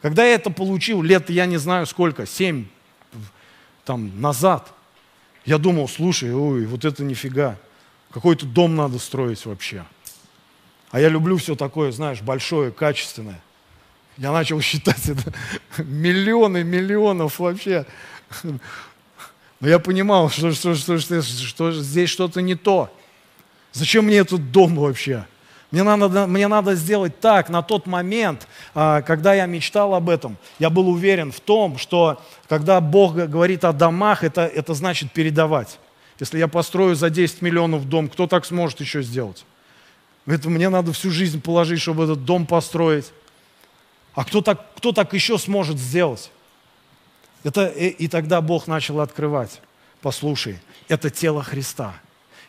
Когда 0.00 0.24
я 0.24 0.34
это 0.34 0.50
получил, 0.50 1.02
лет 1.02 1.30
я 1.30 1.46
не 1.46 1.56
знаю 1.56 1.86
сколько, 1.86 2.26
семь 2.26 2.66
там 3.84 4.20
назад, 4.20 4.72
я 5.44 5.58
думал, 5.58 5.88
слушай, 5.88 6.32
ой, 6.34 6.66
вот 6.66 6.84
это 6.84 7.04
нифига, 7.04 7.56
какой-то 8.10 8.46
дом 8.46 8.74
надо 8.74 8.98
строить 8.98 9.44
вообще. 9.46 9.84
А 10.90 11.00
я 11.00 11.08
люблю 11.08 11.36
все 11.36 11.54
такое, 11.54 11.92
знаешь, 11.92 12.20
большое, 12.20 12.70
качественное. 12.70 13.40
Я 14.18 14.32
начал 14.32 14.60
считать 14.60 15.08
это 15.08 15.32
миллионы 15.82 16.64
миллионов 16.64 17.38
вообще. 17.38 17.86
Но 18.42 19.68
я 19.68 19.78
понимал, 19.78 20.28
что, 20.28 20.52
что, 20.52 20.74
что, 20.74 20.98
что, 20.98 21.22
что 21.22 21.72
здесь 21.72 22.10
что-то 22.10 22.42
не 22.42 22.56
то. 22.56 22.94
Зачем 23.72 24.06
мне 24.06 24.16
этот 24.16 24.50
дом 24.50 24.74
вообще? 24.74 25.26
Мне 25.72 25.84
надо, 25.84 26.26
мне 26.26 26.48
надо 26.48 26.74
сделать 26.74 27.18
так. 27.18 27.48
На 27.48 27.62
тот 27.62 27.86
момент, 27.86 28.46
а, 28.74 29.00
когда 29.00 29.32
я 29.32 29.46
мечтал 29.46 29.94
об 29.94 30.10
этом, 30.10 30.36
я 30.58 30.68
был 30.68 30.86
уверен 30.86 31.32
в 31.32 31.40
том, 31.40 31.78
что 31.78 32.20
когда 32.46 32.78
Бог 32.82 33.14
говорит 33.14 33.64
о 33.64 33.72
домах, 33.72 34.22
это, 34.22 34.42
это 34.42 34.74
значит 34.74 35.12
передавать. 35.12 35.78
Если 36.20 36.38
я 36.38 36.46
построю 36.46 36.94
за 36.94 37.08
10 37.08 37.40
миллионов 37.40 37.88
дом, 37.88 38.10
кто 38.10 38.26
так 38.26 38.44
сможет 38.44 38.80
еще 38.80 39.02
сделать? 39.02 39.46
Это 40.26 40.50
мне 40.50 40.68
надо 40.68 40.92
всю 40.92 41.10
жизнь 41.10 41.40
положить, 41.40 41.80
чтобы 41.80 42.04
этот 42.04 42.26
дом 42.26 42.44
построить. 42.44 43.10
А 44.14 44.26
кто 44.26 44.42
так, 44.42 44.74
кто 44.76 44.92
так 44.92 45.14
еще 45.14 45.38
сможет 45.38 45.78
сделать? 45.78 46.30
Это, 47.44 47.64
и, 47.64 47.88
и 47.88 48.08
тогда 48.08 48.42
Бог 48.42 48.66
начал 48.66 49.00
открывать. 49.00 49.62
Послушай, 50.02 50.60
это 50.88 51.08
тело 51.08 51.42
Христа. 51.42 51.94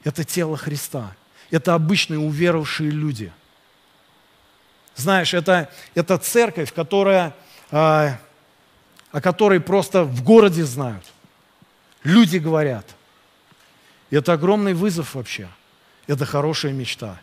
Это 0.03 0.25
тело 0.25 0.57
Христа 0.57 1.15
это 1.53 1.75
обычные 1.75 2.19
уверовавшие 2.19 2.89
люди. 2.89 3.31
Знаешь, 4.95 5.35
это, 5.35 5.69
это 5.93 6.17
церковь, 6.17 6.73
которая, 6.73 7.35
э, 7.69 8.15
о 9.11 9.21
которой 9.21 9.59
просто 9.59 10.03
в 10.03 10.23
городе 10.23 10.63
знают. 10.65 11.05
Люди 12.03 12.37
говорят. 12.37 12.87
Это 14.09 14.33
огромный 14.33 14.73
вызов 14.73 15.13
вообще. 15.13 15.47
Это 16.07 16.25
хорошая 16.25 16.73
мечта. 16.73 17.21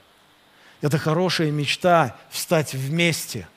Это 0.80 0.96
хорошая 0.96 1.50
мечта 1.50 2.16
встать 2.30 2.72
вместе 2.72 3.48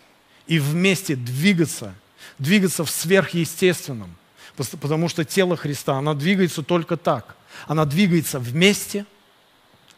и 0.47 0.57
вместе 0.57 1.15
двигаться, 1.15 1.93
двигаться 2.39 2.84
в 2.84 2.89
сверхъестественном. 2.89 4.15
Потому 4.55 5.07
что 5.07 5.24
тело 5.24 5.55
Христа, 5.55 5.99
оно 5.99 6.15
двигается 6.15 6.63
только 6.63 6.97
так. 6.97 7.36
Она 7.67 7.86
двигается 7.86 8.39
вместе– 8.39 9.05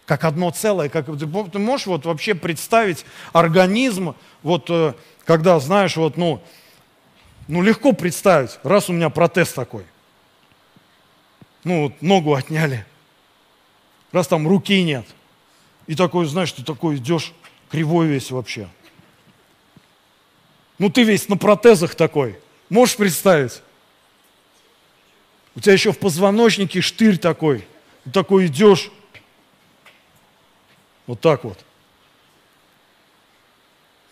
как 0.06 0.24
одно 0.24 0.52
целое. 0.52 0.90
Как, 0.90 1.06
ты, 1.06 1.60
можешь 1.60 1.88
вот 1.88 2.06
вообще 2.06 2.36
представить 2.36 3.06
организм, 3.34 4.16
вот 4.44 4.70
э, 4.70 4.94
когда, 5.26 5.60
знаешь, 5.60 5.98
вот, 5.98 6.18
ну, 6.18 6.42
ну 7.48 7.62
легко 7.62 7.94
представить, 7.94 8.60
раз 8.64 8.90
у 8.90 8.94
меня 8.94 9.10
протез 9.10 9.52
такой. 9.52 9.86
Ну, 11.64 11.84
вот 11.84 12.02
ногу 12.02 12.36
отняли, 12.36 12.86
раз 14.12 14.28
там 14.28 14.48
руки 14.48 14.82
нет. 14.84 15.06
И 15.88 15.96
такой, 15.96 16.26
знаешь, 16.26 16.52
ты 16.52 16.64
такой 16.64 16.98
идешь, 16.98 17.34
кривой 17.70 18.08
весь 18.08 18.32
вообще. 18.32 18.70
Ну, 20.78 20.90
ты 20.90 21.04
весь 21.04 21.30
на 21.30 21.38
протезах 21.38 21.96
такой. 21.96 22.38
Можешь 22.70 22.98
представить? 22.98 23.62
У 25.56 25.60
тебя 25.60 25.74
еще 25.74 25.92
в 25.92 26.00
позвоночнике 26.00 26.82
штырь 26.82 27.18
такой. 27.18 27.66
Ты 28.04 28.12
такой 28.12 28.48
идешь, 28.48 28.92
вот 31.08 31.22
так 31.22 31.44
вот. 31.44 31.60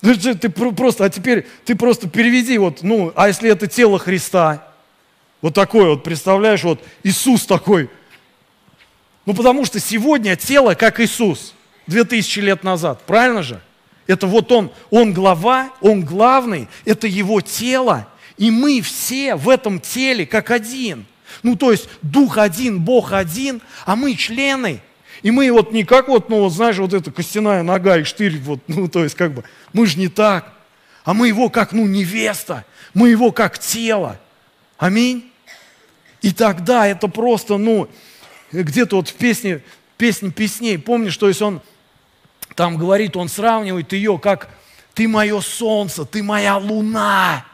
Ну, 0.01 0.13
ты 0.15 0.49
просто, 0.49 1.05
а 1.05 1.09
теперь 1.09 1.47
ты 1.63 1.75
просто 1.75 2.09
переведи, 2.09 2.57
вот, 2.57 2.83
ну, 2.83 3.13
а 3.15 3.29
если 3.29 3.49
это 3.49 3.67
тело 3.67 3.97
Христа, 3.97 4.67
вот 5.41 5.53
такое 5.53 5.91
вот, 5.91 6.03
представляешь, 6.03 6.63
вот 6.63 6.81
Иисус 7.03 7.45
такой. 7.45 7.89
Ну, 9.25 9.33
потому 9.33 9.63
что 9.63 9.79
сегодня 9.79 10.35
тело 10.35 10.73
как 10.73 10.99
Иисус, 10.99 11.53
2000 11.87 12.39
лет 12.41 12.63
назад, 12.65 13.01
правильно 13.05 13.43
же? 13.43 13.61
Это 14.05 14.27
вот 14.27 14.51
он, 14.51 14.71
он 14.89 15.13
глава, 15.13 15.69
он 15.79 16.03
главный, 16.03 16.67
это 16.83 17.07
его 17.07 17.39
тело, 17.39 18.05
и 18.37 18.51
мы 18.51 18.81
все 18.81 19.35
в 19.35 19.47
этом 19.47 19.79
теле 19.79 20.25
как 20.25 20.51
один. 20.51 21.05
Ну, 21.43 21.55
то 21.55 21.71
есть 21.71 21.87
Дух 22.01 22.37
один, 22.37 22.81
Бог 22.81 23.13
один, 23.13 23.61
а 23.85 23.95
мы 23.95 24.15
члены– 24.15 24.81
и 25.24 25.32
мы 25.32 25.49
вот 25.51 25.71
не 25.71 25.86
как 25.86 26.09
вот, 26.09 26.30
ну, 26.30 26.41
вот, 26.41 26.49
знаешь, 26.51 26.78
вот 26.78 26.93
эта 26.93 27.09
костяная 27.09 27.63
нога 27.63 27.97
и 27.97 28.03
штырь, 28.03 28.38
вот, 28.39 28.59
ну, 28.67 28.89
то 28.89 29.03
есть 29.03 29.15
как 29.15 29.34
бы, 29.34 29.43
мы 29.71 29.88
же 29.88 29.97
не 29.97 30.09
так. 30.09 30.53
А 31.05 31.13
мы 31.13 31.30
его 31.30 31.49
как, 31.49 31.71
ну, 31.71 31.88
невеста, 31.88 32.65
мы 32.93 33.09
его 33.09 33.32
как 33.32 33.57
тело. 33.57 34.19
Аминь. 34.78 35.32
И 36.21 36.32
тогда 36.34 36.88
это 36.88 37.07
просто, 37.07 37.57
ну, 37.57 37.89
где-то 38.51 38.97
вот 38.97 39.09
в 39.09 39.13
песне, 39.13 39.63
песне 39.97 40.30
песней, 40.30 40.78
помнишь, 40.78 41.17
то 41.17 41.30
есть 41.30 41.41
он 41.41 41.61
там 42.55 42.78
говорит, 42.78 43.15
он 43.15 43.30
сравнивает 43.30 43.93
ее 43.93 44.19
как 44.19 44.49
«ты 44.93 45.07
мое 45.07 45.39
солнце, 45.39 46.05
ты 46.05 46.21
моя 46.21 46.57
луна». 46.57 47.45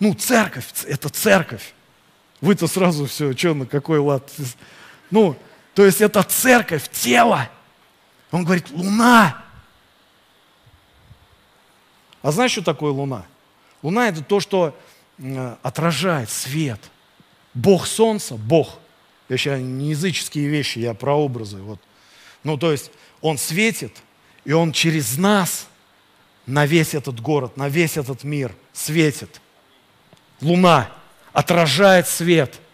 Ну, 0.00 0.14
церковь, 0.14 0.66
это 0.86 1.08
церковь. 1.08 1.74
Вы-то 2.40 2.66
сразу 2.66 3.06
все, 3.06 3.34
что, 3.34 3.54
на 3.54 3.66
какой 3.66 3.98
лад? 3.98 4.30
Ну, 5.10 5.36
то 5.74 5.84
есть 5.84 6.00
это 6.00 6.22
церковь, 6.22 6.88
тело. 6.90 7.48
Он 8.30 8.44
говорит, 8.44 8.70
луна. 8.70 9.42
А 12.22 12.32
знаешь, 12.32 12.52
что 12.52 12.62
такое 12.62 12.92
луна? 12.92 13.26
Луна 13.82 14.08
это 14.08 14.22
то, 14.22 14.40
что 14.40 14.74
отражает 15.62 16.30
свет. 16.30 16.80
Бог 17.54 17.86
солнца, 17.86 18.34
Бог. 18.36 18.78
Я 19.28 19.36
сейчас 19.36 19.60
не 19.60 19.90
языческие 19.90 20.48
вещи, 20.48 20.78
я 20.78 20.94
про 20.94 21.14
образы. 21.14 21.58
Вот. 21.58 21.80
Ну, 22.42 22.56
то 22.56 22.72
есть 22.72 22.90
он 23.20 23.38
светит, 23.38 23.96
и 24.44 24.52
он 24.52 24.72
через 24.72 25.18
нас 25.18 25.66
на 26.46 26.64
весь 26.66 26.94
этот 26.94 27.20
город, 27.20 27.56
на 27.56 27.68
весь 27.68 27.96
этот 27.96 28.24
мир 28.24 28.54
светит. 28.72 29.40
Луна 30.40 30.90
отражает 31.32 32.08
свет– 32.08 32.60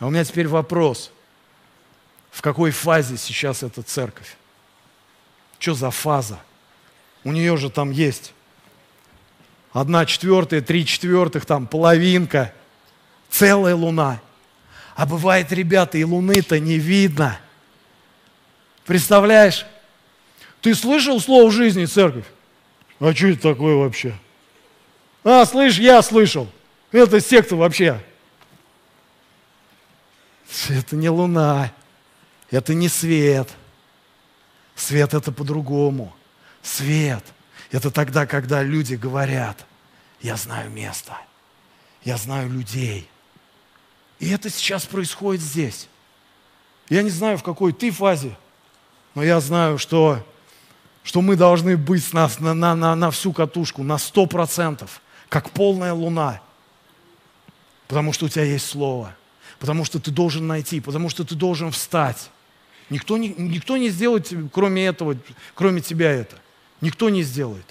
а 0.00 0.06
у 0.06 0.10
меня 0.10 0.24
теперь 0.24 0.48
вопрос. 0.48 1.12
В 2.32 2.42
какой 2.42 2.72
фазе 2.72 3.16
сейчас 3.16 3.62
эта 3.62 3.82
церковь? 3.82 4.36
Что 5.60 5.74
за 5.74 5.90
фаза? 5.90 6.40
У 7.22 7.32
нее 7.32 7.56
же 7.56 7.70
там 7.70 7.90
есть 7.90 8.32
одна 9.72 10.06
четвертая, 10.06 10.60
три 10.60 10.84
четвертых, 10.84 11.46
там 11.46 11.66
половинка, 11.66 12.52
целая 13.28 13.74
луна. 13.74 14.20
А 14.96 15.06
бывает, 15.06 15.52
ребята, 15.52 15.98
и 15.98 16.04
луны-то 16.04 16.58
не 16.58 16.78
видно. 16.78 17.38
Представляешь? 18.84 19.64
Ты 20.60 20.74
слышал 20.74 21.20
слово 21.20 21.50
жизни, 21.50 21.86
церковь? 21.86 22.26
А 22.98 23.14
что 23.14 23.28
это 23.28 23.40
такое 23.40 23.76
вообще? 23.76 24.14
А, 25.24 25.46
слышь, 25.46 25.78
я 25.78 26.02
слышал. 26.02 26.48
Это 26.92 27.20
секта 27.20 27.56
вообще. 27.56 28.00
Это 30.68 30.96
не 30.96 31.08
луна, 31.08 31.72
это 32.50 32.74
не 32.74 32.88
свет. 32.88 33.48
Свет 34.74 35.14
это 35.14 35.30
по-другому. 35.30 36.14
Свет– 36.62 37.24
это 37.70 37.90
тогда, 37.90 38.26
когда 38.26 38.62
люди 38.62 38.94
говорят, 38.94 39.64
я 40.20 40.36
знаю 40.36 40.70
место, 40.70 41.16
я 42.02 42.16
знаю 42.16 42.50
людей. 42.50 43.08
И 44.18 44.28
это 44.30 44.50
сейчас 44.50 44.84
происходит 44.84 45.42
здесь. 45.42 45.88
Я 46.88 47.02
не 47.02 47.10
знаю, 47.10 47.38
в 47.38 47.42
какой 47.42 47.72
ты 47.72 47.90
фазе, 47.90 48.36
но 49.14 49.22
я 49.22 49.40
знаю, 49.40 49.78
что, 49.78 50.26
что 51.02 51.22
мы 51.22 51.36
должны 51.36 51.76
быть 51.76 52.12
на, 52.12 52.28
на, 52.40 52.74
на, 52.74 52.96
на 52.96 53.10
всю 53.10 53.32
катушку, 53.32 53.82
на 53.82 53.96
сто 53.96 54.26
процентов, 54.26 55.00
как 55.28 55.50
полная 55.50 55.94
луна. 55.94 56.40
Потому 57.86 58.12
что 58.12 58.26
у 58.26 58.28
тебя 58.28 58.44
есть 58.44 58.66
Слово– 58.66 59.14
потому 59.60 59.84
что 59.84 60.00
ты 60.00 60.10
должен 60.10 60.48
найти, 60.48 60.80
потому 60.80 61.08
что 61.10 61.22
ты 61.22 61.36
должен 61.36 61.70
встать. 61.70 62.30
Никто 62.88 63.18
не, 63.18 63.28
никто 63.28 63.76
не 63.76 63.90
сделает, 63.90 64.32
кроме 64.52 64.86
этого, 64.86 65.16
кроме 65.54 65.82
тебя 65.82 66.10
это. 66.10 66.36
Никто 66.80 67.10
не 67.10 67.22
сделает. 67.22 67.66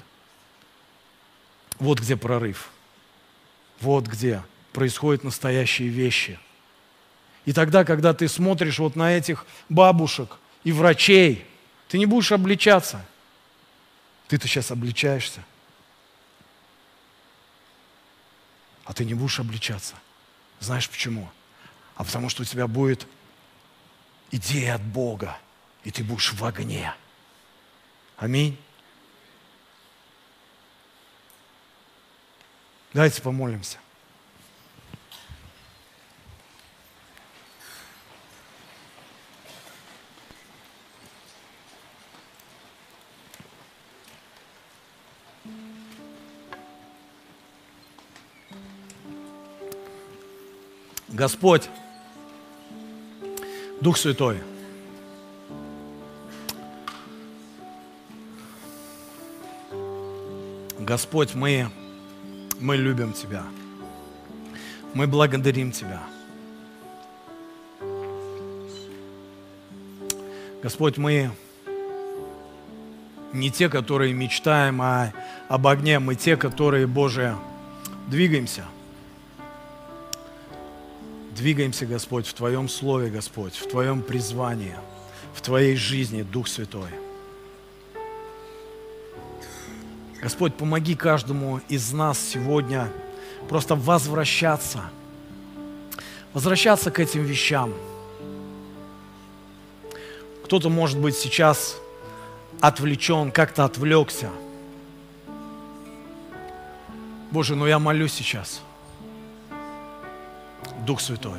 Вот 1.79 1.99
где 1.99 2.15
прорыв. 2.15 2.69
Вот 3.81 4.05
где 4.05 4.43
происходят 4.71 5.23
настоящие 5.23 5.89
вещи. 5.89 6.39
И 7.45 7.53
тогда, 7.53 7.83
когда 7.83 8.13
ты 8.13 8.27
смотришь 8.27 8.77
вот 8.77 8.95
на 8.95 9.17
этих 9.17 9.45
бабушек 9.67 10.37
и 10.63 10.71
врачей, 10.71 11.45
ты 11.87 11.97
не 11.97 12.05
будешь 12.05 12.31
обличаться. 12.31 13.03
Ты-то 14.27 14.47
сейчас 14.47 14.69
обличаешься. 14.69 15.43
А 18.85 18.93
ты 18.93 19.05
не 19.05 19.15
будешь 19.15 19.39
обличаться. 19.39 19.95
Знаешь 20.59 20.87
почему? 20.87 21.29
А 21.99 22.05
потому 22.05 22.29
что 22.29 22.43
у 22.43 22.45
тебя 22.45 22.65
будет 22.65 23.05
идея 24.31 24.75
от 24.75 24.81
Бога, 24.81 25.37
и 25.83 25.91
ты 25.91 26.01
будешь 26.01 26.31
в 26.31 26.45
огне. 26.45 26.93
Аминь. 28.15 28.57
Давайте 32.93 33.21
помолимся. 33.21 33.79
Господь, 51.09 51.69
Дух 53.81 53.97
Святой, 53.97 54.39
Господь, 60.79 61.33
мы, 61.33 61.69
мы 62.59 62.75
любим 62.75 63.13
Тебя. 63.13 63.43
Мы 64.93 65.07
благодарим 65.07 65.71
Тебя. 65.71 66.01
Господь, 70.61 70.97
мы 70.97 71.31
не 73.31 73.49
те, 73.51 73.69
которые 73.69 74.13
мечтаем 74.13 74.81
о, 74.81 75.13
об 75.47 75.67
огне, 75.67 75.99
мы 75.99 76.15
те, 76.15 76.35
которые, 76.35 76.85
Боже, 76.85 77.37
двигаемся. 78.07 78.65
Двигаемся, 81.39 81.85
Господь, 81.85 82.27
в 82.27 82.33
Твоем 82.33 82.67
Слове, 82.67 83.09
Господь, 83.09 83.53
в 83.53 83.65
Твоем 83.69 84.01
призвании, 84.01 84.75
в 85.33 85.39
Твоей 85.39 85.77
жизни, 85.77 86.21
Дух 86.21 86.49
Святой. 86.49 86.89
Господь, 90.21 90.53
помоги 90.55 90.95
каждому 90.95 91.61
из 91.69 91.93
нас 91.93 92.19
сегодня 92.19 92.91
просто 93.47 93.75
возвращаться, 93.75 94.89
возвращаться 96.33 96.91
к 96.91 96.99
этим 96.99 97.23
вещам. 97.23 97.73
Кто-то, 100.43 100.67
может 100.67 100.99
быть, 100.99 101.15
сейчас 101.15 101.77
отвлечен, 102.59 103.31
как-то 103.31 103.63
отвлекся. 103.63 104.29
Боже, 107.31 107.55
но 107.55 107.65
я 107.65 107.79
молюсь 107.79 108.11
сейчас. 108.11 108.61
Дух 110.89 111.01
Святой. 111.01 111.37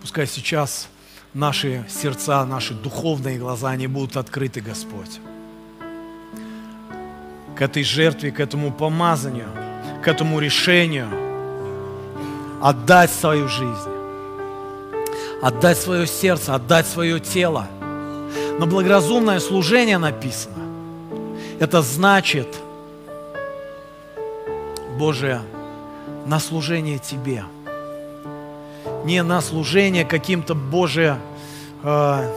Пускай 0.00 0.26
сейчас 0.26 0.88
наши 1.34 1.84
сердца, 1.90 2.46
наши 2.46 2.72
духовные 2.72 3.38
глаза, 3.38 3.68
они 3.68 3.88
будут 3.88 4.16
открыты, 4.16 4.62
Господь. 4.62 5.20
К 7.56 7.60
этой 7.60 7.82
жертве, 7.82 8.30
к 8.30 8.40
этому 8.40 8.72
помазанию, 8.72 9.50
к 10.02 10.08
этому 10.08 10.40
решению 10.40 11.10
отдать 12.62 13.10
свою 13.10 13.48
жизнь, 13.48 13.90
отдать 15.42 15.76
свое 15.76 16.06
сердце, 16.06 16.54
отдать 16.54 16.86
свое 16.86 17.20
тело. 17.20 17.66
На 18.58 18.64
благоразумное 18.64 19.40
служение 19.40 19.98
написано. 19.98 20.64
Это 21.60 21.82
значит, 21.82 22.48
Боже, 24.98 25.40
на 26.26 26.40
служение 26.40 26.98
Тебе– 26.98 27.44
не 29.04 29.22
на 29.22 29.40
служение 29.40 30.04
каким-то, 30.04 30.54
Боже, 30.54 31.16
э, 31.82 32.34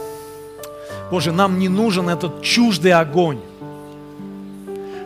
Боже, 1.10 1.32
нам 1.32 1.58
не 1.58 1.68
нужен 1.68 2.08
этот 2.08 2.42
чуждый 2.42 2.92
огонь. 2.92 3.40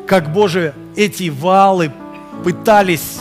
Как, 0.06 0.32
Боже, 0.32 0.74
эти 0.94 1.28
валы 1.28 1.90
пытались, 2.44 3.18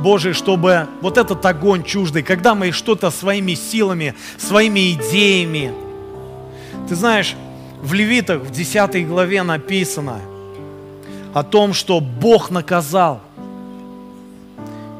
Боже, 0.00 0.32
чтобы 0.32 0.86
вот 1.00 1.18
этот 1.18 1.44
огонь 1.44 1.82
чуждый, 1.82 2.22
когда 2.22 2.54
мы 2.54 2.70
что-то 2.70 3.10
своими 3.10 3.54
силами, 3.54 4.14
своими 4.36 4.92
идеями, 4.92 5.72
ты 6.88 6.94
знаешь, 6.94 7.34
в 7.82 7.92
Левитах 7.92 8.42
в 8.42 8.50
10 8.52 9.08
главе 9.08 9.42
написано 9.42 10.20
о 11.34 11.42
том, 11.42 11.72
что 11.72 12.00
Бог 12.00 12.50
наказал. 12.50 13.20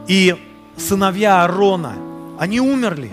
И 0.08 0.36
сыновья 0.76 1.44
Аарона– 1.44 1.94
они 2.38 2.60
умерли. 2.60 3.10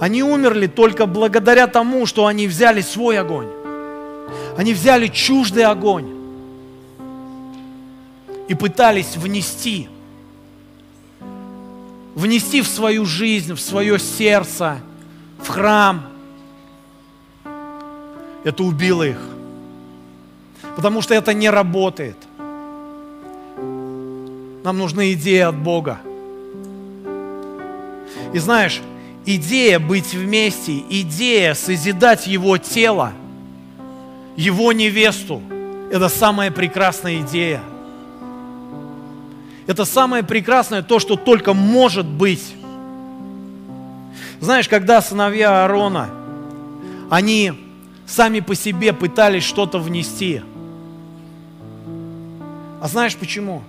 Они 0.00 0.22
умерли 0.22 0.66
только 0.66 1.06
благодаря 1.06 1.66
тому, 1.66 2.06
что 2.06 2.26
они 2.26 2.48
взяли 2.48 2.80
свой 2.80 3.18
огонь. 3.18 3.48
Они 4.56 4.72
взяли 4.72 5.08
чуждый 5.08 5.64
огонь 5.64 6.08
и 8.48 8.54
пытались 8.54 9.16
внести, 9.16 9.88
внести 12.14 12.62
в 12.62 12.66
свою 12.66 13.04
жизнь, 13.04 13.52
в 13.52 13.60
свое 13.60 13.98
сердце, 13.98 14.78
в 15.42 15.48
храм. 15.48 16.06
Это 18.44 18.62
убило 18.62 19.02
их. 19.02 19.20
Потому 20.76 21.02
что 21.02 21.14
это 21.14 21.34
не 21.34 21.50
работает. 21.50 22.16
Нам 24.64 24.78
нужна 24.78 25.12
идея 25.12 25.48
от 25.48 25.58
Бога. 25.58 25.98
И 28.32 28.38
знаешь, 28.38 28.80
идея 29.26 29.78
быть 29.78 30.14
вместе, 30.14 30.82
идея 30.88 31.52
созидать 31.52 32.26
его 32.26 32.56
тело, 32.56 33.12
его 34.36 34.72
невесту, 34.72 35.42
это 35.92 36.08
самая 36.08 36.50
прекрасная 36.50 37.20
идея. 37.20 37.60
Это 39.66 39.84
самое 39.84 40.22
прекрасное 40.22 40.80
то, 40.80 40.98
что 40.98 41.16
только 41.16 41.52
может 41.52 42.06
быть. 42.06 42.54
Знаешь, 44.40 44.66
когда 44.66 45.02
сыновья 45.02 45.64
Аарона, 45.64 46.08
они 47.10 47.52
сами 48.06 48.40
по 48.40 48.54
себе 48.54 48.94
пытались 48.94 49.44
что-то 49.44 49.78
внести. 49.78 50.40
А 52.80 52.88
знаешь 52.88 53.14
почему? 53.14 53.62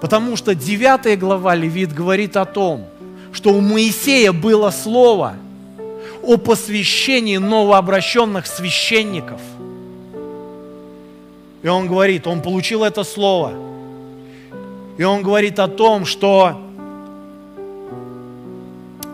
Потому 0.00 0.36
что 0.36 0.54
9 0.54 1.18
глава 1.18 1.54
Левит 1.54 1.92
говорит 1.92 2.36
о 2.36 2.44
том, 2.44 2.86
что 3.32 3.52
у 3.52 3.60
Моисея 3.60 4.32
было 4.32 4.70
слово 4.70 5.34
о 6.22 6.36
посвящении 6.36 7.36
новообращенных 7.36 8.46
священников. 8.46 9.40
И 11.62 11.68
он 11.68 11.88
говорит, 11.88 12.26
он 12.26 12.42
получил 12.42 12.84
это 12.84 13.02
слово. 13.02 13.52
И 14.96 15.02
он 15.02 15.22
говорит 15.22 15.58
о 15.58 15.68
том, 15.68 16.06
что 16.06 16.60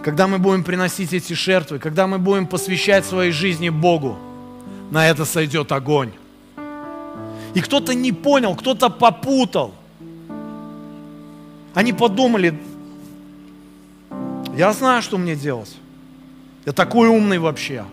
когда 0.03 0.27
мы 0.27 0.39
будем 0.39 0.65
приносить 0.65 1.15
эти 1.15 1.33
жертвы, 1.33 1.79
когда 1.79 2.07
мы 2.07 2.19
будем 2.19 2.47
посвящать 2.47 3.07
своей 3.07 3.33
жизни 3.33 3.71
Богу, 3.71 4.17
на 4.91 5.09
это 5.09 5.25
сойдет 5.25 5.73
огонь. 5.73 6.13
И 7.55 7.61
кто-то 7.61 7.95
не 7.95 8.13
понял, 8.13 8.55
кто-то 8.55 8.91
попутал. 8.91 9.73
Они 11.75 11.93
подумали, 11.93 12.59
я 14.57 14.73
знаю, 14.73 15.03
что 15.03 15.19
мне 15.19 15.35
делать. 15.35 15.77
Я 16.65 16.73
такой 16.73 17.09
умный 17.09 17.39
вообще. 17.39 17.85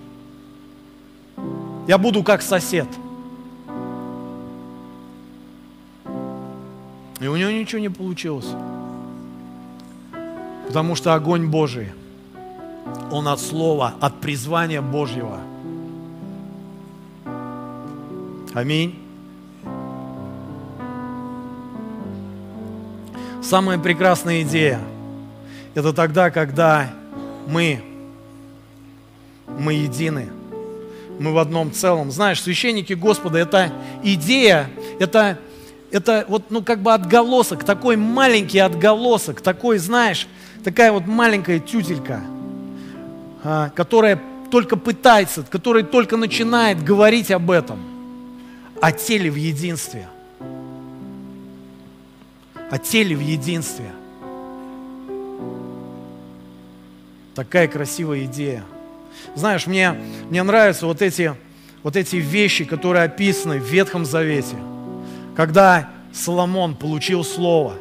Я 1.87 1.97
буду 1.97 2.23
как 2.23 2.43
сосед. 2.43 2.87
И 7.19 7.27
у 7.27 7.35
него 7.35 7.49
ничего 7.51 7.81
не 7.81 7.89
получилось. 7.89 8.47
Потому 10.67 10.95
что 10.95 11.13
огонь 11.13 11.47
Божий, 11.47 11.91
он 13.11 13.27
от 13.27 13.39
слова, 13.39 13.95
от 13.99 14.21
призвания 14.21 14.81
Божьего. 14.81 15.39
Аминь. 18.53 19.00
Самая 23.51 23.77
прекрасная 23.77 24.43
идея– 24.43 24.79
это 25.75 25.91
тогда, 25.91 26.31
когда 26.31 26.89
мы, 27.47 27.83
мы 29.45 29.73
едины, 29.73 30.29
мы 31.19 31.33
в 31.33 31.37
одном 31.37 31.73
целом. 31.73 32.11
Знаешь, 32.11 32.41
священники 32.41 32.93
Господа– 32.93 33.37
это 33.39 33.73
идея, 34.03 34.69
это, 35.01 35.37
это 35.91 36.23
вот, 36.29 36.45
ну, 36.49 36.63
как 36.63 36.81
бы 36.81 36.93
отголосок, 36.93 37.65
такой 37.65 37.97
маленький 37.97 38.59
отголосок, 38.59 39.41
такой, 39.41 39.79
знаешь, 39.79 40.29
такая 40.63 40.93
вот 40.93 41.05
маленькая 41.05 41.59
тютелька, 41.59 42.21
а, 43.43 43.69
которая 43.75 44.17
только 44.49 44.77
пытается, 44.77 45.43
которая 45.43 45.83
только 45.83 46.15
начинает 46.15 46.81
говорить 46.81 47.31
об 47.31 47.51
этом, 47.51 47.79
о 48.79 48.93
теле 48.93 49.29
в 49.29 49.35
единстве. 49.35 50.07
О 52.71 52.77
теле 52.77 53.17
в 53.17 53.19
единстве. 53.19 53.91
Такая 57.35 57.67
красивая 57.67 58.23
идея. 58.23 58.63
Знаешь, 59.35 59.67
мне, 59.67 59.91
мне 60.29 60.41
нравятся 60.41 60.85
вот 60.85 61.01
эти, 61.01 61.35
вот 61.83 61.97
эти 61.97 62.15
вещи, 62.15 62.63
которые 62.63 63.03
описаны 63.03 63.59
в 63.59 63.65
Ветхом 63.65 64.05
Завете. 64.05 64.55
Когда 65.35 65.89
Соломон 66.13 66.75
получил 66.75 67.25
слово 67.25 67.73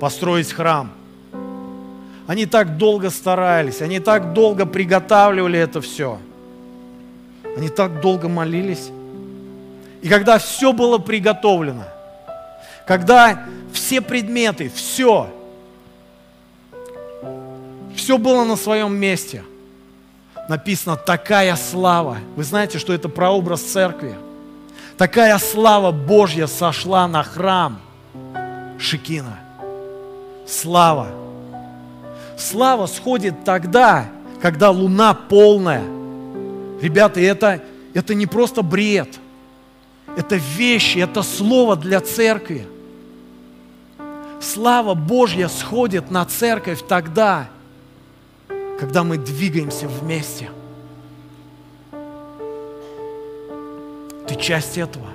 построить 0.00 0.50
храм, 0.50 0.90
они 2.26 2.46
так 2.46 2.78
долго 2.78 3.10
старались, 3.10 3.82
они 3.82 4.00
так 4.00 4.32
долго 4.32 4.64
приготавливали 4.64 5.58
это 5.58 5.82
все. 5.82 6.18
Они 7.54 7.68
так 7.68 8.00
долго 8.00 8.28
молились. 8.28 8.90
И 10.00 10.08
когда 10.08 10.38
все 10.38 10.72
было 10.72 10.96
приготовлено, 10.96 11.84
когда 12.86 13.44
все 13.72 14.00
предметы, 14.00 14.70
все, 14.74 15.30
все 17.96 18.18
было 18.18 18.44
на 18.44 18.56
своем 18.56 18.94
месте. 18.94 19.42
Написано 20.48 20.96
«такая 20.96 21.56
слава». 21.56 22.18
Вы 22.36 22.44
знаете, 22.44 22.78
что 22.78 22.92
это 22.92 23.08
прообраз 23.08 23.62
церкви. 23.62 24.14
Такая 24.98 25.38
слава 25.38 25.90
Божья 25.90 26.46
сошла 26.46 27.08
на 27.08 27.22
храм 27.22 27.80
Шикина. 28.78 29.38
Слава. 30.46 31.08
Слава 32.36 32.86
сходит 32.86 33.44
тогда, 33.44 34.06
когда 34.42 34.70
луна 34.70 35.14
полная. 35.14 35.82
Ребята, 36.82 37.20
это, 37.20 37.62
это 37.94 38.14
не 38.14 38.26
просто 38.26 38.62
бред. 38.62 39.08
Это 40.16 40.36
вещи, 40.36 40.98
это 40.98 41.22
слово 41.22 41.76
для 41.76 42.00
церкви. 42.00 42.66
Слава 44.44 44.92
Божья 44.92 45.48
сходит 45.48 46.10
на 46.10 46.26
церковь 46.26 46.80
тогда, 46.86 47.48
когда 48.78 49.02
мы 49.02 49.16
двигаемся 49.16 49.88
вместе. 49.88 50.50
Ты 54.28 54.34
часть 54.38 54.76
этого. 54.76 55.06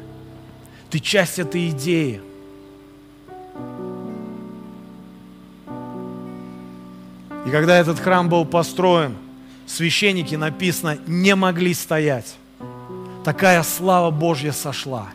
Ты 0.90 0.98
часть 0.98 1.38
этой 1.38 1.70
идеи. 1.70 2.22
И 7.46 7.52
когда 7.52 7.78
этот 7.78 8.00
храм 8.00 8.30
был 8.30 8.46
построен, 8.46 9.16
священники, 9.68 10.34
написано, 10.34 10.98
не 11.06 11.36
могли 11.36 11.76
стоять. 11.76 12.36
Такая 13.24 13.62
слава 13.62 14.10
Божья 14.10 14.52
сошла. 14.52 15.10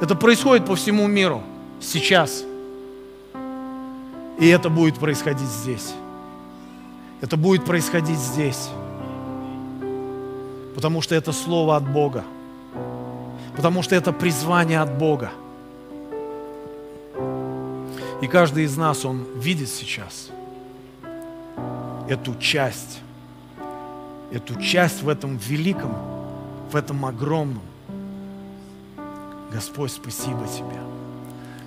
Это 0.00 0.14
происходит 0.14 0.64
по 0.64 0.74
всему 0.74 1.06
миру 1.06 1.42
сейчас. 1.82 2.44
И 4.38 4.48
это 4.48 4.68
будет 4.68 4.98
происходить 4.98 5.48
здесь. 5.48 5.94
Это 7.20 7.36
будет 7.36 7.64
происходить 7.64 8.18
здесь. 8.18 8.68
Потому 10.74 11.00
что 11.00 11.14
это 11.14 11.32
слово 11.32 11.76
от 11.76 11.88
Бога. 11.88 12.24
Потому 13.56 13.82
что 13.82 13.94
это 13.94 14.12
призвание 14.12 14.80
от 14.80 14.98
Бога. 14.98 15.30
И 18.20 18.26
каждый 18.26 18.64
из 18.64 18.76
нас, 18.76 19.04
он 19.04 19.24
видит 19.36 19.68
сейчас 19.68 20.30
эту 22.08 22.34
часть, 22.36 23.00
эту 24.32 24.60
часть 24.60 25.02
в 25.02 25.08
этом 25.08 25.36
великом, 25.36 25.94
в 26.70 26.76
этом 26.76 27.04
огромном. 27.06 27.62
Господь, 29.52 29.92
спасибо 29.92 30.46
Тебе. 30.46 30.80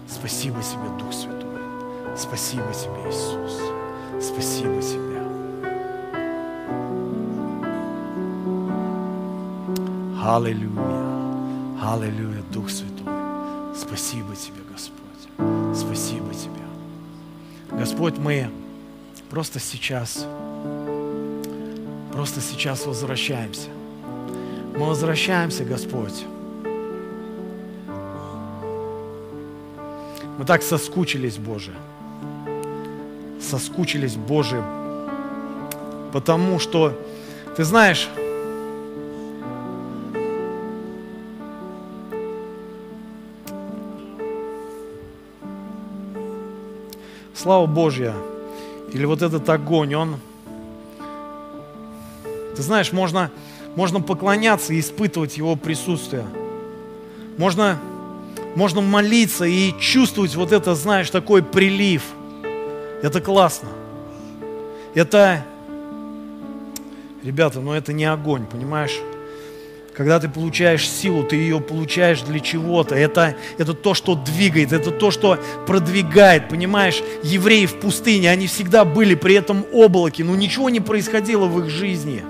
Спасибо 0.08 0.62
Тебе, 0.62 0.98
Дух 1.00 1.14
Святой. 1.14 1.37
Спасибо 2.18 2.74
Тебе, 2.74 3.10
Иисус. 3.10 3.62
Спасибо 4.20 4.82
Тебе. 4.82 5.22
Аллилуйя. 10.20 10.98
Аллилуйя, 11.80 12.42
Дух 12.52 12.72
Святой. 12.72 13.14
Спасибо 13.76 14.36
Тебе, 14.36 14.62
Господь. 14.72 15.78
Спасибо 15.78 16.34
Тебе. 16.34 16.64
Господь, 17.72 18.18
мы 18.18 18.50
просто 19.30 19.60
сейчас, 19.60 20.26
просто 22.12 22.42
сейчас 22.42 22.88
возвращаемся. 22.88 23.70
Мы 24.76 24.88
возвращаемся, 24.88 25.64
Господь. 25.66 26.26
Мы 30.40 30.46
так 30.46 30.64
соскучились, 30.64 31.38
Боже. 31.38 31.74
Соскучились, 33.50 34.16
Боже, 34.16 34.62
потому 36.12 36.60
что, 36.60 36.92
ты 37.56 37.64
знаешь, 37.64 38.10
слава 47.34 47.68
Божья, 47.68 48.14
или 48.92 49.06
вот 49.06 49.22
этот 49.22 49.48
огонь, 49.48 49.96
он, 49.96 50.18
ты 52.58 52.62
знаешь, 52.62 52.92
можно, 52.92 53.32
можно 53.78 54.02
поклоняться 54.02 54.74
и 54.74 54.82
испытывать 54.82 55.38
его 55.38 55.56
присутствие. 55.56 56.26
Можно, 57.38 57.80
можно 58.56 58.82
молиться 58.82 59.46
и 59.46 59.72
чувствовать 59.80 60.36
вот 60.36 60.52
это, 60.52 60.76
знаешь, 60.76 61.10
такой 61.10 61.42
прилив. 61.42 62.04
Это 63.02 63.22
классно. 63.22 63.70
Это, 64.96 65.44
ребята, 67.24 67.60
но 67.60 67.76
это 67.76 67.94
не 67.94 68.06
огонь, 68.06 68.46
понимаешь? 68.46 69.00
Когда 69.96 70.20
ты 70.20 70.30
получаешь 70.30 70.88
силу, 70.88 71.24
ты 71.24 71.36
ее 71.36 71.60
получаешь 71.60 72.22
для 72.22 72.40
чего-то. 72.40 72.96
Это, 72.96 73.36
это 73.58 73.74
то, 73.74 73.94
что 73.94 74.16
двигает, 74.16 74.72
это 74.72 74.92
то, 74.92 75.10
что 75.10 75.40
продвигает. 75.66 76.50
Понимаешь, 76.50 77.02
евреи 77.24 77.66
в 77.66 77.80
пустыне, 77.80 78.30
они 78.30 78.48
всегда 78.48 78.86
были 78.86 79.16
при 79.16 79.36
этом 79.36 79.66
облаке, 79.74 80.24
но 80.24 80.36
ничего 80.36 80.70
не 80.70 80.80
происходило 80.80 81.46
в 81.46 81.60
их 81.60 81.70
жизни. 81.70 82.24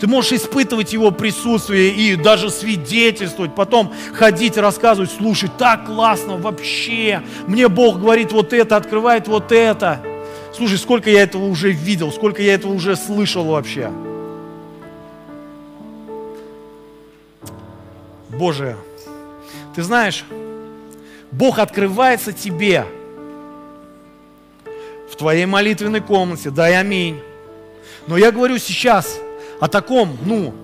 Ты 0.00 0.06
можешь 0.06 0.32
испытывать 0.32 0.92
его 0.92 1.10
присутствие 1.10 1.90
и 1.90 2.14
даже 2.14 2.50
свидетельствовать, 2.50 3.54
потом 3.54 3.92
ходить, 4.12 4.56
рассказывать, 4.56 5.10
слушай, 5.10 5.50
так 5.58 5.86
классно 5.86 6.36
вообще. 6.36 7.22
Мне 7.46 7.68
Бог 7.68 7.98
говорит 7.98 8.30
вот 8.30 8.52
это, 8.52 8.76
открывает 8.76 9.26
вот 9.26 9.50
это. 9.50 10.00
Слушай, 10.54 10.78
сколько 10.78 11.10
я 11.10 11.22
этого 11.22 11.46
уже 11.46 11.72
видел, 11.72 12.12
сколько 12.12 12.42
я 12.42 12.54
этого 12.54 12.72
уже 12.72 12.94
слышал 12.94 13.44
вообще. 13.44 13.90
Боже, 18.28 18.76
ты 19.74 19.82
знаешь, 19.82 20.24
Бог 21.32 21.58
открывается 21.58 22.32
тебе 22.32 22.86
в 25.10 25.16
твоей 25.16 25.46
молитвенной 25.46 26.00
комнате, 26.00 26.50
дай 26.50 26.76
аминь. 26.76 27.20
Но 28.06 28.16
я 28.16 28.30
говорю 28.30 28.58
сейчас 28.58 29.18
о 29.60 29.68
таком, 29.68 30.16
ну, 30.24 30.54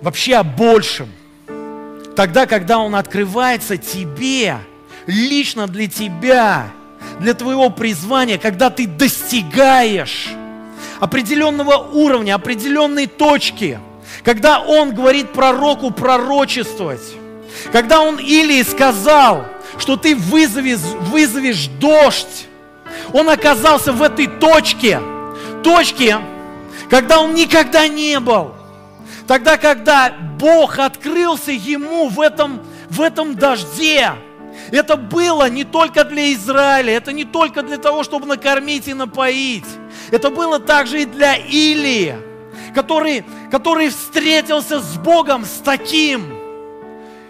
вообще 0.00 0.36
о 0.36 0.44
большем. 0.44 1.08
Тогда, 2.16 2.46
когда 2.46 2.78
Он 2.78 2.94
открывается 2.94 3.76
тебе, 3.76 4.58
лично 5.06 5.66
для 5.66 5.88
тебя, 5.88 6.70
для 7.20 7.34
твоего 7.34 7.70
призвания, 7.70 8.38
когда 8.38 8.70
ты 8.70 8.86
достигаешь 8.86 10.30
определенного 11.00 11.76
уровня, 11.76 12.34
определенной 12.34 13.06
точки– 13.06 13.78
когда 14.24 14.60
он 14.60 14.94
говорит 14.94 15.32
пророку 15.32 15.90
пророчествовать, 15.90 17.14
когда 17.72 18.00
он 18.00 18.18
Илии 18.18 18.62
сказал, 18.62 19.46
что 19.78 19.96
ты 19.96 20.14
вызовешь, 20.16 20.80
вызовешь 20.80 21.68
дождь, 21.80 22.46
он 23.12 23.28
оказался 23.30 23.92
в 23.92 24.02
этой 24.02 24.26
точке, 24.26 25.00
точке, 25.62 26.18
когда 26.90 27.20
он 27.20 27.34
никогда 27.34 27.88
не 27.88 28.18
был. 28.20 28.54
Тогда, 29.26 29.56
когда 29.56 30.10
Бог 30.38 30.78
открылся 30.78 31.52
ему 31.52 32.08
в 32.08 32.20
этом, 32.20 32.60
в 32.88 33.00
этом 33.00 33.34
дожде, 33.34 34.12
это 34.70 34.96
было 34.96 35.48
не 35.48 35.64
только 35.64 36.04
для 36.04 36.32
Израиля, 36.32 36.94
это 36.94 37.12
не 37.12 37.24
только 37.24 37.62
для 37.62 37.76
того, 37.76 38.04
чтобы 38.04 38.26
накормить 38.26 38.88
и 38.88 38.94
напоить. 38.94 39.66
Это 40.10 40.30
было 40.30 40.58
также 40.58 41.02
и 41.02 41.04
для 41.04 41.36
Илии 41.36 42.16
который, 42.74 43.24
который 43.50 43.90
встретился 43.90 44.80
с 44.80 44.96
Богом 44.96 45.44
с 45.44 45.60
таким. 45.64 46.32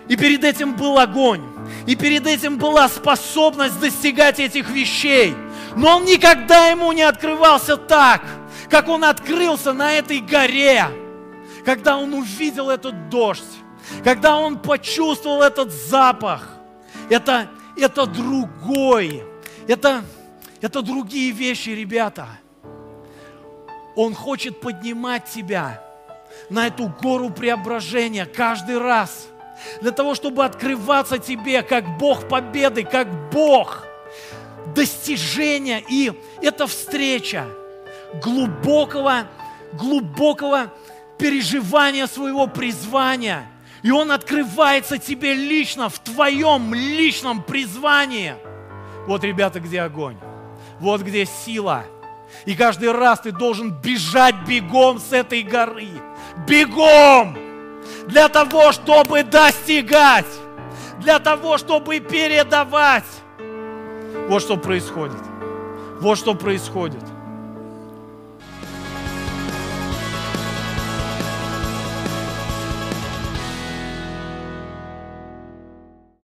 И 0.08 0.16
перед 0.16 0.44
этим 0.44 0.74
был 0.74 0.98
огонь. 0.98 1.42
И 1.86 1.96
перед 1.96 2.26
этим 2.26 2.58
была 2.58 2.88
способность 2.88 3.78
достигать 3.80 4.40
этих 4.40 4.70
вещей. 4.70 5.34
Но 5.76 5.96
он 5.96 6.04
никогда 6.04 6.68
ему 6.68 6.92
не 6.92 7.02
открывался 7.02 7.76
так, 7.76 8.22
как 8.70 8.88
он 8.88 9.04
открылся 9.04 9.72
на 9.72 9.92
этой 9.92 10.20
горе, 10.20 10.86
когда 11.64 11.96
он 11.96 12.14
увидел 12.14 12.70
этот 12.70 13.08
дождь, 13.08 13.44
когда 14.04 14.36
он 14.36 14.58
почувствовал 14.58 15.42
этот 15.42 15.72
запах. 15.72 16.54
Это, 17.08 17.48
это 17.76 18.06
другой, 18.06 19.22
это, 19.66 20.04
это 20.60 20.82
другие 20.82 21.32
вещи, 21.32 21.70
ребята. 21.70 22.28
Он 23.96 24.14
хочет 24.14 24.60
поднимать 24.60 25.24
тебя 25.24 25.82
на 26.50 26.66
эту 26.66 26.88
гору 26.88 27.30
преображения 27.30 28.26
каждый 28.26 28.78
раз. 28.78 29.28
Для 29.80 29.90
того, 29.90 30.14
чтобы 30.14 30.44
открываться 30.44 31.18
тебе 31.18 31.62
как 31.62 31.98
Бог 31.98 32.28
победы, 32.28 32.84
как 32.84 33.08
Бог 33.30 33.84
достижения. 34.74 35.82
И 35.88 36.12
это 36.42 36.66
встреча 36.66 37.46
глубокого, 38.22 39.26
глубокого 39.72 40.72
переживания 41.18 42.06
своего 42.06 42.46
призвания. 42.46 43.46
И 43.82 43.90
Он 43.90 44.10
открывается 44.10 44.98
тебе 44.98 45.34
лично, 45.34 45.88
в 45.88 45.98
твоем 45.98 46.74
личном 46.74 47.42
призвании. 47.42 48.34
Вот, 49.06 49.24
ребята, 49.24 49.60
где 49.60 49.82
огонь. 49.82 50.16
Вот 50.80 51.02
где 51.02 51.26
сила. 51.26 51.84
И 52.44 52.54
каждый 52.54 52.92
раз 52.92 53.20
ты 53.20 53.32
должен 53.32 53.70
бежать 53.70 54.34
бегом 54.46 54.98
с 54.98 55.12
этой 55.12 55.42
горы. 55.42 55.88
Бегом! 56.46 57.36
Для 58.06 58.28
того, 58.28 58.72
чтобы 58.72 59.22
достигать. 59.22 60.26
Для 61.00 61.18
того, 61.18 61.58
чтобы 61.58 62.00
передавать. 62.00 63.04
Вот 64.28 64.42
что 64.42 64.56
происходит. 64.56 65.20
Вот 66.00 66.18
что 66.18 66.34
происходит. 66.34 67.02